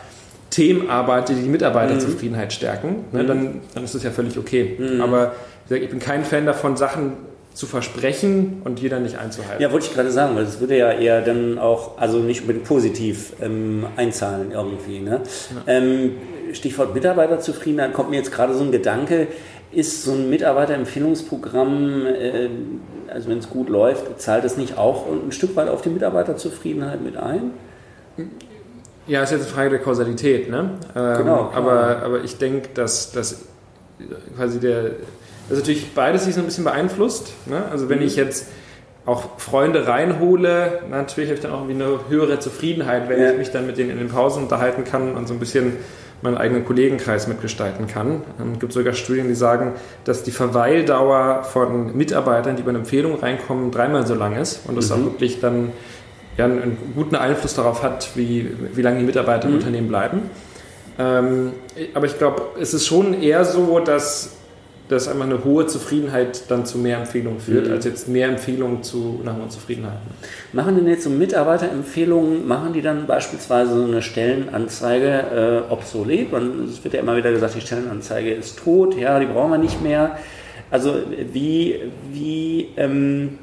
Themen 0.49 0.89
arbeite, 0.89 1.33
die 1.35 1.41
die 1.41 1.49
Mitarbeiterzufriedenheit 1.49 2.53
stärken, 2.53 3.05
ne, 3.11 3.23
Mhm. 3.23 3.27
dann, 3.27 3.61
dann 3.75 3.83
ist 3.83 3.93
das 3.93 4.01
ja 4.03 4.09
völlig 4.11 4.37
okay. 4.39 4.75
Mhm. 4.79 5.01
Aber 5.01 5.33
wie 5.67 5.69
gesagt, 5.75 5.83
ich 5.83 5.89
bin 5.91 5.99
kein 5.99 6.23
Fan 6.25 6.45
davon, 6.47 6.77
Sachen 6.77 7.13
zu 7.57 7.65
versprechen 7.65 8.61
und 8.65 8.79
dann 8.91 9.01
nicht 9.01 9.17
einzuhalten. 9.17 9.59
Ja, 9.63 9.71
wollte 9.71 9.87
ich 9.87 9.93
gerade 9.95 10.11
sagen, 10.11 10.35
weil 10.35 10.45
das 10.45 10.59
würde 10.59 10.77
ja 10.77 10.91
eher 10.91 11.21
dann 11.21 11.57
auch, 11.57 11.97
also 11.97 12.19
nicht 12.19 12.41
unbedingt 12.41 12.65
positiv 12.65 13.33
ähm, 13.41 13.87
einzahlen 13.95 14.51
irgendwie. 14.51 14.99
Ne? 14.99 15.21
Ähm, 15.65 16.11
Stichwort 16.53 16.93
Mitarbeiterzufriedenheit 16.93 17.93
kommt 17.93 18.11
mir 18.11 18.17
jetzt 18.17 18.31
gerade 18.31 18.53
so 18.53 18.63
ein 18.63 18.71
Gedanke, 18.71 19.25
ist 19.71 20.03
so 20.03 20.11
ein 20.11 20.29
Mitarbeiterempfehlungsprogramm, 20.29 22.05
äh, 22.05 22.49
also 23.11 23.29
wenn 23.29 23.39
es 23.39 23.49
gut 23.49 23.69
läuft, 23.69 24.21
zahlt 24.21 24.45
es 24.45 24.55
nicht 24.55 24.77
auch 24.77 25.07
ein 25.07 25.31
Stück 25.31 25.55
weit 25.55 25.69
auf 25.69 25.81
die 25.81 25.89
Mitarbeiterzufriedenheit 25.89 27.01
mit 27.01 27.17
ein? 27.17 27.53
Ja, 29.07 29.23
ist 29.23 29.31
jetzt 29.31 29.45
eine 29.45 29.49
Frage 29.49 29.71
der 29.71 29.79
Kausalität, 29.79 30.51
ne? 30.51 30.77
Ähm, 30.95 31.17
Genau, 31.17 31.45
klar. 31.45 31.55
aber, 31.55 32.03
aber 32.03 32.23
ich 32.23 32.37
denke, 32.37 32.69
dass, 32.75 33.11
dass 33.13 33.45
quasi 34.35 34.59
der, 34.59 34.91
dass 35.49 35.57
natürlich 35.60 35.93
beides 35.93 36.25
sich 36.25 36.36
so 36.36 36.41
ein 36.41 36.45
bisschen 36.45 36.63
beeinflusst. 36.63 37.31
Ne? 37.45 37.63
Also 37.71 37.89
wenn 37.89 37.99
Mhm. 37.99 38.05
ich 38.05 38.15
jetzt 38.15 38.47
auch 39.05 39.39
Freunde 39.39 39.88
reinhole, 39.88 40.79
na, 40.89 40.97
natürlich 40.97 41.29
habe 41.29 41.36
ich 41.38 41.41
dann 41.43 41.51
auch 41.53 41.62
irgendwie 41.67 41.81
eine 41.83 41.99
höhere 42.10 42.39
Zufriedenheit, 42.39 43.07
wenn 43.07 43.21
Ja. 43.21 43.31
ich 43.31 43.38
mich 43.38 43.51
dann 43.51 43.65
mit 43.65 43.77
denen 43.77 43.91
in 43.91 43.97
den 43.99 44.10
Pausen 44.10 44.43
unterhalten 44.43 44.83
kann 44.83 45.15
und 45.15 45.27
so 45.27 45.33
ein 45.33 45.39
bisschen 45.39 45.73
meinen 46.21 46.36
eigenen 46.38 46.65
Kollegenkreis 46.65 47.27
mitgestalten 47.27 47.88
kann. 47.88 48.23
Ähm, 48.41 48.53
Es 48.55 48.60
gibt 48.60 48.73
sogar 48.73 48.93
Studien, 48.93 49.27
die 49.27 49.36
sagen, 49.36 49.73
dass 50.03 50.23
die 50.23 50.31
Verweildauer 50.31 51.43
von 51.43 51.95
Mitarbeitern, 51.95 52.55
die 52.57 52.63
bei 52.63 52.69
einer 52.69 52.79
Empfehlung 52.79 53.19
reinkommen, 53.19 53.71
dreimal 53.71 54.05
so 54.07 54.15
lang 54.15 54.36
ist 54.36 54.62
und 54.67 54.75
das 54.75 54.89
Mhm. 54.89 54.95
auch 54.95 55.05
wirklich 55.05 55.39
dann 55.39 55.71
ja, 56.38 56.45
einen, 56.45 56.77
guten 56.95 57.15
Einfluss 57.15 57.55
darauf 57.55 57.81
hat, 57.83 58.10
wie, 58.15 58.47
wie 58.73 58.81
lange 58.83 58.99
die 58.99 59.05
Mitarbeiter 59.05 59.45
im 59.45 59.51
Mhm. 59.53 59.57
Unternehmen 59.60 59.88
bleiben. 59.88 60.21
Ähm, 60.99 61.53
aber 61.93 62.05
ich 62.07 62.17
glaube, 62.17 62.41
es 62.60 62.73
ist 62.73 62.86
schon 62.88 63.19
eher 63.21 63.45
so, 63.45 63.79
dass, 63.79 64.37
dass 64.89 65.08
einfach 65.08 65.26
eine 65.26 65.43
hohe 65.43 65.67
Zufriedenheit 65.67 66.50
dann 66.50 66.65
zu 66.65 66.78
mehr 66.78 66.97
Empfehlungen 66.97 67.39
führt, 67.39 67.67
Mhm. 67.67 67.73
als 67.73 67.86
jetzt 67.86 68.08
mehr 68.08 68.30
Empfehlungen 68.30 68.84
zu 68.84 69.19
einer 69.21 69.36
hohen 69.36 69.50
Zufriedenheit. 69.50 69.97
Machen 70.54 70.76
denn 70.76 70.88
jetzt 70.88 71.04
so 71.04 71.10
Mitarbeiterempfehlungen, 71.10 72.47
machen 72.47 72.73
die 72.73 72.82
dann 72.82 73.06
beispielsweise 73.06 73.76
so 73.78 73.84
eine 73.84 74.02
Stellenanzeige 74.02 75.63
äh, 75.69 75.71
obsolet? 75.71 76.32
Man, 76.32 76.65
es 76.69 76.84
wird 76.84 76.93
ja 76.93 77.02
immer 77.02 77.17
wieder 77.17 77.32
gesagt, 77.32 77.56
die 77.56 77.62
Stellenanzeige 77.62 78.32
ist 78.32 78.60
tot, 78.60 78.97
ja, 78.97 79.19
die 79.19 79.26
brauchen 79.26 79.52
wir 79.52 79.58
nicht 79.58 79.82
mehr. 79.82 80.17
Also 80.71 80.95
wie, 81.34 81.76
wie, 82.12 82.69
ähm, 82.78 83.39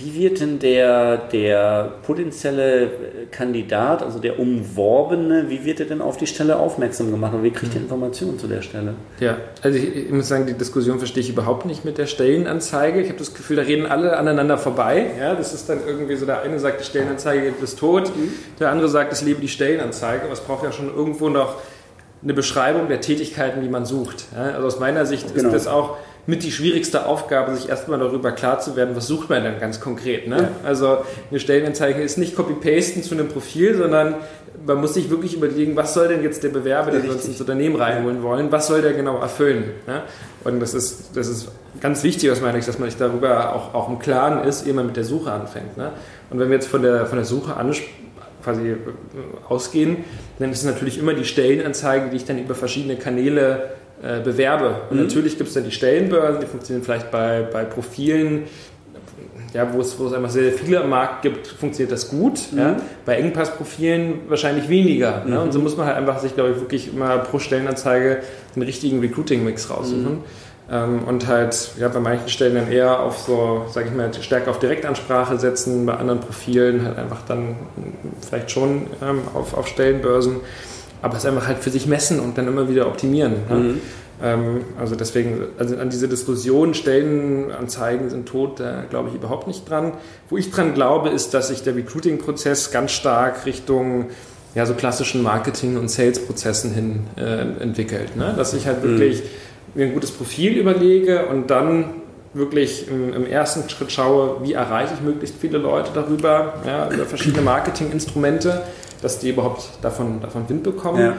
wie 0.00 0.22
wird 0.22 0.40
denn 0.40 0.58
der, 0.58 1.16
der 1.16 1.92
potenzielle 2.06 2.90
Kandidat, 3.30 4.02
also 4.02 4.18
der 4.18 4.38
Umworbene, 4.38 5.46
wie 5.48 5.64
wird 5.64 5.80
er 5.80 5.86
denn 5.86 6.00
auf 6.00 6.16
die 6.16 6.26
Stelle 6.26 6.56
aufmerksam 6.56 7.10
gemacht 7.10 7.34
und 7.34 7.42
wie 7.42 7.50
kriegt 7.50 7.74
er 7.74 7.80
Informationen 7.82 8.38
zu 8.38 8.46
der 8.46 8.62
Stelle? 8.62 8.94
Ja, 9.20 9.36
also 9.62 9.78
ich, 9.78 9.94
ich 9.96 10.10
muss 10.10 10.28
sagen, 10.28 10.46
die 10.46 10.54
Diskussion 10.54 10.98
verstehe 10.98 11.22
ich 11.22 11.30
überhaupt 11.30 11.66
nicht 11.66 11.84
mit 11.84 11.98
der 11.98 12.06
Stellenanzeige. 12.06 13.00
Ich 13.00 13.08
habe 13.08 13.18
das 13.18 13.34
Gefühl, 13.34 13.56
da 13.56 13.62
reden 13.62 13.86
alle 13.86 14.16
aneinander 14.16 14.58
vorbei. 14.58 15.06
Ja, 15.18 15.34
das 15.34 15.52
ist 15.52 15.68
dann 15.68 15.80
irgendwie 15.86 16.16
so, 16.16 16.26
der 16.26 16.40
eine 16.42 16.58
sagt, 16.58 16.80
die 16.80 16.84
Stellenanzeige 16.84 17.52
ist 17.62 17.78
tot, 17.78 18.10
der 18.58 18.70
andere 18.70 18.88
sagt, 18.88 19.12
es 19.12 19.22
lebe 19.22 19.40
die 19.40 19.48
Stellenanzeige. 19.48 20.24
Aber 20.24 20.32
es 20.32 20.40
braucht 20.40 20.64
ja 20.64 20.72
schon 20.72 20.88
irgendwo 20.94 21.28
noch 21.28 21.56
eine 22.22 22.34
Beschreibung 22.34 22.88
der 22.88 23.00
Tätigkeiten, 23.00 23.62
die 23.62 23.68
man 23.68 23.84
sucht. 23.86 24.24
Ja, 24.36 24.54
also 24.54 24.66
aus 24.66 24.78
meiner 24.78 25.06
Sicht 25.06 25.34
Genau. 25.34 25.48
ist 25.48 25.54
das 25.54 25.66
auch 25.66 25.96
mit 26.26 26.42
die 26.42 26.52
schwierigste 26.52 27.06
Aufgabe, 27.06 27.54
sich 27.54 27.68
erstmal 27.68 27.98
darüber 27.98 28.32
klar 28.32 28.60
zu 28.60 28.76
werden, 28.76 28.94
was 28.94 29.06
sucht 29.06 29.30
man 29.30 29.42
denn 29.42 29.58
ganz 29.58 29.80
konkret. 29.80 30.28
Ne? 30.28 30.36
Ja. 30.36 30.48
Also 30.64 30.98
eine 31.30 31.40
Stellenanzeige 31.40 32.02
ist 32.02 32.18
nicht 32.18 32.36
Copy-Pasten 32.36 33.02
zu 33.02 33.14
einem 33.14 33.28
Profil, 33.28 33.76
sondern 33.76 34.16
man 34.66 34.80
muss 34.80 34.94
sich 34.94 35.10
wirklich 35.10 35.34
überlegen, 35.34 35.76
was 35.76 35.94
soll 35.94 36.08
denn 36.08 36.22
jetzt 36.22 36.42
der 36.42 36.50
Bewerber, 36.50 36.90
den 36.90 37.04
wir 37.04 37.12
uns 37.12 37.24
ins 37.24 37.40
Unternehmen 37.40 37.76
reinholen 37.76 38.22
wollen, 38.22 38.52
was 38.52 38.66
soll 38.66 38.82
der 38.82 38.92
genau 38.92 39.18
erfüllen. 39.18 39.64
Ja? 39.86 40.04
Und 40.44 40.60
das 40.60 40.74
ist, 40.74 41.16
das 41.16 41.28
ist 41.28 41.48
ganz 41.80 42.02
wichtig 42.02 42.30
aus 42.30 42.40
meiner 42.40 42.54
Sicht, 42.54 42.68
dass 42.68 42.78
man 42.78 42.90
sich 42.90 42.98
darüber 42.98 43.54
auch, 43.54 43.74
auch 43.74 43.88
im 43.88 43.98
Klaren 43.98 44.46
ist, 44.46 44.66
ehe 44.66 44.74
man 44.74 44.86
mit 44.86 44.96
der 44.96 45.04
Suche 45.04 45.32
anfängt. 45.32 45.76
Ne? 45.76 45.92
Und 46.30 46.38
wenn 46.38 46.48
wir 46.48 46.56
jetzt 46.56 46.68
von 46.68 46.82
der, 46.82 47.06
von 47.06 47.16
der 47.16 47.24
Suche 47.24 47.54
quasi 48.42 48.70
äh, 48.70 48.76
ausgehen, 49.48 50.04
dann 50.38 50.50
ist 50.50 50.58
es 50.58 50.64
natürlich 50.64 50.98
immer 50.98 51.14
die 51.14 51.24
Stellenanzeige, 51.24 52.10
die 52.10 52.16
ich 52.16 52.24
dann 52.24 52.38
über 52.38 52.54
verschiedene 52.54 52.96
Kanäle 52.96 53.70
äh, 54.02 54.20
bewerbe. 54.20 54.82
Und 54.90 54.96
Mhm. 54.96 55.02
natürlich 55.04 55.36
gibt 55.36 55.48
es 55.48 55.54
dann 55.54 55.64
die 55.64 55.70
Stellenbörsen, 55.72 56.40
die 56.40 56.46
funktionieren 56.46 56.84
vielleicht 56.84 57.10
bei, 57.10 57.46
bei 57.52 57.64
Profilen, 57.64 58.44
ja, 59.52 59.72
wo, 59.74 59.80
es, 59.80 59.98
wo 59.98 60.06
es 60.06 60.12
einfach 60.12 60.30
sehr, 60.30 60.44
sehr 60.44 60.52
viele 60.52 60.80
am 60.80 60.90
Markt 60.90 61.22
gibt, 61.22 61.48
funktioniert 61.48 61.90
das 61.90 62.08
gut. 62.08 62.40
Ja? 62.56 62.76
Bei 63.04 63.16
Engpassprofilen 63.16 64.20
wahrscheinlich 64.28 64.68
weniger. 64.68 65.24
Ne? 65.26 65.40
Und 65.40 65.52
so 65.52 65.58
muss 65.58 65.76
man 65.76 65.86
halt 65.86 65.96
einfach 65.96 66.20
sich, 66.20 66.34
glaube 66.34 66.50
ich, 66.52 66.60
wirklich 66.60 66.92
immer 66.94 67.18
pro 67.18 67.40
Stellenanzeige 67.40 68.18
den 68.54 68.62
richtigen 68.62 69.00
Recruiting-Mix 69.00 69.70
raussuchen. 69.70 70.18
Ähm, 70.70 71.02
und 71.04 71.26
halt 71.26 71.72
ja, 71.80 71.88
bei 71.88 71.98
manchen 71.98 72.28
Stellen 72.28 72.54
dann 72.54 72.70
eher 72.70 73.00
auf 73.00 73.18
so, 73.18 73.64
sage 73.72 73.88
ich 73.88 73.94
mal, 73.94 74.10
stärker 74.14 74.52
auf 74.52 74.60
Direktansprache 74.60 75.36
setzen, 75.36 75.84
bei 75.84 75.94
anderen 75.94 76.20
Profilen 76.20 76.84
halt 76.84 76.96
einfach 76.96 77.22
dann 77.26 77.48
mm, 77.50 77.54
vielleicht 78.24 78.52
schon 78.52 78.86
ähm, 79.02 79.22
auf, 79.34 79.54
auf 79.54 79.66
Stellenbörsen, 79.66 80.36
aber 81.02 81.16
es 81.16 81.24
einfach 81.24 81.46
halt 81.46 81.58
für 81.58 81.70
sich 81.70 81.86
messen 81.86 82.20
und 82.20 82.36
dann 82.38 82.46
immer 82.46 82.68
wieder 82.68 82.86
optimieren. 82.86 83.34
Ne? 83.48 83.56
Mhm. 83.56 83.80
Ähm, 84.22 84.60
also 84.78 84.96
deswegen, 84.96 85.40
also 85.58 85.76
an 85.76 85.90
diese 85.90 86.08
Diskussion, 86.08 86.74
Stellenanzeigen 86.74 88.10
sind 88.10 88.26
tot, 88.26 88.60
da 88.60 88.84
glaube 88.88 89.08
ich 89.08 89.14
überhaupt 89.14 89.46
nicht 89.46 89.68
dran. 89.68 89.92
Wo 90.28 90.36
ich 90.36 90.50
dran 90.50 90.74
glaube, 90.74 91.08
ist, 91.08 91.32
dass 91.32 91.48
sich 91.48 91.62
der 91.62 91.74
Recruiting-Prozess 91.76 92.70
ganz 92.70 92.92
stark 92.92 93.46
Richtung 93.46 94.06
ja, 94.54 94.66
so 94.66 94.74
klassischen 94.74 95.22
Marketing- 95.22 95.76
und 95.76 95.88
Sales-Prozessen 95.88 96.74
hin 96.74 97.00
äh, 97.16 97.62
entwickelt. 97.62 98.16
Ne? 98.16 98.34
Dass 98.36 98.52
ich 98.52 98.66
halt 98.66 98.82
wirklich 98.82 99.22
mir 99.74 99.86
ein 99.86 99.94
gutes 99.94 100.10
Profil 100.10 100.54
überlege 100.56 101.26
und 101.26 101.50
dann 101.50 101.84
wirklich 102.32 102.88
im, 102.88 103.12
im, 103.12 103.26
ersten 103.26 103.68
Schritt 103.68 103.90
schaue, 103.90 104.36
wie 104.42 104.52
erreiche 104.52 104.94
ich 104.94 105.00
möglichst 105.00 105.36
viele 105.36 105.58
Leute 105.58 105.90
darüber, 105.92 106.54
ja, 106.66 106.88
über 106.90 107.04
verschiedene 107.04 107.42
Marketinginstrumente, 107.42 108.62
dass 109.02 109.18
die 109.18 109.30
überhaupt 109.30 109.70
davon, 109.82 110.20
davon 110.20 110.48
Wind 110.48 110.62
bekommen. 110.62 111.00
Ja. 111.00 111.16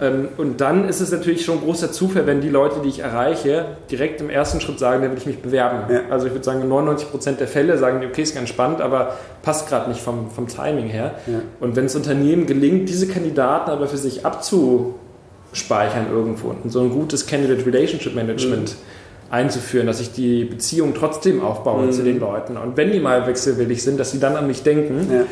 Ähm, 0.00 0.28
und 0.36 0.60
dann 0.60 0.88
ist 0.88 1.00
es 1.00 1.12
natürlich 1.12 1.44
schon 1.44 1.58
ein 1.58 1.64
großer 1.64 1.92
Zufall, 1.92 2.26
wenn 2.26 2.40
die 2.40 2.48
Leute, 2.48 2.80
die 2.82 2.88
ich 2.88 3.00
erreiche, 3.00 3.76
direkt 3.90 4.20
im 4.20 4.30
ersten 4.30 4.60
Schritt 4.60 4.78
sagen, 4.78 5.02
da 5.02 5.10
will 5.10 5.18
ich 5.18 5.26
mich 5.26 5.40
bewerben. 5.42 5.92
Ja. 5.92 6.00
Also 6.10 6.26
ich 6.26 6.32
würde 6.32 6.44
sagen, 6.44 6.62
in 6.62 6.70
99% 6.70 7.32
der 7.32 7.46
Fälle 7.46 7.76
sagen 7.78 8.00
die, 8.00 8.06
okay, 8.06 8.22
ist 8.22 8.34
ganz 8.34 8.48
spannend, 8.48 8.80
aber 8.80 9.16
passt 9.42 9.68
gerade 9.68 9.88
nicht 9.88 10.00
vom, 10.00 10.30
vom 10.30 10.48
Timing 10.48 10.86
her. 10.88 11.14
Und 11.60 11.76
wenn 11.76 11.84
es 11.84 11.94
Unternehmen 11.94 12.46
gelingt, 12.46 12.88
diese 12.88 13.06
Kandidaten 13.06 13.70
aber 13.70 13.86
für 13.86 13.98
sich 13.98 14.26
abzuspeichern 14.26 16.10
irgendwo 16.10 16.48
und 16.48 16.70
so 16.72 16.80
ein 16.80 16.90
gutes 16.90 17.26
Candidate 17.26 17.64
Relationship 17.64 18.14
Management 18.14 18.70
mhm 18.70 18.96
einzuführen, 19.30 19.86
dass 19.86 20.00
ich 20.00 20.12
die 20.12 20.44
Beziehung 20.44 20.94
trotzdem 20.94 21.42
aufbaue 21.42 21.86
mhm. 21.86 21.92
zu 21.92 22.02
den 22.02 22.20
Leuten. 22.20 22.56
Und 22.56 22.76
wenn 22.76 22.92
die 22.92 23.00
mal 23.00 23.26
wechselwillig 23.26 23.82
sind, 23.82 23.98
dass 23.98 24.12
sie 24.12 24.20
dann 24.20 24.36
an 24.36 24.46
mich 24.46 24.62
denken, 24.62 25.08
ja. 25.12 25.24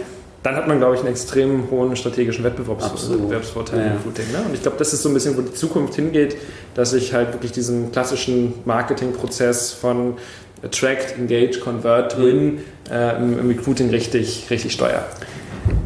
dann 0.43 0.57
hat 0.57 0.67
man, 0.67 0.79
glaube 0.79 0.95
ich, 0.95 1.01
einen 1.01 1.11
extrem 1.11 1.71
hohen 1.71 1.95
strategischen 1.97 2.45
Wettbewerbs 2.45 3.11
Wettbewerbsvorteil 3.11 3.79
ja. 3.79 3.87
im 3.87 3.93
Recruiting. 3.93 4.33
Ne? 4.33 4.39
Und 4.47 4.55
ich 4.55 4.63
glaube, 4.63 4.79
das 4.79 4.93
ist 4.93 5.03
so 5.03 5.09
ein 5.09 5.15
bisschen, 5.15 5.37
wo 5.37 5.43
die 5.43 5.55
Zukunft 5.55 5.95
hingeht, 5.95 6.37
dass 6.75 6.93
ich 6.93 7.15
halt 7.15 7.33
wirklich 7.33 7.53
diesen 7.53 7.93
klassischen 7.93 8.55
Marketingprozess 8.65 9.73
von 9.73 10.15
Attract, 10.63 11.19
Engage, 11.19 11.61
Convert, 11.61 12.19
mhm. 12.19 12.23
Win 12.25 12.59
äh, 12.91 13.17
im, 13.17 13.39
im, 13.39 13.49
Recruiting 13.49 13.91
richtig, 13.91 14.47
richtig 14.51 14.73
steuere. 14.73 15.05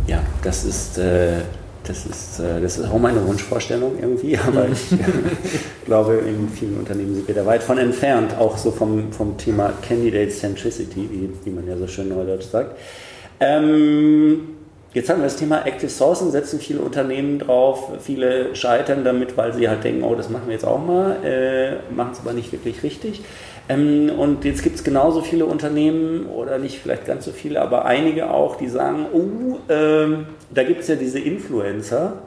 Ja, 0.06 0.22
das 0.42 0.64
ist... 0.64 0.98
Äh 0.98 1.40
das 1.88 2.06
ist, 2.06 2.40
äh, 2.40 2.60
das 2.60 2.78
ist 2.78 2.90
auch 2.90 2.98
meine 2.98 3.26
Wunschvorstellung 3.26 3.98
irgendwie, 4.00 4.38
aber 4.46 4.66
ich 4.68 4.88
glaube, 5.86 6.14
in 6.26 6.48
vielen 6.48 6.78
Unternehmen 6.78 7.14
sind 7.14 7.28
wir 7.28 7.34
da 7.34 7.46
weit 7.46 7.62
von 7.62 7.78
entfernt, 7.78 8.36
auch 8.38 8.58
so 8.58 8.70
vom, 8.70 9.12
vom 9.12 9.36
Thema 9.36 9.72
Candidate 9.86 10.30
Centricity, 10.30 11.08
wie, 11.10 11.30
wie 11.44 11.50
man 11.50 11.66
ja 11.66 11.76
so 11.76 11.86
schön 11.86 12.08
neudeutsch 12.08 12.46
sagt. 12.46 12.76
Ähm, 13.40 14.40
jetzt 14.92 15.08
haben 15.08 15.18
wir 15.18 15.24
das 15.24 15.36
Thema 15.36 15.64
Active 15.66 15.90
Sourcing, 15.90 16.30
setzen 16.30 16.60
viele 16.60 16.80
Unternehmen 16.80 17.38
drauf, 17.38 17.92
viele 18.00 18.54
scheitern 18.54 19.04
damit, 19.04 19.36
weil 19.36 19.54
sie 19.54 19.68
halt 19.68 19.84
denken, 19.84 20.02
oh, 20.02 20.14
das 20.14 20.28
machen 20.28 20.44
wir 20.46 20.54
jetzt 20.54 20.66
auch 20.66 20.84
mal, 20.84 21.16
äh, 21.24 21.92
machen 21.94 22.12
es 22.12 22.20
aber 22.20 22.32
nicht 22.32 22.52
wirklich 22.52 22.82
richtig. 22.82 23.22
Ähm, 23.68 24.10
und 24.16 24.44
jetzt 24.44 24.62
gibt 24.62 24.76
es 24.76 24.84
genauso 24.84 25.20
viele 25.20 25.46
Unternehmen, 25.46 26.26
oder 26.26 26.58
nicht 26.58 26.78
vielleicht 26.78 27.06
ganz 27.06 27.24
so 27.24 27.32
viele, 27.32 27.60
aber 27.60 27.84
einige 27.84 28.30
auch, 28.30 28.56
die 28.56 28.68
sagen, 28.68 29.06
oh, 29.12 29.58
ähm, 29.68 30.26
da 30.54 30.62
gibt 30.62 30.80
es 30.80 30.88
ja 30.88 30.94
diese 30.94 31.18
Influencer, 31.18 32.22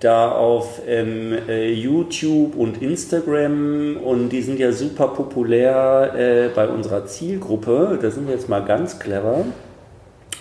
da 0.00 0.30
auf 0.30 0.82
ähm, 0.86 1.34
äh, 1.48 1.72
YouTube 1.72 2.54
und 2.54 2.82
Instagram 2.82 3.96
und 3.96 4.28
die 4.28 4.42
sind 4.42 4.58
ja 4.58 4.70
super 4.70 5.08
populär 5.08 6.12
äh, 6.14 6.48
bei 6.54 6.68
unserer 6.68 7.06
Zielgruppe. 7.06 7.98
Da 8.00 8.10
sind 8.10 8.26
wir 8.26 8.34
jetzt 8.34 8.48
mal 8.48 8.60
ganz 8.60 8.98
clever. 8.98 9.46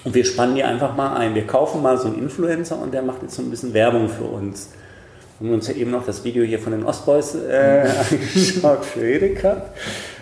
Und 0.04 0.14
wir 0.14 0.26
spannen 0.26 0.56
die 0.56 0.64
einfach 0.64 0.96
mal 0.96 1.16
ein. 1.16 1.36
Wir 1.36 1.48
kaufen 1.48 1.82
mal 1.82 1.98
so 1.98 2.08
einen 2.08 2.20
Influencer 2.20 2.80
und 2.82 2.94
der 2.94 3.02
macht 3.02 3.22
jetzt 3.22 3.36
so 3.36 3.42
ein 3.42 3.50
bisschen 3.50 3.74
Werbung 3.74 4.10
für 4.10 4.26
uns. 4.26 4.72
Wir 5.40 5.50
haben 5.50 5.56
uns 5.56 5.68
ja 5.68 5.74
eben 5.74 5.92
noch 5.92 6.06
das 6.06 6.24
Video 6.24 6.44
hier 6.44 6.60
von 6.60 6.74
den 6.74 6.84
Ostboys 6.84 7.36
äh, 7.36 7.88
angeschaut 8.12 8.84
für 8.84 9.02
Edeka. 9.02 9.64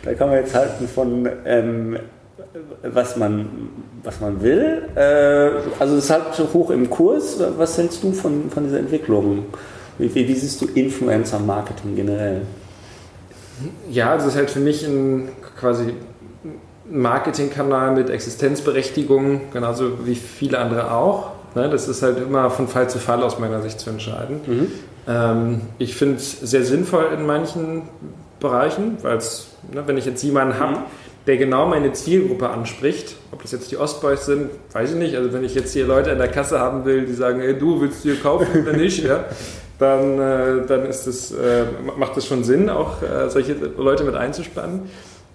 Da 0.04 0.14
kann 0.14 0.30
man 0.30 0.38
jetzt 0.38 0.54
halten 0.54 0.88
von 0.88 1.30
ähm, 1.45 1.97
was 2.84 3.16
man, 3.16 3.47
was 4.04 4.20
man 4.20 4.41
will. 4.41 4.84
Äh, 4.95 5.80
also 5.80 5.95
es 5.95 6.06
ist 6.06 6.10
halt 6.10 6.34
so 6.34 6.49
hoch 6.54 6.70
im 6.70 6.89
Kurs. 6.89 7.41
Was 7.58 7.78
hältst 7.78 8.04
du 8.04 8.12
von, 8.12 8.49
von 8.51 8.66
dieser 8.66 8.80
Entwicklung? 8.80 9.45
Wie, 9.97 10.14
wie, 10.14 10.28
wie 10.28 10.34
siehst 10.36 10.62
du 10.62 10.68
Influencer-Marketing 10.68 11.95
generell? 11.95 12.41
Ja, 13.89 14.12
also 14.12 14.28
es 14.28 14.34
ist 14.34 14.38
halt 14.38 14.49
für 14.49 14.60
mich 14.60 14.86
ein 14.86 15.30
quasi 15.60 15.93
Marketingkanal 16.89 17.95
mit 17.95 18.10
Existenzberechtigung, 18.10 19.41
genauso 19.51 20.06
wie 20.06 20.16
viele 20.16 20.60
andere 20.60 20.91
auch. 20.91 21.32
Ne, 21.56 21.70
das 21.70 21.88
ist 21.88 22.01
halt 22.01 22.18
immer 22.18 22.49
von 22.49 22.68
Fall 22.68 22.89
zu 22.89 22.97
Fall 22.97 23.22
aus 23.22 23.38
meiner 23.38 23.62
Sicht 23.62 23.80
zu 23.80 23.91
entscheiden. 23.91 24.41
Mhm. 24.45 24.68
Ähm, 25.08 25.62
ich 25.78 25.95
finde 25.95 26.16
es 26.16 26.39
sehr 26.39 26.66
sinnvoll 26.66 27.06
in 27.16 27.26
manchen 27.26 27.84
Bereichen, 28.44 28.98
weil 29.02 29.18
ne, 29.18 29.84
wenn 29.88 29.98
ich 29.98 30.06
jetzt 30.06 30.22
jemanden 30.22 30.60
habe, 30.60 30.74
mhm 30.74 30.84
der 31.28 31.38
genau 31.38 31.66
meine 31.68 31.94
Zielgruppe 31.94 32.50
anspricht. 32.50 33.16
Ob 33.32 33.41
das 33.41 33.52
jetzt 33.52 33.72
die 33.72 33.78
Ostboys 33.78 34.26
sind, 34.26 34.50
weiß 34.74 34.91
ich 34.91 34.98
nicht. 34.98 35.16
Also 35.16 35.32
wenn 35.32 35.44
ich 35.44 35.56
jetzt 35.56 35.72
hier 35.74 35.86
Leute 35.86 36.10
in 36.10 36.18
der 36.18 36.28
Kasse 36.28 36.60
haben 36.60 36.86
will, 36.86 37.06
die 37.06 37.14
sagen, 37.14 37.39
hey, 37.39 37.58
du 37.58 37.80
willst 37.82 38.04
dir 38.04 38.20
kaufen 38.20 38.62
oder 38.62 38.74
nicht, 38.78 39.04
ja, 39.04 39.26
dann, 39.80 40.20
äh, 40.20 40.66
dann 40.68 40.86
ist 40.86 41.08
das, 41.08 41.32
äh, 41.32 41.66
macht 41.98 42.18
das 42.18 42.28
schon 42.28 42.44
Sinn, 42.44 42.70
auch 42.70 43.02
äh, 43.02 43.30
solche 43.30 43.54
Leute 43.54 44.04
mit 44.04 44.16
einzuspannen. 44.16 44.89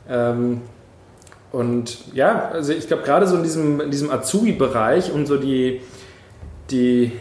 Ähm, 0.08 0.60
und 1.50 2.14
ja, 2.14 2.50
also 2.52 2.74
ich 2.74 2.86
glaube 2.86 3.04
gerade 3.04 3.26
so 3.26 3.36
in 3.36 3.42
diesem, 3.42 3.80
in 3.80 3.90
diesem 3.90 4.10
Azubi-Bereich 4.10 5.12
und 5.12 5.26
so 5.26 5.38
die, 5.38 5.80
die, 6.70 7.12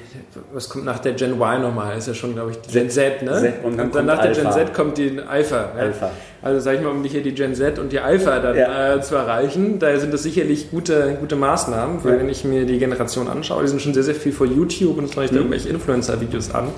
was 0.54 0.70
kommt 0.70 0.86
nach 0.86 1.00
der 1.00 1.14
Gen 1.14 1.34
Y 1.34 1.62
nochmal? 1.62 1.98
Ist 1.98 2.08
ja 2.08 2.14
schon, 2.14 2.34
glaube 2.34 2.52
ich, 2.52 2.58
die 2.58 2.72
Gen 2.72 2.90
Z, 2.90 3.22
ne? 3.24 3.32
Z 3.40 3.54
und, 3.64 3.78
dann, 3.78 3.88
und 3.88 3.96
dann 3.96 4.06
nach 4.06 4.22
der 4.22 4.32
Gen 4.32 4.52
Z 4.52 4.74
kommt 4.74 4.98
die 4.98 5.20
Alpha. 5.26 5.72
Ja? 5.76 5.84
Alpha. 5.84 6.12
Also 6.42 6.60
sage 6.60 6.78
ich 6.78 6.84
mal, 6.84 6.92
um 6.92 7.04
hier 7.04 7.24
die 7.24 7.34
Gen 7.34 7.56
Z 7.56 7.80
und 7.80 7.92
die 7.92 8.00
Alpha 8.00 8.40
dann 8.40 8.56
ja. 8.56 8.96
äh, 8.96 9.02
zu 9.02 9.16
erreichen, 9.16 9.80
da 9.80 9.98
sind 10.00 10.14
das 10.14 10.24
sicherlich 10.24 10.70
gute, 10.70 11.18
gute 11.20 11.36
Maßnahmen, 11.36 12.04
weil 12.04 12.14
ja. 12.14 12.20
wenn 12.20 12.30
ich 12.30 12.44
mir 12.44 12.66
die 12.66 12.78
Generation 12.78 13.28
anschaue, 13.28 13.64
die 13.64 13.70
sind 13.70 13.82
schon 13.82 13.94
sehr, 13.94 14.04
sehr 14.04 14.16
viel 14.16 14.32
vor 14.32 14.48
YouTube 14.48 14.98
und 14.98 15.12
schaue 15.12 15.26
ich 15.26 15.32
mhm. 15.32 15.36
da 15.36 15.42
irgendwelche 15.42 15.70
Influencer-Videos 15.70 16.54
an. 16.54 16.70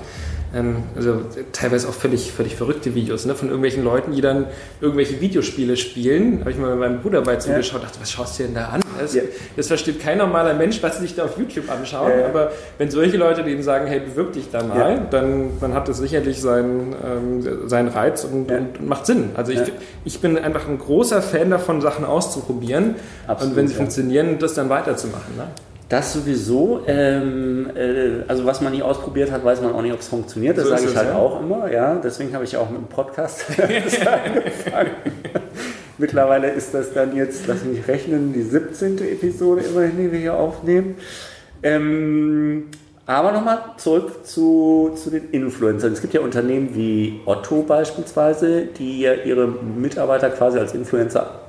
Ähm, 0.54 0.76
also 0.96 1.20
teilweise 1.52 1.88
auch 1.88 1.94
völlig, 1.94 2.32
völlig 2.32 2.56
verrückte 2.56 2.94
Videos 2.94 3.26
ne, 3.26 3.34
von 3.34 3.48
irgendwelchen 3.48 3.84
Leuten, 3.84 4.12
die 4.12 4.20
dann 4.20 4.46
irgendwelche 4.80 5.20
Videospiele 5.20 5.76
spielen. 5.76 6.40
Habe 6.40 6.50
ich 6.50 6.58
mal 6.58 6.70
mit 6.70 6.80
meinem 6.80 7.00
Bruder 7.00 7.20
bei 7.20 7.36
zugeschaut, 7.36 7.82
ja. 7.82 7.86
dachte, 7.86 8.00
was 8.00 8.10
schaust 8.10 8.38
du 8.38 8.44
denn 8.44 8.54
da 8.54 8.68
an? 8.68 8.80
Das, 9.00 9.14
ja. 9.14 9.22
das, 9.56 9.68
versteht 9.68 10.00
kein 10.00 10.18
normaler 10.18 10.54
Mensch, 10.54 10.82
was 10.82 10.96
sie 10.96 11.02
sich 11.02 11.16
da 11.16 11.24
auf 11.24 11.38
YouTube 11.38 11.70
anschauen. 11.70 12.12
Ja, 12.18 12.26
aber 12.26 12.52
wenn 12.78 12.90
solche 12.90 13.16
Leute 13.16 13.42
denen 13.42 13.62
sagen, 13.62 13.86
hey, 13.86 14.00
bewirb 14.00 14.32
dich 14.32 14.50
da 14.50 14.62
mal, 14.62 15.06
dann, 15.10 15.50
dann 15.60 15.74
hat 15.74 15.88
das 15.88 15.98
sicherlich 15.98 16.40
seinen, 16.40 16.94
ähm, 17.04 17.68
seinen 17.68 17.88
Reiz 17.88 18.24
und, 18.24 18.50
und, 18.50 18.86
macht 18.86 19.06
Sinn. 19.06 19.30
Also 19.34 19.52
ich, 19.52 19.60
ich 20.04 20.20
bin 20.20 20.38
einfach 20.38 20.68
ein 20.68 20.78
großer 20.78 21.22
Fan 21.22 21.50
davon, 21.50 21.80
Sachen 21.80 22.04
auszuprobieren 22.04 22.96
Absolut, 23.26 23.52
und 23.52 23.56
wenn 23.56 23.68
sie 23.68 23.74
funktionieren, 23.74 24.38
das 24.38 24.54
dann 24.54 24.68
weiterzumachen. 24.68 25.36
Ne? 25.36 25.44
Das 25.90 26.12
sowieso. 26.12 26.82
Ähm, 26.86 27.68
äh, 27.74 28.22
also 28.28 28.46
was 28.46 28.60
man 28.60 28.72
nie 28.72 28.82
ausprobiert 28.82 29.32
hat, 29.32 29.44
weiß 29.44 29.60
man 29.60 29.74
auch 29.74 29.82
nicht, 29.82 29.92
ob 29.92 29.98
es 29.98 30.06
funktioniert. 30.06 30.56
Das 30.56 30.64
so 30.64 30.70
sage 30.70 30.84
ich 30.88 30.96
halt 30.96 31.08
ja. 31.08 31.16
auch 31.16 31.40
immer. 31.40 31.70
Ja, 31.70 31.96
deswegen 31.96 32.32
habe 32.32 32.44
ich 32.44 32.56
auch 32.56 32.70
mit 32.70 32.78
dem 32.78 32.86
Podcast 32.86 33.44
angefangen. 33.58 34.90
Mittlerweile 36.00 36.50
ist 36.50 36.72
das 36.72 36.94
dann 36.94 37.14
jetzt, 37.14 37.46
lass 37.46 37.62
mich 37.62 37.86
rechnen, 37.86 38.32
die 38.32 38.42
17. 38.42 38.98
Episode 38.98 39.60
immerhin, 39.60 39.98
die 39.98 40.10
wir 40.10 40.18
hier 40.18 40.34
aufnehmen. 40.34 40.94
Ähm, 41.62 42.68
aber 43.04 43.32
nochmal 43.32 43.58
zurück 43.76 44.24
zu, 44.26 44.92
zu 44.94 45.10
den 45.10 45.30
Influencern. 45.30 45.92
Es 45.92 46.00
gibt 46.00 46.14
ja 46.14 46.22
Unternehmen 46.22 46.74
wie 46.74 47.20
Otto 47.26 47.62
beispielsweise, 47.62 48.66
die 48.66 49.00
ja 49.00 49.12
ihre 49.12 49.46
Mitarbeiter 49.46 50.30
quasi 50.30 50.58
als 50.58 50.72
Influencer, 50.72 51.40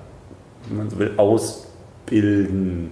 wenn 0.67 0.77
man 0.77 0.89
so 0.89 0.99
will, 0.99 1.11
ausbilden. 1.15 2.91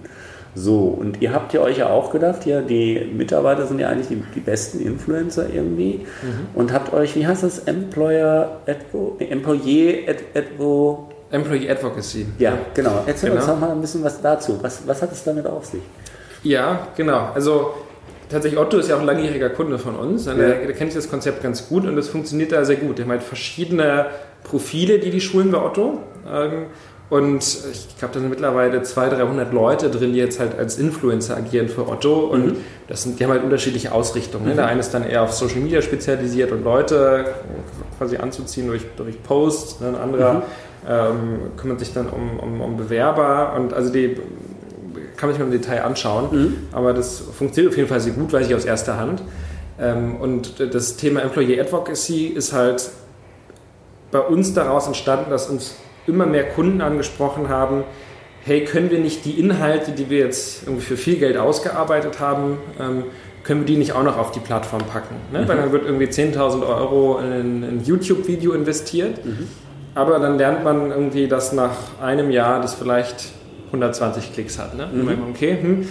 So, 0.54 0.84
und 0.84 1.20
ihr 1.20 1.32
habt 1.34 1.52
ja 1.52 1.60
euch 1.60 1.78
ja 1.78 1.90
auch 1.90 2.10
gedacht, 2.10 2.46
ja, 2.46 2.62
die 2.62 3.10
Mitarbeiter 3.12 3.66
sind 3.66 3.80
ja 3.80 3.88
eigentlich 3.88 4.08
die, 4.08 4.22
die 4.34 4.40
besten 4.40 4.80
Influencer 4.80 5.46
irgendwie 5.52 6.06
mhm. 6.22 6.46
und 6.54 6.72
habt 6.72 6.92
euch, 6.94 7.14
wie 7.16 7.26
heißt 7.26 7.42
das, 7.42 7.60
Employer, 7.60 8.62
Advo, 8.66 9.16
Employee, 9.18 10.08
Ad, 10.08 10.24
Advo, 10.34 11.09
Employee 11.30 11.70
Advocacy. 11.70 12.26
Ja, 12.38 12.58
genau. 12.74 13.04
Erzähl 13.06 13.30
genau. 13.30 13.40
uns 13.40 13.50
doch 13.50 13.58
mal 13.58 13.70
ein 13.70 13.80
bisschen 13.80 14.02
was 14.02 14.20
dazu. 14.20 14.58
Was, 14.62 14.86
was 14.86 15.02
hat 15.02 15.12
es 15.12 15.22
damit 15.24 15.46
auf 15.46 15.64
sich? 15.64 15.82
Ja, 16.42 16.88
genau. 16.96 17.30
Also 17.34 17.74
tatsächlich, 18.28 18.58
Otto 18.60 18.78
ist 18.78 18.88
ja 18.88 18.96
auch 18.96 19.00
ein 19.00 19.06
langjähriger 19.06 19.50
Kunde 19.50 19.78
von 19.78 19.96
uns. 19.96 20.26
Ja. 20.26 20.34
Der, 20.34 20.66
der 20.66 20.72
kennt 20.72 20.94
das 20.96 21.08
Konzept 21.08 21.42
ganz 21.42 21.68
gut 21.68 21.86
und 21.86 21.96
das 21.96 22.08
funktioniert 22.08 22.52
da 22.52 22.64
sehr 22.64 22.76
gut. 22.76 22.98
Wir 22.98 23.04
haben 23.04 23.12
halt 23.12 23.22
verschiedene 23.22 24.06
Profile, 24.42 24.98
die 24.98 25.10
die 25.10 25.20
schulen 25.20 25.50
bei 25.50 25.62
Otto. 25.62 26.00
Ähm, 26.30 26.66
und 27.10 27.42
ich 27.42 27.98
glaube, 27.98 28.14
da 28.14 28.20
sind 28.20 28.30
mittlerweile 28.30 28.82
200, 28.82 29.18
300 29.18 29.52
Leute 29.52 29.90
drin, 29.90 30.12
die 30.12 30.20
jetzt 30.20 30.38
halt 30.38 30.56
als 30.56 30.78
Influencer 30.78 31.36
agieren 31.36 31.68
für 31.68 31.88
Otto. 31.88 32.20
Und 32.26 32.46
mhm. 32.46 32.56
das 32.86 33.02
sind, 33.02 33.18
die 33.18 33.24
haben 33.24 33.32
halt 33.32 33.42
unterschiedliche 33.42 33.90
Ausrichtungen. 33.90 34.44
Ne? 34.44 34.52
Mhm. 34.52 34.56
Der 34.56 34.66
eine 34.66 34.80
ist 34.80 34.94
dann 34.94 35.04
eher 35.04 35.22
auf 35.22 35.32
Social 35.32 35.58
Media 35.58 35.82
spezialisiert 35.82 36.52
und 36.52 36.62
Leute 36.62 37.34
quasi 37.98 38.16
anzuziehen 38.16 38.68
durch, 38.68 38.82
durch 38.96 39.20
Posts. 39.24 39.80
Ne? 39.80 39.88
Ein 39.88 39.96
anderer 39.96 40.34
mhm. 40.34 40.42
Ähm, 40.88 41.56
kümmert 41.56 41.80
sich 41.80 41.92
dann 41.92 42.08
um, 42.08 42.38
um, 42.38 42.60
um, 42.60 42.76
Bewerber. 42.76 43.54
Und 43.56 43.72
also 43.72 43.92
die 43.92 44.16
kann 45.16 45.28
man 45.28 45.32
sich 45.32 45.38
mal 45.38 45.46
im 45.46 45.52
Detail 45.52 45.84
anschauen. 45.84 46.28
Mhm. 46.30 46.56
Aber 46.72 46.92
das 46.92 47.20
funktioniert 47.20 47.72
auf 47.72 47.76
jeden 47.76 47.88
Fall 47.88 48.00
sehr 48.00 48.12
gut, 48.12 48.32
weiß 48.32 48.46
ich 48.46 48.54
aus 48.54 48.64
erster 48.64 48.96
Hand. 48.96 49.22
Ähm, 49.78 50.16
und 50.16 50.60
das 50.60 50.96
Thema 50.96 51.22
Employee 51.22 51.60
Advocacy 51.60 52.26
ist 52.26 52.52
halt 52.52 52.90
bei 54.10 54.20
uns 54.20 54.54
daraus 54.54 54.86
entstanden, 54.86 55.30
dass 55.30 55.48
uns 55.48 55.76
immer 56.06 56.26
mehr 56.26 56.48
Kunden 56.48 56.80
angesprochen 56.80 57.48
haben, 57.48 57.84
hey, 58.42 58.64
können 58.64 58.90
wir 58.90 58.98
nicht 58.98 59.24
die 59.24 59.38
Inhalte, 59.38 59.92
die 59.92 60.10
wir 60.10 60.18
jetzt 60.18 60.64
irgendwie 60.64 60.84
für 60.84 60.96
viel 60.96 61.16
Geld 61.16 61.36
ausgearbeitet 61.36 62.20
haben, 62.20 62.58
ähm, 62.80 63.04
können 63.42 63.60
wir 63.60 63.66
die 63.66 63.76
nicht 63.76 63.92
auch 63.92 64.02
noch 64.02 64.18
auf 64.18 64.32
die 64.32 64.40
Plattform 64.40 64.82
packen? 64.82 65.16
Ne? 65.32 65.42
Mhm. 65.42 65.48
Weil 65.48 65.56
dann 65.56 65.72
wird 65.72 65.84
irgendwie 65.84 66.06
10.000 66.06 66.66
Euro 66.66 67.18
in 67.18 67.62
ein 67.62 67.82
YouTube-Video 67.84 68.52
investiert, 68.52 69.24
mhm. 69.24 69.48
Aber 69.94 70.18
dann 70.18 70.38
lernt 70.38 70.64
man 70.64 70.90
irgendwie, 70.90 71.28
dass 71.28 71.52
nach 71.52 71.76
einem 72.00 72.30
Jahr 72.30 72.60
das 72.60 72.74
vielleicht 72.74 73.32
120 73.66 74.32
Klicks 74.32 74.58
hat. 74.58 74.76
Ne? 74.76 74.88
Mhm. 74.92 75.00
Und 75.00 75.06
man, 75.06 75.30
okay, 75.30 75.58
hm, 75.60 75.88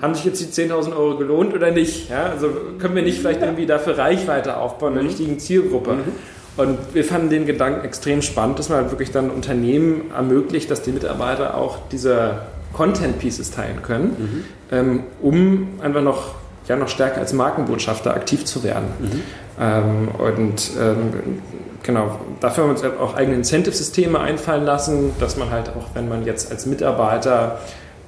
haben 0.00 0.14
sich 0.14 0.24
jetzt 0.24 0.40
die 0.40 0.62
10.000 0.62 0.96
Euro 0.96 1.16
gelohnt 1.16 1.54
oder 1.54 1.70
nicht? 1.70 2.10
Ja, 2.10 2.26
also 2.26 2.48
können 2.78 2.94
wir 2.94 3.02
nicht 3.02 3.18
vielleicht 3.18 3.42
irgendwie 3.42 3.66
dafür 3.66 3.98
Reichweite 3.98 4.56
aufbauen, 4.56 4.92
eine 4.92 5.02
mhm. 5.02 5.08
richtigen 5.08 5.38
Zielgruppe? 5.38 5.92
Mhm. 5.92 6.12
Und 6.56 6.78
wir 6.92 7.04
fanden 7.04 7.30
den 7.30 7.46
Gedanken 7.46 7.84
extrem 7.84 8.22
spannend, 8.22 8.58
dass 8.58 8.68
man 8.68 8.78
halt 8.78 8.90
wirklich 8.90 9.12
dann 9.12 9.30
Unternehmen 9.30 10.10
ermöglicht, 10.14 10.70
dass 10.70 10.82
die 10.82 10.90
Mitarbeiter 10.90 11.56
auch 11.56 11.78
diese 11.92 12.40
Content 12.72 13.18
Pieces 13.18 13.50
teilen 13.50 13.82
können, 13.82 14.16
mhm. 14.18 14.44
ähm, 14.70 15.02
um 15.20 15.68
einfach 15.80 16.02
noch, 16.02 16.34
ja, 16.68 16.76
noch 16.76 16.88
stärker 16.88 17.20
als 17.20 17.32
Markenbotschafter 17.32 18.14
aktiv 18.14 18.44
zu 18.44 18.62
werden. 18.64 18.86
Mhm. 18.98 19.22
Ähm, 19.60 20.08
und 20.18 20.70
ähm, 20.80 21.40
genau, 21.82 22.20
dafür 22.40 22.64
haben 22.64 22.70
wir 22.70 22.74
uns 22.74 22.82
halt 22.82 22.98
auch 22.98 23.14
eigene 23.14 23.36
Incentive-Systeme 23.36 24.18
einfallen 24.20 24.64
lassen, 24.64 25.12
dass 25.18 25.36
man 25.36 25.50
halt 25.50 25.70
auch, 25.70 25.94
wenn 25.94 26.08
man 26.08 26.24
jetzt 26.24 26.50
als 26.50 26.66
Mitarbeiter 26.66 27.58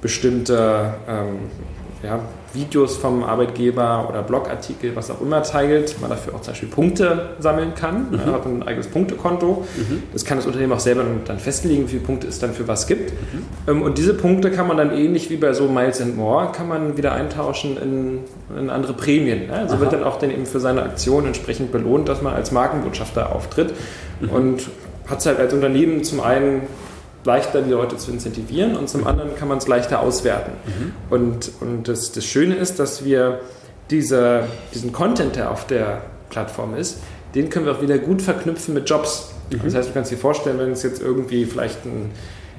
bestimmte 0.01 0.93
ähm, 1.07 1.49
ja, 2.03 2.19
Videos 2.53 2.97
vom 2.97 3.23
Arbeitgeber 3.23 4.07
oder 4.09 4.21
Blogartikel, 4.21 4.95
was 4.95 5.09
auch 5.09 5.21
immer 5.21 5.41
teilt, 5.43 5.99
man 5.99 6.09
dafür 6.09 6.35
auch 6.35 6.41
zum 6.41 6.53
Beispiel 6.53 6.69
Punkte 6.69 7.31
sammeln 7.39 7.73
kann. 7.75 8.11
Mhm. 8.11 8.17
Man 8.17 8.33
hat 8.33 8.45
ein 8.45 8.63
eigenes 8.63 8.87
Punktekonto. 8.87 9.65
Mhm. 9.75 10.03
Das 10.13 10.23
kann 10.25 10.37
das 10.37 10.45
Unternehmen 10.45 10.73
auch 10.73 10.79
selber 10.79 11.03
dann 11.25 11.39
festlegen, 11.39 11.85
wie 11.85 11.91
viele 11.91 12.03
Punkte 12.03 12.27
es 12.27 12.39
dann 12.39 12.53
für 12.53 12.67
was 12.67 12.87
gibt. 12.87 13.11
Mhm. 13.11 13.45
Ähm, 13.67 13.81
und 13.81 13.97
diese 13.97 14.13
Punkte 14.13 14.51
kann 14.51 14.67
man 14.67 14.77
dann 14.77 14.91
ähnlich 14.91 15.29
wie 15.29 15.37
bei 15.37 15.53
so 15.53 15.67
Miles 15.67 16.01
and 16.01 16.15
More, 16.15 16.51
kann 16.51 16.67
man 16.67 16.97
wieder 16.97 17.13
eintauschen 17.13 17.77
in, 17.77 18.19
in 18.57 18.69
andere 18.69 18.93
Prämien. 18.93 19.49
Also 19.49 19.75
Aha. 19.75 19.81
wird 19.81 19.93
dann 19.93 20.03
auch 20.03 20.19
dann 20.19 20.29
eben 20.29 20.45
für 20.45 20.59
seine 20.59 20.83
Aktion 20.83 21.25
entsprechend 21.25 21.71
belohnt, 21.71 22.07
dass 22.07 22.21
man 22.21 22.33
als 22.33 22.51
Markenbotschafter 22.51 23.35
auftritt. 23.35 23.73
Mhm. 24.21 24.29
Und 24.29 24.69
hat 25.07 25.19
es 25.19 25.25
halt 25.25 25.39
als 25.39 25.53
Unternehmen 25.53 26.03
zum 26.03 26.21
einen 26.21 26.61
leichter, 27.25 27.61
die 27.61 27.71
Leute 27.71 27.97
zu 27.97 28.11
incentivieren 28.11 28.75
und 28.75 28.89
zum 28.89 29.07
anderen 29.07 29.35
kann 29.35 29.47
man 29.47 29.57
es 29.57 29.67
leichter 29.67 30.01
auswerten. 30.01 30.51
Mhm. 30.65 30.93
Und, 31.09 31.51
und 31.61 31.87
das, 31.87 32.11
das 32.11 32.25
Schöne 32.25 32.55
ist, 32.55 32.79
dass 32.79 33.05
wir 33.05 33.39
diese, 33.89 34.45
diesen 34.73 34.91
Content, 34.91 35.35
der 35.35 35.51
auf 35.51 35.67
der 35.67 36.01
Plattform 36.29 36.75
ist, 36.75 36.99
den 37.35 37.49
können 37.49 37.65
wir 37.65 37.73
auch 37.73 37.81
wieder 37.81 37.97
gut 37.97 38.21
verknüpfen 38.21 38.73
mit 38.73 38.89
Jobs. 38.89 39.31
Mhm. 39.49 39.61
Das 39.63 39.75
heißt, 39.75 39.89
du 39.89 39.93
kannst 39.93 40.11
dir 40.11 40.17
vorstellen, 40.17 40.59
wenn 40.59 40.71
es 40.71 40.83
jetzt 40.83 41.01
irgendwie 41.01 41.45
vielleicht 41.45 41.85
ein 41.85 42.11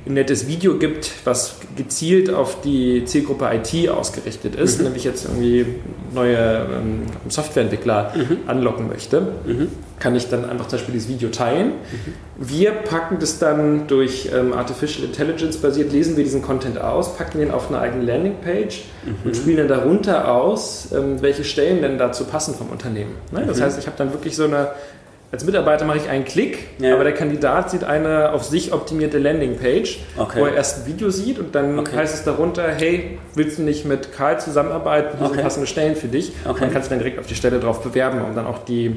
ein 0.06 0.14
nettes 0.14 0.46
Video 0.46 0.76
gibt, 0.78 1.10
was 1.24 1.56
gezielt 1.76 2.30
auf 2.30 2.60
die 2.60 3.04
Zielgruppe 3.06 3.50
IT 3.54 3.88
ausgerichtet 3.88 4.54
ist, 4.54 4.78
mhm. 4.78 4.84
nämlich 4.84 5.04
jetzt 5.04 5.24
irgendwie 5.24 5.64
neue 6.12 6.36
ähm, 6.36 7.02
Softwareentwickler 7.28 8.12
mhm. 8.14 8.38
anlocken 8.46 8.88
möchte, 8.88 9.32
mhm. 9.46 9.68
kann 9.98 10.14
ich 10.14 10.28
dann 10.28 10.44
einfach 10.44 10.68
zum 10.68 10.78
Beispiel 10.78 10.92
dieses 10.92 11.08
Video 11.08 11.30
teilen. 11.30 11.68
Mhm. 11.68 12.48
Wir 12.48 12.72
packen 12.72 13.18
das 13.18 13.38
dann 13.38 13.86
durch 13.86 14.28
ähm, 14.34 14.52
Artificial 14.52 15.06
Intelligence 15.06 15.56
basiert, 15.56 15.90
lesen 15.90 16.18
wir 16.18 16.24
diesen 16.24 16.42
Content 16.42 16.78
aus, 16.78 17.16
packen 17.16 17.38
den 17.38 17.50
auf 17.50 17.68
eine 17.70 17.78
eigene 17.80 18.04
Landingpage 18.04 18.84
und 19.24 19.30
mhm. 19.30 19.34
spielen 19.34 19.56
dann 19.56 19.68
darunter 19.68 20.30
aus, 20.30 20.88
ähm, 20.92 21.22
welche 21.22 21.44
Stellen 21.44 21.80
denn 21.80 21.96
dazu 21.96 22.24
passen 22.24 22.54
vom 22.54 22.68
Unternehmen. 22.68 23.14
Ne? 23.32 23.44
Das 23.46 23.58
mhm. 23.58 23.62
heißt, 23.62 23.78
ich 23.78 23.86
habe 23.86 23.96
dann 23.96 24.12
wirklich 24.12 24.36
so 24.36 24.44
eine 24.44 24.68
als 25.34 25.44
Mitarbeiter 25.44 25.84
mache 25.84 25.98
ich 25.98 26.08
einen 26.08 26.24
Klick, 26.24 26.60
ja. 26.78 26.94
aber 26.94 27.02
der 27.02 27.12
Kandidat 27.12 27.68
sieht 27.68 27.82
eine 27.82 28.30
auf 28.30 28.44
sich 28.44 28.72
optimierte 28.72 29.18
Landingpage, 29.18 29.98
okay. 30.16 30.40
wo 30.40 30.46
er 30.46 30.54
erst 30.54 30.78
ein 30.78 30.86
Video 30.86 31.10
sieht 31.10 31.40
und 31.40 31.56
dann 31.56 31.76
okay. 31.76 31.96
heißt 31.96 32.14
es 32.14 32.22
darunter, 32.22 32.68
hey, 32.68 33.18
willst 33.34 33.58
du 33.58 33.62
nicht 33.62 33.84
mit 33.84 34.12
Karl 34.12 34.38
zusammenarbeiten? 34.38 35.18
Hier 35.18 35.26
okay. 35.26 35.34
sind 35.34 35.42
passende 35.42 35.66
Stellen 35.66 35.96
für 35.96 36.06
dich. 36.06 36.32
Und 36.44 36.60
dann 36.60 36.72
kannst 36.72 36.88
du 36.88 36.90
dann 36.90 37.00
direkt 37.00 37.18
auf 37.18 37.26
die 37.26 37.34
Stelle 37.34 37.58
drauf 37.58 37.82
bewerben, 37.82 38.22
um 38.22 38.36
dann 38.36 38.46
auch 38.46 38.58
die 38.58 38.96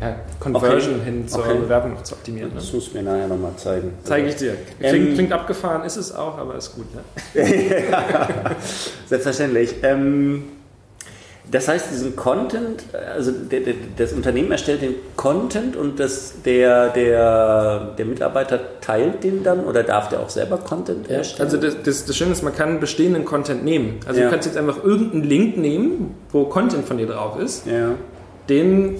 ja, 0.00 0.16
Conversion 0.40 1.02
hin 1.02 1.28
zur 1.28 1.44
Bewerbung 1.44 1.92
noch 1.92 2.02
zu 2.02 2.14
optimieren. 2.14 2.48
Ne? 2.48 2.54
Das 2.56 2.72
musst 2.72 2.94
du 2.94 2.96
mir 2.96 3.02
nachher 3.02 3.28
nochmal 3.28 3.52
zeigen. 3.56 3.92
Zeige 4.04 4.28
ich 4.28 4.36
dir. 4.36 4.56
Klingt, 4.80 5.08
ähm, 5.08 5.14
klingt, 5.14 5.32
abgefahren, 5.34 5.84
ist 5.84 5.96
es 5.96 6.14
auch, 6.14 6.38
aber 6.38 6.54
ist 6.54 6.74
gut. 6.74 6.86
Ne? 6.94 7.02
Selbstverständlich. 9.06 9.74
Ähm, 9.82 10.44
das 11.50 11.68
heißt, 11.68 11.90
diesen 11.90 12.16
Content, 12.16 12.84
also 13.14 13.30
der, 13.30 13.60
der, 13.60 13.74
das 13.96 14.12
Unternehmen 14.12 14.50
erstellt 14.50 14.82
den 14.82 14.94
Content 15.14 15.76
und 15.76 16.00
das, 16.00 16.34
der, 16.44 16.88
der, 16.88 17.94
der 17.98 18.06
Mitarbeiter 18.06 18.58
teilt 18.80 19.22
den 19.22 19.42
dann 19.42 19.64
oder 19.64 19.82
darf 19.82 20.08
der 20.08 20.20
auch 20.20 20.30
selber 20.30 20.56
Content 20.56 21.08
erstellen? 21.10 21.46
Also 21.46 21.58
das, 21.58 21.76
das, 21.82 22.06
das 22.06 22.16
Schöne 22.16 22.32
ist, 22.32 22.42
man 22.42 22.54
kann 22.54 22.80
bestehenden 22.80 23.24
Content 23.24 23.62
nehmen. 23.62 24.00
Also 24.06 24.20
ja. 24.20 24.26
du 24.26 24.32
kannst 24.32 24.46
jetzt 24.46 24.56
einfach 24.56 24.82
irgendeinen 24.82 25.24
Link 25.24 25.56
nehmen, 25.56 26.14
wo 26.32 26.44
Content 26.46 26.86
von 26.86 26.96
dir 26.96 27.06
drauf 27.06 27.38
ist. 27.38 27.66
Ja. 27.66 27.90
Den 28.48 28.96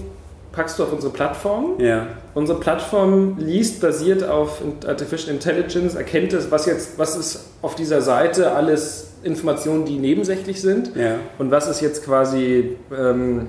packst 0.53 0.79
du 0.79 0.85
auf 0.85 0.93
unsere 0.93 1.13
Plattform. 1.13 1.81
Ja. 1.81 2.07
Unsere 2.35 2.61
Plattform 2.61 3.37
liest 3.39 3.81
basiert 3.81 4.23
auf 4.23 4.61
Artificial 4.87 5.35
Intelligence, 5.35 5.95
erkennt 5.95 6.33
es, 6.33 6.51
was 6.51 6.67
jetzt, 6.67 6.99
was 6.99 7.17
ist 7.17 7.47
auf 7.63 7.75
dieser 7.75 8.03
Seite 8.03 8.53
alles 8.53 9.14
Informationen, 9.25 9.85
die 9.85 9.99
nebensächlich 9.99 10.61
sind 10.61 10.95
ja. 10.97 11.17
und 11.39 11.51
was 11.51 11.69
ist 11.69 11.81
jetzt 11.81 12.05
quasi 12.05 12.77
ähm, 12.97 13.49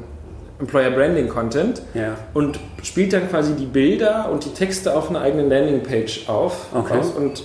Employer 0.59 0.91
Branding 0.91 1.27
Content 1.27 1.81
ja. 1.93 2.17
und 2.33 2.59
spielt 2.81 3.13
dann 3.13 3.29
quasi 3.29 3.53
die 3.53 3.65
Bilder 3.65 4.29
und 4.31 4.45
die 4.45 4.53
Texte 4.53 4.95
auf 4.95 5.09
einer 5.09 5.21
eigenen 5.21 5.49
Landingpage 5.49 6.29
auf 6.29 6.67
okay. 6.73 7.01
und 7.17 7.43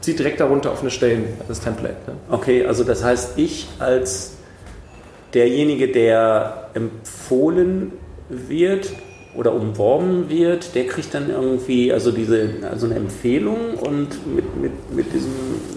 zieht 0.00 0.18
direkt 0.18 0.40
darunter 0.40 0.72
offene 0.72 0.90
Stellen, 0.90 1.24
das 1.46 1.60
Template. 1.60 1.96
Ne? 2.06 2.16
Okay, 2.30 2.66
also 2.66 2.84
das 2.84 3.04
heißt, 3.04 3.38
ich 3.38 3.68
als 3.78 4.32
derjenige, 5.34 5.88
der 5.88 6.70
empfohlen 6.74 7.92
wird, 8.28 8.90
oder 9.34 9.54
umworben 9.54 10.28
wird, 10.28 10.74
der 10.74 10.86
kriegt 10.86 11.14
dann 11.14 11.30
irgendwie 11.30 11.92
also 11.92 12.10
diese 12.10 12.50
also 12.68 12.86
eine 12.86 12.96
Empfehlung 12.96 13.74
und 13.74 14.08
mit, 14.34 14.56
mit, 14.56 14.94
mit 14.94 15.12
diesem. 15.12 15.30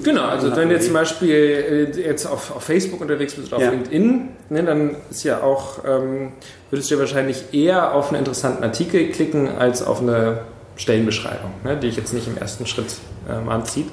Genau, 0.04 0.24
also 0.24 0.56
wenn 0.56 0.70
du 0.70 0.76
jetzt 0.76 0.86
zum 0.86 0.96
Beispiel 0.96 1.94
äh, 1.96 2.02
jetzt 2.02 2.26
auf, 2.26 2.56
auf 2.56 2.64
Facebook 2.64 3.02
unterwegs 3.02 3.36
bist 3.36 3.50
oder 3.50 3.58
auf 3.58 3.64
ja. 3.64 3.70
LinkedIn, 3.70 4.30
ne, 4.50 4.64
dann 4.64 4.96
ist 5.10 5.24
ja 5.24 5.42
auch, 5.44 5.84
ähm, 5.88 6.32
würdest 6.72 6.90
du 6.90 6.96
ja 6.96 7.00
wahrscheinlich 7.00 7.54
eher 7.54 7.94
auf 7.94 8.10
einen 8.10 8.20
interessanten 8.20 8.64
Artikel 8.64 9.10
klicken 9.10 9.48
als 9.48 9.84
auf 9.84 10.02
eine 10.02 10.42
Stellenbeschreibung, 10.76 11.52
ne, 11.64 11.78
die 11.78 11.88
ich 11.88 11.96
jetzt 11.96 12.14
nicht 12.14 12.28
im 12.28 12.38
ersten 12.38 12.66
Schritt 12.66 12.96
ähm, 13.30 13.50
anzieht. 13.50 13.88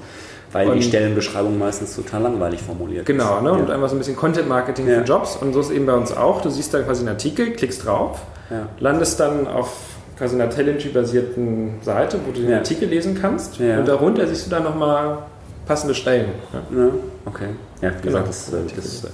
Weil 0.52 0.68
und 0.68 0.76
die 0.76 0.82
Stellenbeschreibung 0.82 1.58
meistens 1.58 1.94
total 1.94 2.22
langweilig 2.22 2.60
formuliert 2.60 3.06
genau, 3.06 3.24
ist. 3.24 3.38
Genau, 3.38 3.52
ne? 3.52 3.58
Ja. 3.58 3.64
und 3.64 3.70
einfach 3.70 3.88
so 3.88 3.94
ein 3.94 3.98
bisschen 3.98 4.16
Content 4.16 4.48
Marketing 4.48 4.88
ja. 4.88 4.98
für 4.98 5.04
Jobs. 5.04 5.36
Und 5.36 5.52
so 5.52 5.60
ist 5.60 5.70
eben 5.70 5.86
bei 5.86 5.94
uns 5.94 6.16
auch. 6.16 6.42
Du 6.42 6.50
siehst 6.50 6.74
da 6.74 6.82
quasi 6.82 7.00
einen 7.00 7.10
Artikel, 7.10 7.52
klickst 7.52 7.86
drauf, 7.86 8.22
ja. 8.50 8.68
landest 8.78 9.20
dann 9.20 9.46
auf 9.46 9.72
quasi 10.18 10.34
einer 10.34 10.50
Talentry-basierten 10.50 11.80
Seite, 11.82 12.18
wo 12.26 12.32
du 12.32 12.42
den 12.42 12.52
Artikel 12.52 12.88
lesen 12.88 13.18
kannst. 13.20 13.58
Und 13.58 13.88
darunter 13.88 14.26
siehst 14.26 14.46
du 14.46 14.50
dann 14.50 14.64
nochmal 14.64 15.18
passende 15.66 15.94
Stellen. 15.94 16.30
Ja. 16.52 16.90
okay. 17.24 17.46
Ja, 17.80 17.90
genau. 17.90 18.02
Gesagt, 18.02 18.28
das, 18.28 18.50
das, 18.50 19.02
das, 19.02 19.10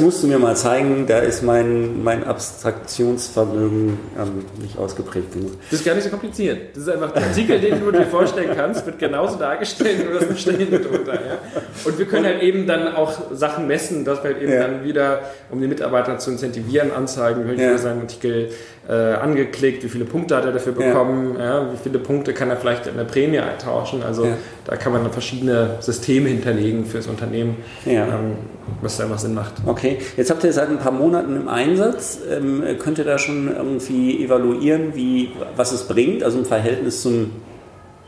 musst 0.00 0.22
du 0.22 0.26
mir 0.28 0.38
mal 0.38 0.56
zeigen. 0.56 1.06
Da 1.06 1.18
ist 1.18 1.42
mein, 1.42 2.02
mein 2.02 2.24
Abstraktionsvermögen 2.24 3.98
ähm, 4.18 4.44
nicht 4.58 4.78
ausgeprägt 4.78 5.34
genug. 5.34 5.52
Das 5.70 5.80
ist 5.80 5.84
gar 5.84 5.94
nicht 5.94 6.04
so 6.04 6.10
kompliziert. 6.10 6.74
Das 6.74 6.84
ist 6.84 6.88
einfach 6.88 7.12
der 7.12 7.24
Artikel, 7.24 7.60
den 7.60 7.80
du 7.80 7.90
dir 7.92 8.06
vorstellen 8.06 8.52
kannst, 8.56 8.86
wird 8.86 8.98
genauso 8.98 9.36
dargestellt, 9.36 10.10
nur 10.10 10.18
das 10.18 10.40
Stellen 10.40 10.70
drunter. 10.70 11.12
Ja? 11.12 11.38
Und 11.84 11.98
wir 11.98 12.06
können 12.06 12.24
halt 12.24 12.42
eben 12.42 12.66
dann 12.66 12.94
auch 12.94 13.12
Sachen 13.34 13.66
messen, 13.66 14.06
dass 14.06 14.24
wir 14.24 14.32
halt 14.32 14.42
eben 14.42 14.52
ja. 14.52 14.60
dann 14.62 14.84
wieder, 14.84 15.20
um 15.50 15.60
die 15.60 15.68
Mitarbeiter 15.68 16.18
zu 16.18 16.30
incentivieren, 16.30 16.90
anzeigen, 16.90 17.46
wie 17.46 17.60
ja. 17.60 17.76
seinen 17.76 18.00
Artikel 18.00 18.52
äh, 18.88 18.92
angeklickt, 18.92 19.84
wie 19.84 19.88
viele 19.88 20.06
Punkte 20.06 20.34
hat 20.34 20.46
er 20.46 20.52
dafür 20.52 20.72
bekommen, 20.72 21.36
ja. 21.38 21.60
ja 21.60 21.72
wie 21.72 21.76
viele 21.76 21.98
Punkte 21.98 22.32
kann 22.32 22.48
er 22.48 22.56
vielleicht 22.56 22.86
in 22.86 22.96
der 22.96 23.04
Prämie 23.04 23.38
eintauschen. 23.38 24.02
Also 24.02 24.28
da 24.64 24.76
kann 24.76 24.92
man 24.92 25.02
dann 25.02 25.12
verschiedene 25.12 25.76
Systeme 25.80 26.30
hinterlegen 26.30 26.86
fürs 26.86 27.06
Unternehmen, 27.06 27.56
ähm, 27.86 28.36
was 28.80 29.00
einfach 29.00 29.18
Sinn 29.18 29.34
macht. 29.34 29.54
Okay, 29.66 29.98
jetzt 30.16 30.30
habt 30.30 30.44
ihr 30.44 30.52
seit 30.52 30.68
ein 30.68 30.78
paar 30.78 30.92
Monaten 30.92 31.36
im 31.36 31.48
Einsatz. 31.48 32.18
Ähm, 32.30 32.62
könnt 32.78 32.98
ihr 32.98 33.04
da 33.04 33.18
schon 33.18 33.54
irgendwie 33.54 34.24
evaluieren, 34.24 34.94
wie, 34.94 35.32
was 35.56 35.72
es 35.72 35.84
bringt, 35.84 36.22
also 36.22 36.38
im 36.38 36.44
Verhältnis 36.44 37.02
zum 37.02 37.30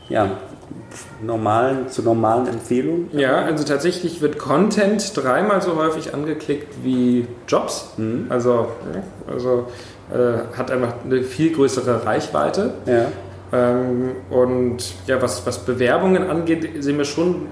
ja, 0.09 0.37
normalen, 1.21 1.89
zu 1.89 2.01
normalen 2.01 2.47
Empfehlungen? 2.47 3.09
Ja, 3.13 3.41
also 3.41 3.63
tatsächlich 3.63 4.21
wird 4.21 4.37
Content 4.37 5.15
dreimal 5.15 5.61
so 5.61 5.75
häufig 5.75 6.13
angeklickt 6.13 6.73
wie 6.83 7.27
Jobs. 7.47 7.93
Mhm. 7.97 8.27
Also, 8.29 8.67
also 9.31 9.67
äh, 10.13 10.57
hat 10.57 10.71
einfach 10.71 10.95
eine 11.03 11.23
viel 11.23 11.53
größere 11.53 12.05
Reichweite. 12.05 12.73
Ja. 12.85 13.07
Ähm, 13.53 14.11
und 14.29 14.93
ja, 15.07 15.21
was, 15.21 15.45
was 15.45 15.59
Bewerbungen 15.59 16.29
angeht, 16.29 16.83
sehen 16.83 16.97
wir 16.97 17.05
schon, 17.05 17.47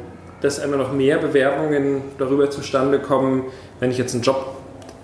dass 0.46 0.60
einfach 0.60 0.78
noch 0.78 0.94
mehr 0.94 1.18
Bewerbungen 1.18 2.02
darüber 2.18 2.50
zustande 2.50 3.00
kommen, 3.00 3.44
wenn 3.80 3.92
ich 3.92 3.98
jetzt 3.98 4.14
einen 4.14 4.24
Job 4.24 4.56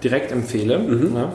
direkt 0.03 0.31
empfehle. 0.31 0.79
Mhm. 0.79 1.13
Ne? 1.13 1.31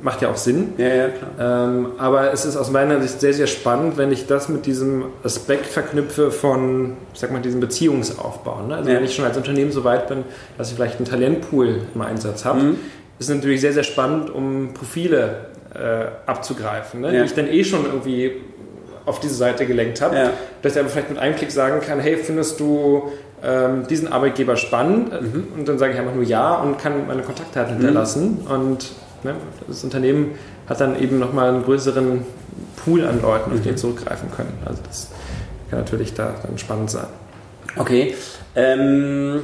Macht 0.00 0.22
ja 0.22 0.30
auch 0.30 0.36
Sinn. 0.36 0.74
Ja, 0.78 0.86
ja. 0.86 1.08
Ähm, 1.40 1.88
aber 1.98 2.32
es 2.32 2.44
ist 2.44 2.56
aus 2.56 2.70
meiner 2.70 3.00
Sicht 3.02 3.20
sehr, 3.20 3.34
sehr 3.34 3.48
spannend, 3.48 3.96
wenn 3.96 4.12
ich 4.12 4.26
das 4.28 4.48
mit 4.48 4.64
diesem 4.64 5.06
Aspekt 5.24 5.66
verknüpfe 5.66 6.30
von, 6.30 6.96
ich 7.12 7.18
sag 7.18 7.32
mal, 7.32 7.42
diesem 7.42 7.58
Beziehungsaufbau. 7.58 8.62
Ne? 8.62 8.76
Also 8.76 8.90
ja. 8.90 8.96
wenn 8.96 9.04
ich 9.04 9.14
schon 9.14 9.24
als 9.24 9.36
Unternehmen 9.36 9.72
so 9.72 9.82
weit 9.82 10.06
bin, 10.06 10.22
dass 10.56 10.68
ich 10.70 10.76
vielleicht 10.76 10.98
einen 10.98 11.06
Talentpool 11.06 11.80
im 11.94 12.00
Einsatz 12.00 12.44
habe, 12.44 12.60
mhm 12.60 12.76
ist 13.18 13.28
natürlich 13.28 13.60
sehr, 13.60 13.72
sehr 13.72 13.82
spannend, 13.82 14.30
um 14.30 14.74
Profile 14.74 15.46
äh, 15.74 16.06
abzugreifen, 16.26 17.00
ne? 17.00 17.10
Die 17.10 17.18
ich 17.18 17.34
dann 17.34 17.48
eh 17.48 17.64
schon 17.64 17.84
irgendwie 17.84 18.32
auf 19.08 19.20
diese 19.20 19.34
Seite 19.34 19.66
gelenkt 19.66 20.00
habe, 20.00 20.16
Ja. 20.16 20.30
dass 20.62 20.76
er 20.76 20.82
aber 20.82 20.90
vielleicht 20.90 21.10
mit 21.10 21.18
einem 21.18 21.34
Klick 21.36 21.50
sagen 21.50 21.80
kann, 21.80 21.98
hey, 22.00 22.16
findest 22.16 22.60
du 22.60 23.10
ähm, 23.42 23.86
diesen 23.88 24.12
Arbeitgeber 24.12 24.56
spannend? 24.56 25.10
Mhm. 25.20 25.46
Und 25.56 25.68
dann 25.68 25.78
sage 25.78 25.92
ich 25.94 25.98
einfach 25.98 26.14
nur 26.14 26.24
ja 26.24 26.56
und 26.56 26.78
kann 26.78 27.06
meine 27.06 27.22
Kontaktdaten 27.22 27.74
hinterlassen. 27.76 28.46
Und 28.48 28.90
ne, 29.22 29.34
das 29.66 29.82
Unternehmen 29.84 30.32
hat 30.68 30.80
dann 30.80 31.00
eben 31.00 31.18
nochmal 31.18 31.48
einen 31.48 31.64
größeren 31.64 32.24
Pool 32.84 33.04
an 33.06 33.22
Leuten, 33.22 33.50
auf 33.52 33.56
die 33.56 33.60
Mhm. 33.62 33.64
wir 33.64 33.76
zurückgreifen 33.76 34.30
können. 34.36 34.52
Also 34.64 34.82
das 34.86 35.10
kann 35.70 35.78
natürlich 35.80 36.14
da 36.14 36.34
dann 36.46 36.58
spannend 36.58 36.90
sein. 36.90 37.06
Okay. 37.76 38.14
Ähm, 38.56 39.40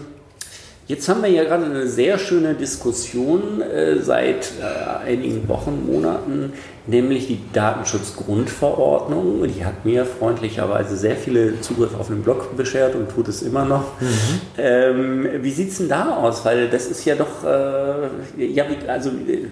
jetzt 0.87 1.09
haben 1.09 1.23
wir 1.23 1.31
ja 1.31 1.45
gerade 1.45 1.65
eine 1.65 1.87
sehr 1.87 2.19
schöne 2.19 2.55
Diskussion 2.55 3.63
äh, 3.63 3.99
seit 4.01 4.53
äh, 4.61 5.07
einigen 5.07 5.49
Wochen, 5.49 5.87
Monaten, 5.87 6.53
nämlich 6.87 7.27
die 7.27 7.41
Datenschutzgrundverordnung. 7.53 9.47
Die 9.49 9.65
hat 9.65 9.85
mir 9.85 10.05
freundlicherweise 10.05 10.97
sehr 10.97 11.17
viele 11.17 11.61
Zugriffe 11.61 11.97
auf 11.99 12.09
den 12.09 12.23
Blog 12.23 12.57
beschert 12.57 12.95
und 12.95 13.11
tut 13.11 13.29
es 13.29 13.43
immer 13.43 13.65
noch. 13.65 13.85
Ähm, 14.59 15.27
wie 15.41 15.51
sieht 15.51 15.71
es 15.71 15.79
denn 15.79 15.89
da 15.89 16.17
aus? 16.17 16.45
Weil 16.45 16.69
das 16.69 16.87
ist 16.87 17.05
ja 17.05 17.15
doch, 17.15 17.45
äh, 17.45 18.47
ja, 18.47 18.65
also 18.87 19.11
äh, 19.11 19.47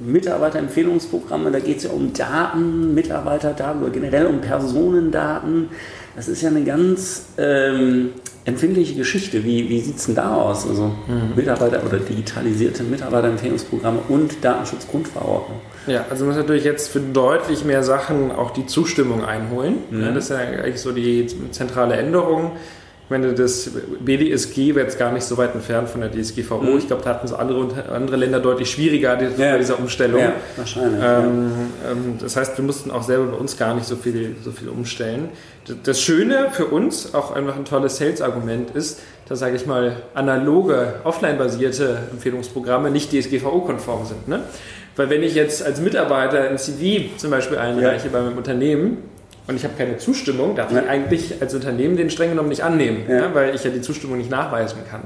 Mitarbeiterempfehlungsprogramme, 0.00 1.50
da 1.50 1.58
geht 1.58 1.78
es 1.78 1.84
ja 1.84 1.90
um 1.90 2.12
Daten, 2.12 2.94
Mitarbeiterdaten 2.94 3.82
oder 3.82 3.90
generell 3.90 4.26
um 4.26 4.40
Personendaten. 4.40 5.70
Das 6.14 6.28
ist 6.28 6.42
ja 6.42 6.48
eine 6.50 6.62
ganz 6.64 7.26
ähm, 7.36 8.10
empfindliche 8.48 8.94
Geschichte. 8.94 9.44
Wie, 9.44 9.68
wie 9.68 9.80
sieht 9.80 9.96
es 9.96 10.06
denn 10.06 10.14
da 10.14 10.34
aus? 10.34 10.66
Also 10.66 10.92
Mitarbeiter 11.36 11.84
oder 11.84 11.98
digitalisierte 11.98 12.82
Mitarbeiterempfehlungsprogramme 12.82 14.00
und 14.08 14.42
Datenschutzgrundverordnung. 14.42 15.60
Ja, 15.86 16.04
also 16.10 16.24
man 16.24 16.34
muss 16.34 16.42
natürlich 16.42 16.64
jetzt 16.64 16.88
für 16.88 17.00
deutlich 17.00 17.64
mehr 17.64 17.82
Sachen 17.82 18.30
auch 18.32 18.50
die 18.50 18.66
Zustimmung 18.66 19.24
einholen. 19.24 19.76
Ja, 19.90 20.12
das 20.12 20.24
ist 20.24 20.30
ja 20.30 20.38
eigentlich 20.38 20.80
so 20.80 20.92
die 20.92 21.26
zentrale 21.50 21.96
Änderung. 21.96 22.52
Ich 23.08 23.10
meine, 23.10 23.32
das 23.32 23.70
BDSG 24.00 24.74
wäre 24.74 24.84
jetzt 24.84 24.98
gar 24.98 25.10
nicht 25.12 25.24
so 25.24 25.38
weit 25.38 25.54
entfernt 25.54 25.88
von 25.88 26.02
der 26.02 26.10
DSGVO. 26.12 26.58
Mhm. 26.58 26.76
Ich 26.76 26.88
glaube, 26.88 27.02
da 27.02 27.08
hatten 27.08 27.24
es 27.24 27.32
andere, 27.32 27.66
andere 27.90 28.16
Länder 28.18 28.38
deutlich 28.38 28.70
schwieriger 28.70 29.16
die- 29.16 29.28
bei 29.38 29.56
dieser 29.56 29.78
Umstellung. 29.78 30.20
Ja, 30.20 30.32
wahrscheinlich. 30.58 31.00
ja. 31.00 31.20
Ähm, 31.20 31.50
ähm, 31.90 32.18
das 32.20 32.36
heißt, 32.36 32.58
wir 32.58 32.64
mussten 32.66 32.90
auch 32.90 33.02
selber 33.02 33.24
bei 33.28 33.38
uns 33.38 33.56
gar 33.56 33.74
nicht 33.74 33.86
so 33.86 33.96
viel, 33.96 34.36
so 34.44 34.50
viel 34.50 34.68
umstellen. 34.68 35.30
Das 35.84 36.02
Schöne 36.02 36.48
für 36.52 36.66
uns, 36.66 37.14
auch 37.14 37.34
einfach 37.34 37.56
ein 37.56 37.64
tolles 37.64 37.96
Sales-Argument 37.96 38.72
ist, 38.76 39.00
dass, 39.26 39.38
sage 39.38 39.56
ich 39.56 39.64
mal, 39.64 39.96
analoge, 40.12 40.96
offline-basierte 41.04 41.96
Empfehlungsprogramme 42.12 42.90
nicht 42.90 43.10
DSGVO-konform 43.10 44.04
sind. 44.04 44.28
Ne? 44.28 44.40
Weil 44.96 45.08
wenn 45.08 45.22
ich 45.22 45.34
jetzt 45.34 45.64
als 45.64 45.80
Mitarbeiter 45.80 46.42
ein 46.42 46.58
CV 46.58 47.16
zum 47.16 47.30
Beispiel 47.30 47.56
einreiche 47.56 48.10
bei 48.10 48.20
meinem 48.20 48.36
Unternehmen 48.36 48.98
und 49.48 49.56
ich 49.56 49.64
habe 49.64 49.74
keine 49.76 49.96
Zustimmung, 49.96 50.54
darf 50.54 50.70
Ja. 50.70 50.82
ich 50.82 50.88
eigentlich 50.88 51.34
als 51.40 51.54
Unternehmen 51.54 51.96
den 51.96 52.10
streng 52.10 52.30
genommen 52.30 52.50
nicht 52.50 52.62
annehmen, 52.62 52.98
Ja. 53.08 53.16
ja, 53.16 53.34
weil 53.34 53.54
ich 53.54 53.64
ja 53.64 53.70
die 53.70 53.80
Zustimmung 53.80 54.18
nicht 54.18 54.30
nachweisen 54.30 54.78
kann. 54.88 55.02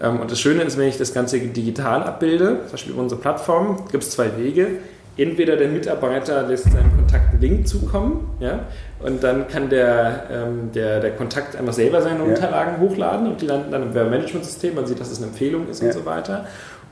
Ähm, 0.00 0.20
und 0.20 0.30
das 0.30 0.40
Schöne 0.40 0.62
ist, 0.62 0.78
wenn 0.78 0.88
ich 0.88 0.96
das 0.96 1.12
Ganze 1.12 1.38
digital 1.40 2.02
abbilde, 2.04 2.60
zum 2.62 2.70
Beispiel 2.70 2.92
über 2.92 3.02
unsere 3.02 3.20
Plattform, 3.20 3.82
gibt 3.90 4.04
es 4.04 4.10
zwei 4.10 4.30
Wege. 4.38 4.68
Entweder 5.16 5.56
der 5.56 5.68
Mitarbeiter 5.68 6.42
lässt 6.42 6.64
seinem 6.64 6.90
Kontakt 6.96 7.30
einen 7.32 7.40
Link 7.40 7.68
zukommen, 7.68 8.30
ja, 8.40 8.60
und 9.00 9.22
dann 9.22 9.46
kann 9.46 9.68
der, 9.70 10.24
ähm, 10.32 10.70
der, 10.74 10.98
der 11.00 11.12
Kontakt 11.12 11.54
einfach 11.54 11.72
selber 11.72 12.00
seine. 12.02 12.22
Unterlagen 12.24 12.80
hochladen 12.80 13.26
und 13.28 13.40
die 13.40 13.46
landen 13.46 13.70
dann 13.70 13.82
im 13.82 13.94
Werbemanagementsystem, 13.94 14.74
man 14.74 14.86
sieht, 14.86 14.98
dass 15.00 15.10
es 15.12 15.18
eine 15.18 15.28
Empfehlung 15.28 15.68
ist 15.68 15.82
und 15.82 15.92
so 15.92 16.04
weiter. 16.04 16.46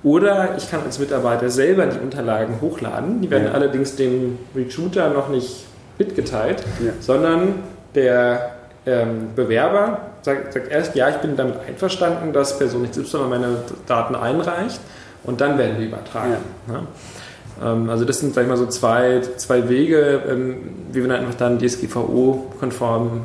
Oder 0.04 0.54
ich 0.56 0.70
kann 0.70 0.80
als 0.84 0.98
Mitarbeiter 0.98 1.48
selber 1.48 1.86
die 1.86 1.98
Unterlagen 1.98 2.60
hochladen, 2.60 3.20
die 3.22 3.30
werden 3.30 3.48
allerdings 3.52 3.94
dem 3.96 4.38
Recruiter 4.54 5.10
noch 5.10 5.28
nicht 5.28 5.64
mitgeteilt, 6.06 6.62
Ja. 6.84 6.92
sondern 7.00 7.54
der 7.94 8.50
ähm, 8.86 9.28
Bewerber 9.36 9.98
sagt, 10.22 10.52
sagt 10.52 10.70
erst, 10.70 10.94
ja, 10.96 11.08
ich 11.08 11.16
bin 11.16 11.36
damit 11.36 11.56
einverstanden, 11.68 12.32
dass 12.32 12.58
Person 12.58 12.88
XY 12.90 13.18
meine 13.30 13.48
Daten 13.86 14.14
einreicht 14.16 14.80
und 15.24 15.40
dann 15.40 15.58
werden 15.58 15.76
die 15.78 15.86
übertragen. 15.86 16.36
Ja. 16.68 17.72
Ähm, 17.72 17.90
also 17.90 18.04
das 18.04 18.18
sind, 18.20 18.34
sag 18.34 18.42
ich 18.42 18.48
mal, 18.48 18.56
so 18.56 18.66
zwei, 18.66 19.20
zwei 19.36 19.68
Wege, 19.68 20.22
ähm, 20.28 20.56
wie 20.92 21.00
wir 21.02 21.08
dann 21.08 21.20
einfach 21.20 21.34
dann 21.34 21.58
DSGVO-konformen 21.60 23.20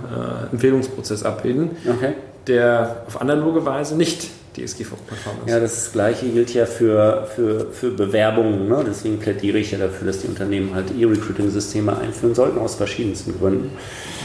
äh, 0.52 0.54
Empfehlungsprozess 0.54 1.24
abbilden, 1.24 1.72
Okay. 1.90 2.14
der 2.48 2.98
auf 3.08 3.20
analoge 3.22 3.66
Weise 3.66 3.96
nicht 3.96 4.30
DSGVO-konform 4.66 5.38
ist. 5.46 5.52
Ja, 5.52 5.60
das 5.60 5.92
Gleiche 5.92 6.28
gilt 6.28 6.54
ja 6.54 6.66
für, 6.66 7.28
für, 7.36 7.72
für 7.72 7.92
Bewerbungen. 7.92 8.68
Ne? 8.68 8.84
Deswegen 8.88 9.20
plädiere 9.20 9.58
ich 9.58 9.72
ja 9.72 9.78
dafür, 9.78 10.08
dass 10.08 10.22
die 10.22 10.28
Unternehmen 10.28 10.74
halt 10.76 10.88
E-Recruiting-Systeme 10.98 11.98
einführen 11.98 12.36
sollten, 12.36 12.60
aus 12.60 12.76
verschiedensten 12.76 13.38
Gründen. 13.38 13.72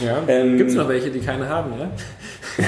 Ja. 0.05 0.23
Ähm, 0.29 0.57
Gibt 0.57 0.71
es 0.71 0.77
noch 0.77 0.89
welche, 0.89 1.11
die 1.11 1.21
keine 1.21 1.49
haben, 1.49 1.73
ja? 1.79 1.91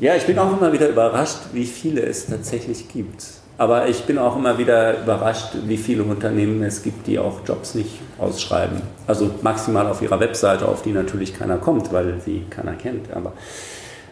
Ja, 0.00 0.14
ich 0.14 0.26
bin 0.26 0.38
auch 0.38 0.56
immer 0.56 0.72
wieder 0.72 0.88
überrascht, 0.88 1.38
wie 1.52 1.66
viele 1.66 2.02
es 2.02 2.26
tatsächlich 2.26 2.88
gibt. 2.88 3.24
Aber 3.56 3.88
ich 3.88 4.04
bin 4.04 4.16
auch 4.16 4.36
immer 4.36 4.56
wieder 4.56 5.02
überrascht, 5.02 5.56
wie 5.64 5.76
viele 5.76 6.04
Unternehmen 6.04 6.62
es 6.62 6.84
gibt, 6.84 7.08
die 7.08 7.18
auch 7.18 7.40
Jobs 7.44 7.74
nicht 7.74 7.98
ausschreiben. 8.16 8.80
Also 9.08 9.28
maximal 9.42 9.88
auf 9.88 10.00
ihrer 10.00 10.20
Webseite, 10.20 10.68
auf 10.68 10.82
die 10.82 10.92
natürlich 10.92 11.36
keiner 11.36 11.56
kommt, 11.56 11.92
weil 11.92 12.20
sie 12.24 12.44
keiner 12.48 12.74
kennt. 12.74 13.12
Aber 13.12 13.32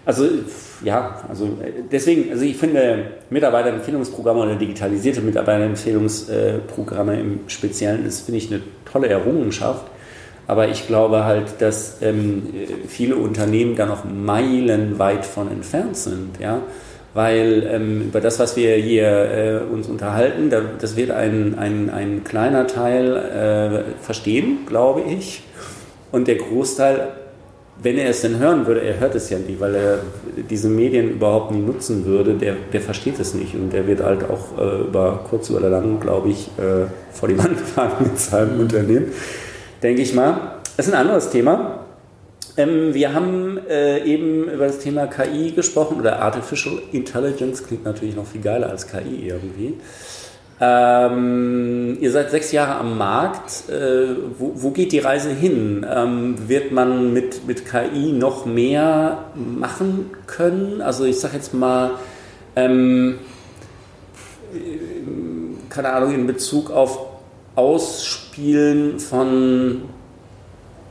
also 0.06 0.28
ja, 0.84 1.20
also 1.28 1.44
äh, 1.44 1.82
deswegen, 1.90 2.30
also 2.30 2.44
ich 2.44 2.56
finde 2.56 3.08
Mitarbeiterempfehlungsprogramme 3.28 4.40
oder 4.40 4.54
digitalisierte 4.54 5.20
Mitarbeiterempfehlungsprogramme 5.20 7.20
im 7.20 7.40
Speziellen 7.48 8.06
ist, 8.06 8.20
finde 8.20 8.38
ich, 8.38 8.50
eine 8.50 8.62
tolle 8.90 9.08
Errungenschaft. 9.08 9.84
Aber 10.46 10.68
ich 10.68 10.86
glaube 10.86 11.24
halt, 11.24 11.60
dass 11.60 12.00
ähm, 12.02 12.46
viele 12.86 13.16
Unternehmen 13.16 13.74
da 13.74 13.84
noch 13.84 14.04
meilenweit 14.04 15.26
von 15.26 15.50
entfernt 15.50 15.96
sind, 15.96 16.38
ja. 16.40 16.62
Weil 17.14 17.66
ähm, 17.68 18.02
über 18.02 18.20
das, 18.20 18.38
was 18.38 18.56
wir 18.56 18.76
hier 18.76 19.08
äh, 19.08 19.72
uns 19.72 19.88
unterhalten, 19.88 20.50
da, 20.50 20.60
das 20.78 20.96
wird 20.96 21.10
ein, 21.10 21.58
ein, 21.58 21.90
ein 21.90 22.22
kleiner 22.22 22.66
Teil 22.66 23.16
äh, 23.16 24.04
verstehen, 24.04 24.58
glaube 24.66 25.00
ich. 25.00 25.42
Und 26.12 26.28
der 26.28 26.36
Großteil, 26.36 27.08
wenn 27.82 27.98
er 27.98 28.08
es 28.08 28.22
denn 28.22 28.38
hören 28.38 28.66
würde, 28.66 28.80
er 28.80 29.00
hört 29.00 29.14
es 29.14 29.30
ja 29.30 29.38
nie, 29.38 29.56
weil 29.58 29.74
er 29.74 29.98
diese 30.48 30.68
Medien 30.68 31.10
überhaupt 31.10 31.52
nie 31.52 31.60
nutzen 31.60 32.04
würde, 32.04 32.34
der, 32.34 32.56
der 32.72 32.80
versteht 32.80 33.20
es 33.20 33.34
nicht. 33.34 33.54
Und 33.54 33.72
der 33.72 33.86
wird 33.86 34.02
halt 34.02 34.24
auch 34.24 34.58
äh, 34.58 34.82
über 34.82 35.24
kurz 35.28 35.50
oder 35.50 35.68
lang, 35.68 36.00
glaube 36.00 36.30
ich, 36.30 36.48
äh, 36.58 36.86
vor 37.12 37.28
die 37.28 37.38
Wand 37.38 37.60
fahren 37.74 37.92
mit 38.00 38.18
seinem 38.18 38.60
Unternehmen 38.60 39.12
denke 39.82 40.02
ich 40.02 40.14
mal. 40.14 40.58
Das 40.76 40.88
ist 40.88 40.94
ein 40.94 41.00
anderes 41.00 41.30
Thema. 41.30 41.84
Ähm, 42.56 42.94
wir 42.94 43.14
haben 43.14 43.58
äh, 43.68 44.04
eben 44.04 44.44
über 44.44 44.66
das 44.66 44.78
Thema 44.78 45.06
KI 45.06 45.52
gesprochen 45.52 45.98
oder 46.00 46.20
Artificial 46.20 46.80
Intelligence 46.92 47.62
klingt 47.62 47.84
natürlich 47.84 48.16
noch 48.16 48.26
viel 48.26 48.40
geiler 48.40 48.70
als 48.70 48.86
KI 48.86 49.28
irgendwie. 49.28 49.74
Ähm, 50.58 51.98
ihr 52.00 52.10
seid 52.10 52.30
sechs 52.30 52.50
Jahre 52.52 52.76
am 52.76 52.96
Markt. 52.96 53.68
Äh, 53.68 54.16
wo, 54.38 54.52
wo 54.54 54.70
geht 54.70 54.92
die 54.92 55.00
Reise 55.00 55.30
hin? 55.30 55.84
Ähm, 55.88 56.48
wird 56.48 56.72
man 56.72 57.12
mit, 57.12 57.46
mit 57.46 57.66
KI 57.66 58.12
noch 58.12 58.46
mehr 58.46 59.24
machen 59.34 60.10
können? 60.26 60.80
Also 60.80 61.04
ich 61.04 61.20
sage 61.20 61.36
jetzt 61.36 61.52
mal, 61.52 61.90
ähm, 62.54 63.18
keine 65.68 65.92
Ahnung, 65.92 66.14
in 66.14 66.26
Bezug 66.26 66.70
auf 66.70 67.00
Ausspielen 67.54 68.98
von 68.98 69.82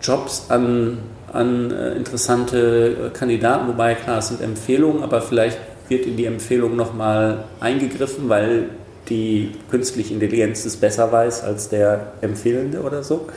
Jobs 0.01 0.45
an, 0.49 0.99
an 1.33 1.71
äh, 1.71 1.93
interessante 1.93 3.11
Kandidaten, 3.13 3.67
wobei 3.67 3.95
klar, 3.95 4.19
es 4.19 4.27
sind 4.27 4.41
Empfehlungen, 4.41 5.03
aber 5.03 5.21
vielleicht 5.21 5.57
wird 5.89 6.05
in 6.05 6.17
die 6.17 6.25
Empfehlung 6.25 6.75
nochmal 6.75 7.45
eingegriffen, 7.59 8.29
weil 8.29 8.69
die 9.09 9.51
künstliche 9.69 10.13
Intelligenz 10.13 10.65
es 10.65 10.77
besser 10.77 11.11
weiß 11.11 11.43
als 11.43 11.69
der 11.69 12.13
Empfehlende 12.21 12.81
oder 12.81 13.03
so. 13.03 13.27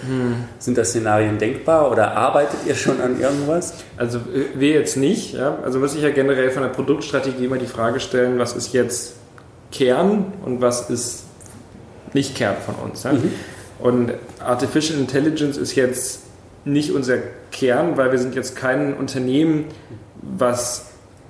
Sind 0.58 0.78
das 0.78 0.90
Szenarien 0.90 1.38
denkbar 1.38 1.90
oder 1.90 2.16
arbeitet 2.16 2.58
ihr 2.66 2.74
schon 2.74 3.00
an 3.00 3.20
irgendwas? 3.20 3.74
Also 3.96 4.18
äh, 4.18 4.58
wir 4.58 4.70
jetzt 4.70 4.96
nicht. 4.96 5.34
Ja? 5.34 5.58
Also 5.64 5.78
muss 5.78 5.94
ich 5.94 6.02
ja 6.02 6.10
generell 6.10 6.50
von 6.50 6.62
der 6.62 6.70
Produktstrategie 6.70 7.44
immer 7.44 7.58
die 7.58 7.66
Frage 7.66 8.00
stellen, 8.00 8.38
was 8.38 8.54
ist 8.54 8.72
jetzt 8.72 9.14
Kern 9.70 10.32
und 10.44 10.60
was 10.60 10.88
ist 10.90 11.24
nicht 12.14 12.34
Kern 12.34 12.56
von 12.64 12.74
uns. 12.76 13.02
Ja? 13.02 13.12
Und 13.78 14.12
Artificial 14.40 14.98
Intelligence 14.98 15.56
ist 15.56 15.74
jetzt 15.74 16.20
nicht 16.64 16.92
unser 16.92 17.18
Kern, 17.50 17.96
weil 17.96 18.10
wir 18.10 18.18
sind 18.18 18.34
jetzt 18.34 18.56
kein 18.56 18.94
Unternehmen, 18.94 19.66
was 20.20 20.86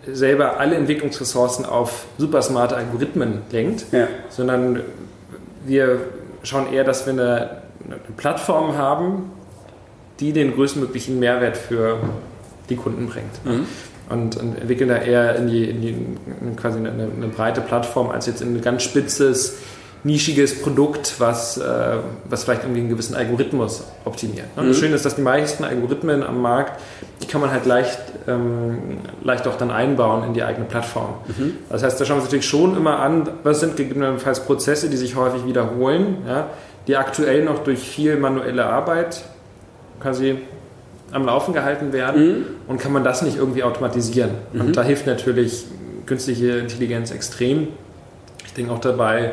selber 0.06 0.58
alle 0.58 0.76
Entwicklungsressourcen 0.76 1.64
auf 1.66 2.06
super 2.18 2.42
smarte 2.42 2.76
Algorithmen 2.76 3.42
lenkt, 3.50 3.86
Ja. 3.92 4.08
sondern 4.30 4.80
wir 5.66 6.00
schauen 6.42 6.72
eher, 6.72 6.84
dass 6.84 7.04
wir 7.06 7.12
eine, 7.12 7.50
eine 7.84 7.96
Plattform 8.16 8.76
haben, 8.78 9.30
die 10.20 10.32
den 10.32 10.54
größtmöglichen 10.54 11.18
Mehrwert 11.18 11.56
für 11.56 11.98
die 12.68 12.76
Kunden 12.76 13.06
bringt. 13.08 13.66
und, 14.08 14.36
und 14.36 14.56
entwickeln 14.58 14.88
da 14.88 14.96
eher 14.96 15.36
in 15.36 15.48
die, 15.48 15.64
in 15.68 15.80
die 15.82 15.88
in 16.40 16.56
quasi 16.56 16.78
eine, 16.78 16.90
eine, 16.90 17.28
breite 17.28 17.60
Plattform 17.60 18.10
als 18.10 18.26
jetzt 18.26 18.40
in 18.40 18.54
ein 18.56 18.60
ganz 18.62 18.82
spitzes, 18.82 19.58
nischiges 20.04 20.62
Produkt, 20.62 21.14
was, 21.18 21.58
äh, 21.58 21.96
was 22.28 22.44
vielleicht 22.44 22.62
irgendwie 22.62 22.80
einen 22.80 22.88
gewissen 22.88 23.14
Algorithmus 23.14 23.84
optimiert. 24.04 24.56
Ne? 24.56 24.62
Mhm. 24.62 24.68
Das 24.68 24.78
Schöne 24.78 24.94
ist, 24.94 25.04
dass 25.04 25.16
die 25.16 25.22
meisten 25.22 25.64
Algorithmen 25.64 26.22
am 26.22 26.40
Markt, 26.40 26.80
die 27.20 27.26
kann 27.26 27.40
man 27.40 27.50
halt 27.50 27.66
leicht, 27.66 27.98
ähm, 28.28 28.98
leicht 29.22 29.46
auch 29.48 29.56
dann 29.56 29.70
einbauen 29.70 30.24
in 30.24 30.34
die 30.34 30.42
eigene 30.42 30.66
Plattform. 30.66 31.14
Mhm. 31.26 31.56
Das 31.68 31.82
heißt, 31.82 32.00
da 32.00 32.04
schauen 32.04 32.16
wir 32.16 32.22
uns 32.22 32.26
natürlich 32.26 32.48
schon 32.48 32.76
immer 32.76 33.00
an, 33.00 33.28
was 33.42 33.60
sind 33.60 33.76
gegebenenfalls 33.76 34.40
Prozesse, 34.40 34.88
die 34.88 34.96
sich 34.96 35.16
häufig 35.16 35.44
wiederholen, 35.46 36.18
ja, 36.26 36.48
die 36.86 36.96
aktuell 36.96 37.44
noch 37.44 37.64
durch 37.64 37.80
viel 37.80 38.16
manuelle 38.16 38.66
Arbeit 38.66 39.24
quasi 40.00 40.38
am 41.10 41.26
Laufen 41.26 41.54
gehalten 41.54 41.92
werden 41.92 42.26
mhm. 42.26 42.44
und 42.68 42.80
kann 42.80 42.92
man 42.92 43.02
das 43.02 43.22
nicht 43.22 43.36
irgendwie 43.36 43.62
automatisieren. 43.62 44.30
Mhm. 44.52 44.60
Und 44.60 44.76
da 44.76 44.82
hilft 44.82 45.06
natürlich 45.06 45.64
künstliche 46.06 46.58
Intelligenz 46.58 47.10
extrem. 47.10 47.68
Ich 48.46 48.54
denke 48.54 48.72
auch 48.72 48.80
dabei, 48.80 49.32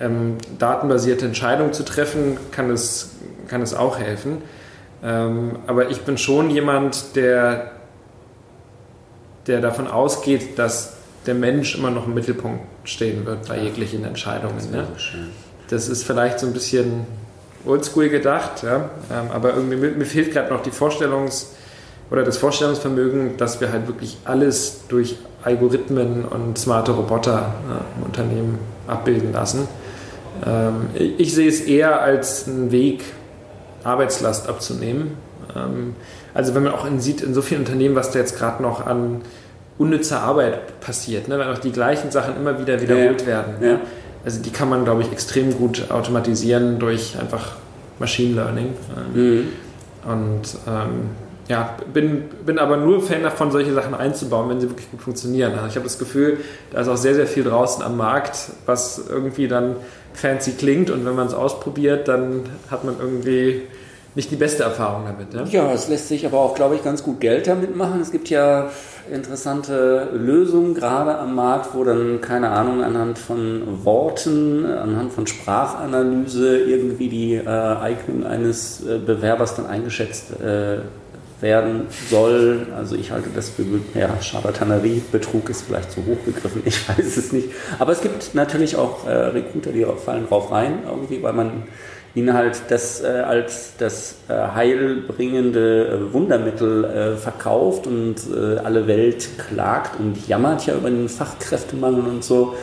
ähm, 0.00 0.38
datenbasierte 0.58 1.26
Entscheidungen 1.26 1.72
zu 1.72 1.84
treffen, 1.84 2.38
kann 2.50 2.70
es, 2.70 3.10
kann 3.48 3.62
es 3.62 3.74
auch 3.74 3.98
helfen. 3.98 4.42
Ähm, 5.02 5.58
aber 5.66 5.90
ich 5.90 6.02
bin 6.02 6.18
schon 6.18 6.50
jemand, 6.50 7.16
der, 7.16 7.72
der 9.46 9.60
davon 9.60 9.88
ausgeht, 9.88 10.58
dass 10.58 10.94
der 11.26 11.34
Mensch 11.34 11.76
immer 11.76 11.90
noch 11.90 12.06
im 12.06 12.14
Mittelpunkt 12.14 12.64
stehen 12.84 13.26
wird 13.26 13.48
bei 13.48 13.58
jeglichen 13.58 14.04
Entscheidungen. 14.04 14.56
Das, 14.56 14.70
ne? 14.70 14.86
so 14.96 15.18
das 15.68 15.88
ist 15.88 16.04
vielleicht 16.04 16.40
so 16.40 16.46
ein 16.46 16.52
bisschen 16.52 17.06
oldschool 17.64 18.08
gedacht, 18.08 18.62
ja? 18.62 18.90
Ähm, 19.10 19.30
aber 19.32 19.54
irgendwie 19.54 19.76
mir, 19.76 19.90
mir 19.92 20.04
fehlt 20.04 20.32
gerade 20.32 20.52
noch 20.52 20.62
die 20.62 20.70
Vorstellungs- 20.70 21.46
oder 22.10 22.24
das 22.24 22.36
Vorstellungsvermögen, 22.36 23.36
dass 23.36 23.60
wir 23.60 23.72
halt 23.72 23.86
wirklich 23.86 24.18
alles 24.24 24.82
durch 24.88 25.16
Algorithmen 25.44 26.24
und 26.24 26.58
smarte 26.58 26.92
Roboter 26.92 27.54
ja, 27.68 27.84
im 27.96 28.02
Unternehmen 28.04 28.58
abbilden 28.86 29.32
lassen. 29.32 29.66
Ähm, 30.46 30.88
ich 31.18 31.34
sehe 31.34 31.48
es 31.48 31.60
eher 31.60 32.00
als 32.00 32.48
einen 32.48 32.70
Weg, 32.72 33.04
Arbeitslast 33.84 34.48
abzunehmen. 34.48 35.12
Ähm, 35.54 35.94
also 36.34 36.54
wenn 36.54 36.62
man 36.62 36.72
auch 36.72 36.86
sieht 36.98 37.20
in 37.20 37.34
so 37.34 37.42
vielen 37.42 37.60
Unternehmen, 37.60 37.94
was 37.94 38.10
da 38.10 38.18
jetzt 38.18 38.38
gerade 38.38 38.62
noch 38.62 38.86
an 38.86 39.22
unnützer 39.78 40.22
Arbeit 40.22 40.80
passiert, 40.80 41.28
ne? 41.28 41.38
wenn 41.38 41.48
auch 41.48 41.58
die 41.58 41.72
gleichen 41.72 42.10
Sachen 42.10 42.36
immer 42.36 42.58
wieder 42.58 42.80
wiederholt 42.80 43.22
ja. 43.22 43.26
werden. 43.26 43.54
Ja. 43.60 43.80
Also 44.24 44.40
die 44.40 44.50
kann 44.50 44.68
man, 44.68 44.84
glaube 44.84 45.02
ich, 45.02 45.10
extrem 45.10 45.56
gut 45.56 45.90
automatisieren 45.90 46.78
durch 46.78 47.16
einfach 47.18 47.56
Machine 47.98 48.34
Learning. 48.34 48.74
Mhm. 49.14 49.48
Und 50.04 50.42
ähm, 50.66 51.10
ja, 51.48 51.76
bin, 51.92 52.24
bin 52.46 52.58
aber 52.58 52.76
nur 52.76 53.02
Fan 53.02 53.22
davon, 53.22 53.50
solche 53.50 53.72
Sachen 53.74 53.94
einzubauen, 53.94 54.48
wenn 54.48 54.60
sie 54.60 54.68
wirklich 54.68 54.90
gut 54.90 55.02
funktionieren. 55.02 55.52
Also 55.54 55.66
ich 55.66 55.74
habe 55.74 55.84
das 55.84 55.98
Gefühl, 55.98 56.38
da 56.70 56.80
ist 56.80 56.88
auch 56.88 56.96
sehr, 56.96 57.14
sehr 57.14 57.26
viel 57.26 57.44
draußen 57.44 57.82
am 57.82 57.96
Markt, 57.96 58.36
was 58.64 59.02
irgendwie 59.08 59.48
dann 59.48 59.76
fancy 60.14 60.52
klingt 60.52 60.90
und 60.90 61.04
wenn 61.04 61.14
man 61.14 61.26
es 61.26 61.34
ausprobiert, 61.34 62.08
dann 62.08 62.44
hat 62.70 62.84
man 62.84 62.96
irgendwie 62.98 63.62
nicht 64.14 64.30
die 64.30 64.36
beste 64.36 64.62
Erfahrung 64.62 65.04
damit. 65.06 65.32
Ne? 65.32 65.44
Ja, 65.50 65.72
es 65.72 65.88
lässt 65.88 66.08
sich 66.08 66.26
aber 66.26 66.38
auch, 66.38 66.54
glaube 66.54 66.74
ich, 66.74 66.84
ganz 66.84 67.02
gut 67.02 67.20
Geld 67.20 67.46
damit 67.46 67.76
machen. 67.76 68.00
Es 68.00 68.12
gibt 68.12 68.28
ja 68.28 68.70
interessante 69.10 70.10
Lösungen 70.12 70.74
gerade 70.74 71.18
am 71.18 71.34
Markt, 71.34 71.74
wo 71.74 71.82
dann, 71.82 72.20
keine 72.20 72.50
Ahnung, 72.50 72.82
anhand 72.82 73.18
von 73.18 73.84
Worten, 73.84 74.66
anhand 74.66 75.12
von 75.12 75.26
Sprachanalyse 75.26 76.58
irgendwie 76.58 77.08
die 77.08 77.34
äh, 77.34 77.46
Eignung 77.48 78.26
eines 78.26 78.86
äh, 78.86 78.98
Bewerbers 78.98 79.56
dann 79.56 79.66
eingeschätzt 79.66 80.38
äh, 80.40 80.78
werden 81.42 81.88
soll. 82.08 82.68
Also 82.74 82.96
ich 82.96 83.10
halte 83.10 83.28
das 83.34 83.50
für 83.50 83.64
ja, 83.98 84.20
Scharlatanerie. 84.22 85.02
Betrug 85.12 85.50
ist 85.50 85.62
vielleicht 85.62 85.90
zu 85.90 86.06
hoch 86.06 86.24
gegriffen, 86.24 86.62
ich 86.64 86.88
weiß 86.88 87.16
es 87.16 87.32
nicht. 87.32 87.50
Aber 87.78 87.92
es 87.92 88.00
gibt 88.00 88.34
natürlich 88.34 88.76
auch 88.76 89.06
äh, 89.06 89.10
Recruiter, 89.10 89.72
die 89.72 89.84
fallen 89.84 90.26
drauf 90.28 90.50
rein, 90.50 90.78
irgendwie, 90.88 91.22
weil 91.22 91.32
man 91.34 91.64
ihn 92.14 92.32
halt 92.32 92.62
das 92.68 93.02
äh, 93.02 93.06
als 93.06 93.74
das 93.78 94.16
äh, 94.28 94.34
heilbringende 94.34 95.88
äh, 95.88 96.12
Wundermittel 96.12 96.84
äh, 96.84 97.16
verkauft 97.16 97.86
und 97.86 98.16
äh, 98.34 98.58
alle 98.58 98.86
Welt 98.86 99.30
klagt 99.48 99.98
und 99.98 100.28
jammert 100.28 100.66
ja 100.66 100.74
über 100.74 100.90
den 100.90 101.08
Fachkräftemangel 101.08 102.04
und 102.04 102.22
so. 102.22 102.54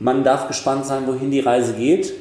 Man 0.00 0.24
darf 0.24 0.48
gespannt 0.48 0.86
sein, 0.86 1.06
wohin 1.06 1.30
die 1.30 1.40
Reise 1.40 1.74
geht. 1.74 2.14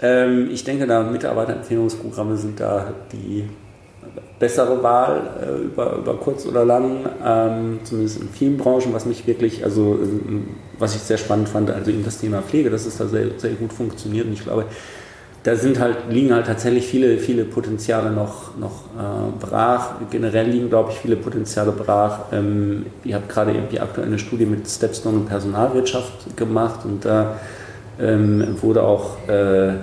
Ähm, 0.00 0.48
ich 0.50 0.64
denke, 0.64 0.86
da 0.86 1.02
Mitarbeiterempfehlungsprogramme 1.02 2.36
sind 2.36 2.60
da 2.60 2.92
die 3.12 3.48
bessere 4.38 4.82
Wahl 4.82 5.22
äh, 5.42 5.64
über, 5.64 5.96
über 5.96 6.14
kurz 6.14 6.46
oder 6.46 6.64
lang, 6.64 7.08
ähm, 7.24 7.80
zumindest 7.84 8.20
in 8.20 8.28
vielen 8.28 8.56
Branchen, 8.56 8.92
was 8.92 9.04
mich 9.06 9.26
wirklich, 9.26 9.64
also 9.64 9.98
ähm, 10.00 10.48
was 10.78 10.94
ich 10.94 11.00
sehr 11.02 11.18
spannend 11.18 11.48
fand, 11.48 11.70
also 11.70 11.90
eben 11.90 12.04
das 12.04 12.18
Thema 12.18 12.42
Pflege, 12.42 12.70
dass 12.70 12.86
es 12.86 12.98
da 12.98 13.06
sehr, 13.06 13.26
sehr 13.38 13.52
gut 13.52 13.72
funktioniert 13.72 14.26
und 14.26 14.32
ich 14.32 14.44
glaube, 14.44 14.66
da 15.44 15.56
sind 15.56 15.78
halt, 15.78 15.96
liegen 16.10 16.34
halt 16.34 16.46
tatsächlich 16.46 16.86
viele, 16.86 17.16
viele 17.18 17.44
Potenziale 17.44 18.10
noch, 18.10 18.56
noch 18.58 18.84
äh, 18.98 19.46
brach. 19.46 19.92
Generell 20.10 20.48
liegen, 20.48 20.68
glaube 20.68 20.90
ich, 20.90 20.98
viele 20.98 21.16
Potenziale 21.16 21.70
brach. 21.70 22.32
Ähm, 22.32 22.86
ihr 23.04 23.14
habt 23.14 23.28
gerade 23.28 23.52
eben 23.52 23.68
die 23.70 23.80
aktuelle 23.80 24.18
Studie 24.18 24.46
mit 24.46 24.68
Stepstone 24.68 25.18
und 25.18 25.26
Personalwirtschaft 25.26 26.36
gemacht 26.36 26.80
und 26.84 27.04
da 27.04 27.38
ähm, 28.00 28.56
wurde 28.60 28.82
auch 28.82 29.28
äh, 29.28 29.74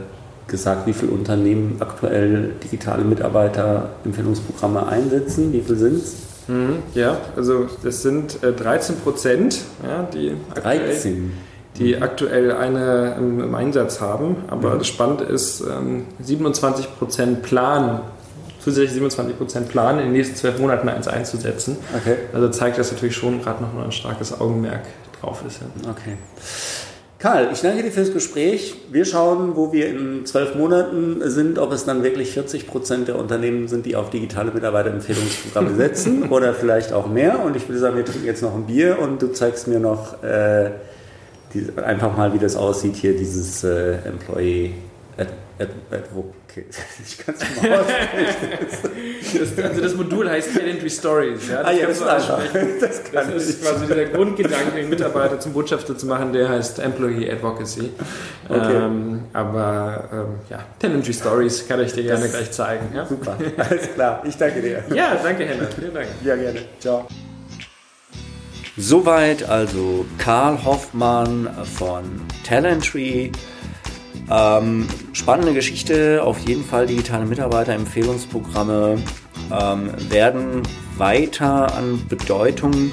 gesagt, 0.48 0.86
wie 0.88 0.94
viele 0.94 1.12
Unternehmen 1.12 1.78
aktuell 1.80 2.52
digitale 2.64 3.04
Mitarbeiterempfehlungsprogramme 3.04 4.88
einsetzen. 4.88 5.52
Wie 5.54 5.62
viel 5.62 5.76
sind 5.76 5.96
es? 5.96 6.16
Mhm, 6.48 6.84
ja, 6.94 7.18
also 7.36 7.68
das 7.84 8.02
sind 8.02 8.44
äh, 8.44 8.54
13 8.54 8.98
Prozent, 8.98 9.62
ja, 9.84 10.04
die, 10.04 10.36
aktuell, 10.52 10.86
13. 10.86 11.34
die 11.78 12.02
aktuell 12.02 12.52
eine 12.52 13.16
im, 13.18 13.40
im 13.42 13.56
Einsatz 13.56 14.00
haben. 14.00 14.38
Aber 14.48 14.76
mhm. 14.76 14.80
das 14.80 14.88
Spannende 14.88 15.24
ist, 15.24 15.62
ähm, 15.62 16.06
27 16.22 16.98
Prozent 16.98 17.42
planen, 17.42 18.02
zusätzlich 18.60 18.92
27 18.94 19.38
Prozent 19.38 19.70
planen, 19.70 20.00
in 20.00 20.06
den 20.06 20.14
nächsten 20.14 20.36
zwölf 20.36 20.60
Monaten 20.60 20.88
eins 20.88 21.08
einzusetzen. 21.08 21.78
Okay. 21.96 22.16
Also 22.34 22.50
zeigt 22.50 22.78
das 22.78 22.92
natürlich 22.92 23.16
schon 23.16 23.42
gerade 23.42 23.64
noch 23.64 23.74
mal 23.74 23.86
ein 23.86 23.92
starkes 23.92 24.40
Augenmerk 24.40 24.84
drauf 25.20 25.44
ist. 25.48 25.62
Ja. 25.62 25.90
Okay. 25.90 26.18
Karl, 27.18 27.50
ich 27.54 27.62
danke 27.62 27.82
dir 27.82 27.92
fürs 27.92 28.12
Gespräch. 28.12 28.76
Wir 28.92 29.06
schauen, 29.06 29.56
wo 29.56 29.72
wir 29.72 29.88
in 29.88 30.26
zwölf 30.26 30.54
Monaten 30.56 31.22
sind, 31.30 31.60
ob 31.60 31.72
es 31.72 31.86
dann 31.86 32.04
wirklich 32.04 32.32
40 32.32 32.68
Prozent 32.68 33.08
der 33.08 33.18
Unternehmen 33.18 33.70
sind, 33.70 33.86
die 33.86 33.96
auf 33.96 34.10
digitale 34.10 34.52
Mitarbeiterempfehlungsprogramme 34.52 35.76
setzen 35.78 36.30
oder 36.30 36.54
vielleicht 36.54 36.92
auch 36.92 37.08
mehr. 37.08 37.44
Und 37.44 37.56
ich 37.56 37.68
würde 37.70 37.80
sagen, 37.80 37.96
wir 37.96 38.04
trinken 38.04 38.26
jetzt 38.26 38.42
noch 38.42 38.54
ein 38.54 38.66
Bier 38.66 39.00
und 39.00 39.22
du 39.22 39.28
zeigst 39.28 39.68
mir 39.68 39.80
noch 39.80 40.22
äh, 40.24 40.72
die, 41.54 41.68
einfach 41.82 42.16
mal, 42.18 42.34
wie 42.34 42.38
das 42.38 42.58
aussieht 42.58 42.98
hier, 42.98 43.16
dieses 43.16 43.64
äh, 43.64 43.94
Employee 44.06 44.74
Advocate. 45.18 46.76
Ich 47.06 47.18
kann 47.18 47.36
es 47.36 47.62
mal 47.62 47.80
aussprechen. 47.80 49.64
also 49.64 49.82
das 49.82 49.96
Modul 49.96 50.30
heißt 50.30 50.56
Talentry 50.56 50.90
Stories. 50.90 51.50
Ja? 51.50 51.64
Das 51.64 51.68
ah 51.68 51.72
ja, 51.72 51.88
das, 51.88 52.02
das, 52.80 53.12
das 53.12 53.48
ist 53.48 53.62
quasi 53.62 53.88
der 53.88 54.10
Grundgedanke, 54.10 54.72
den 54.76 54.90
Mitarbeiter 54.90 55.40
zum 55.40 55.54
Botschafter 55.54 55.98
zu 55.98 56.06
machen, 56.08 56.34
der 56.34 56.50
heißt 56.50 56.80
Employee 56.80 57.32
Advocacy. 57.32 57.92
Okay. 58.50 58.76
Ähm, 58.76 59.26
aber 59.34 60.10
ähm, 60.12 60.26
ja, 60.50 60.60
Talentry 60.80 61.14
Stories 61.14 61.68
kann 61.68 61.82
ich 61.82 61.94
dir 61.94 62.04
gerne 62.04 62.28
gleich 62.28 62.52
zeigen. 62.52 62.94
Ja? 62.94 63.06
Super, 63.06 63.38
alles 63.58 63.94
klar. 63.94 64.24
Ich 64.26 64.38
danke 64.38 64.62
dir. 64.62 64.84
Ja, 64.94 65.18
danke 65.22 65.46
Henna. 65.46 65.68
Vielen 65.68 65.94
Dank. 65.94 66.08
Ja, 66.24 66.36
gerne. 66.36 66.60
Ciao. 66.80 67.08
Soweit 68.78 69.48
also 69.48 70.06
Karl 70.18 70.64
Hoffmann 70.66 71.50
von 71.78 72.04
Talentry. 72.44 73.32
Ähm, 74.30 74.88
spannende 75.14 75.54
Geschichte, 75.54 76.22
auf 76.24 76.38
jeden 76.40 76.64
Fall 76.64 76.88
digitale 76.88 77.26
Mitarbeiterempfehlungsprogramme 77.26 78.98
ähm, 79.52 79.92
werden 80.10 80.64
weiter 80.98 81.76
an 81.76 82.02
Bedeutung 82.08 82.92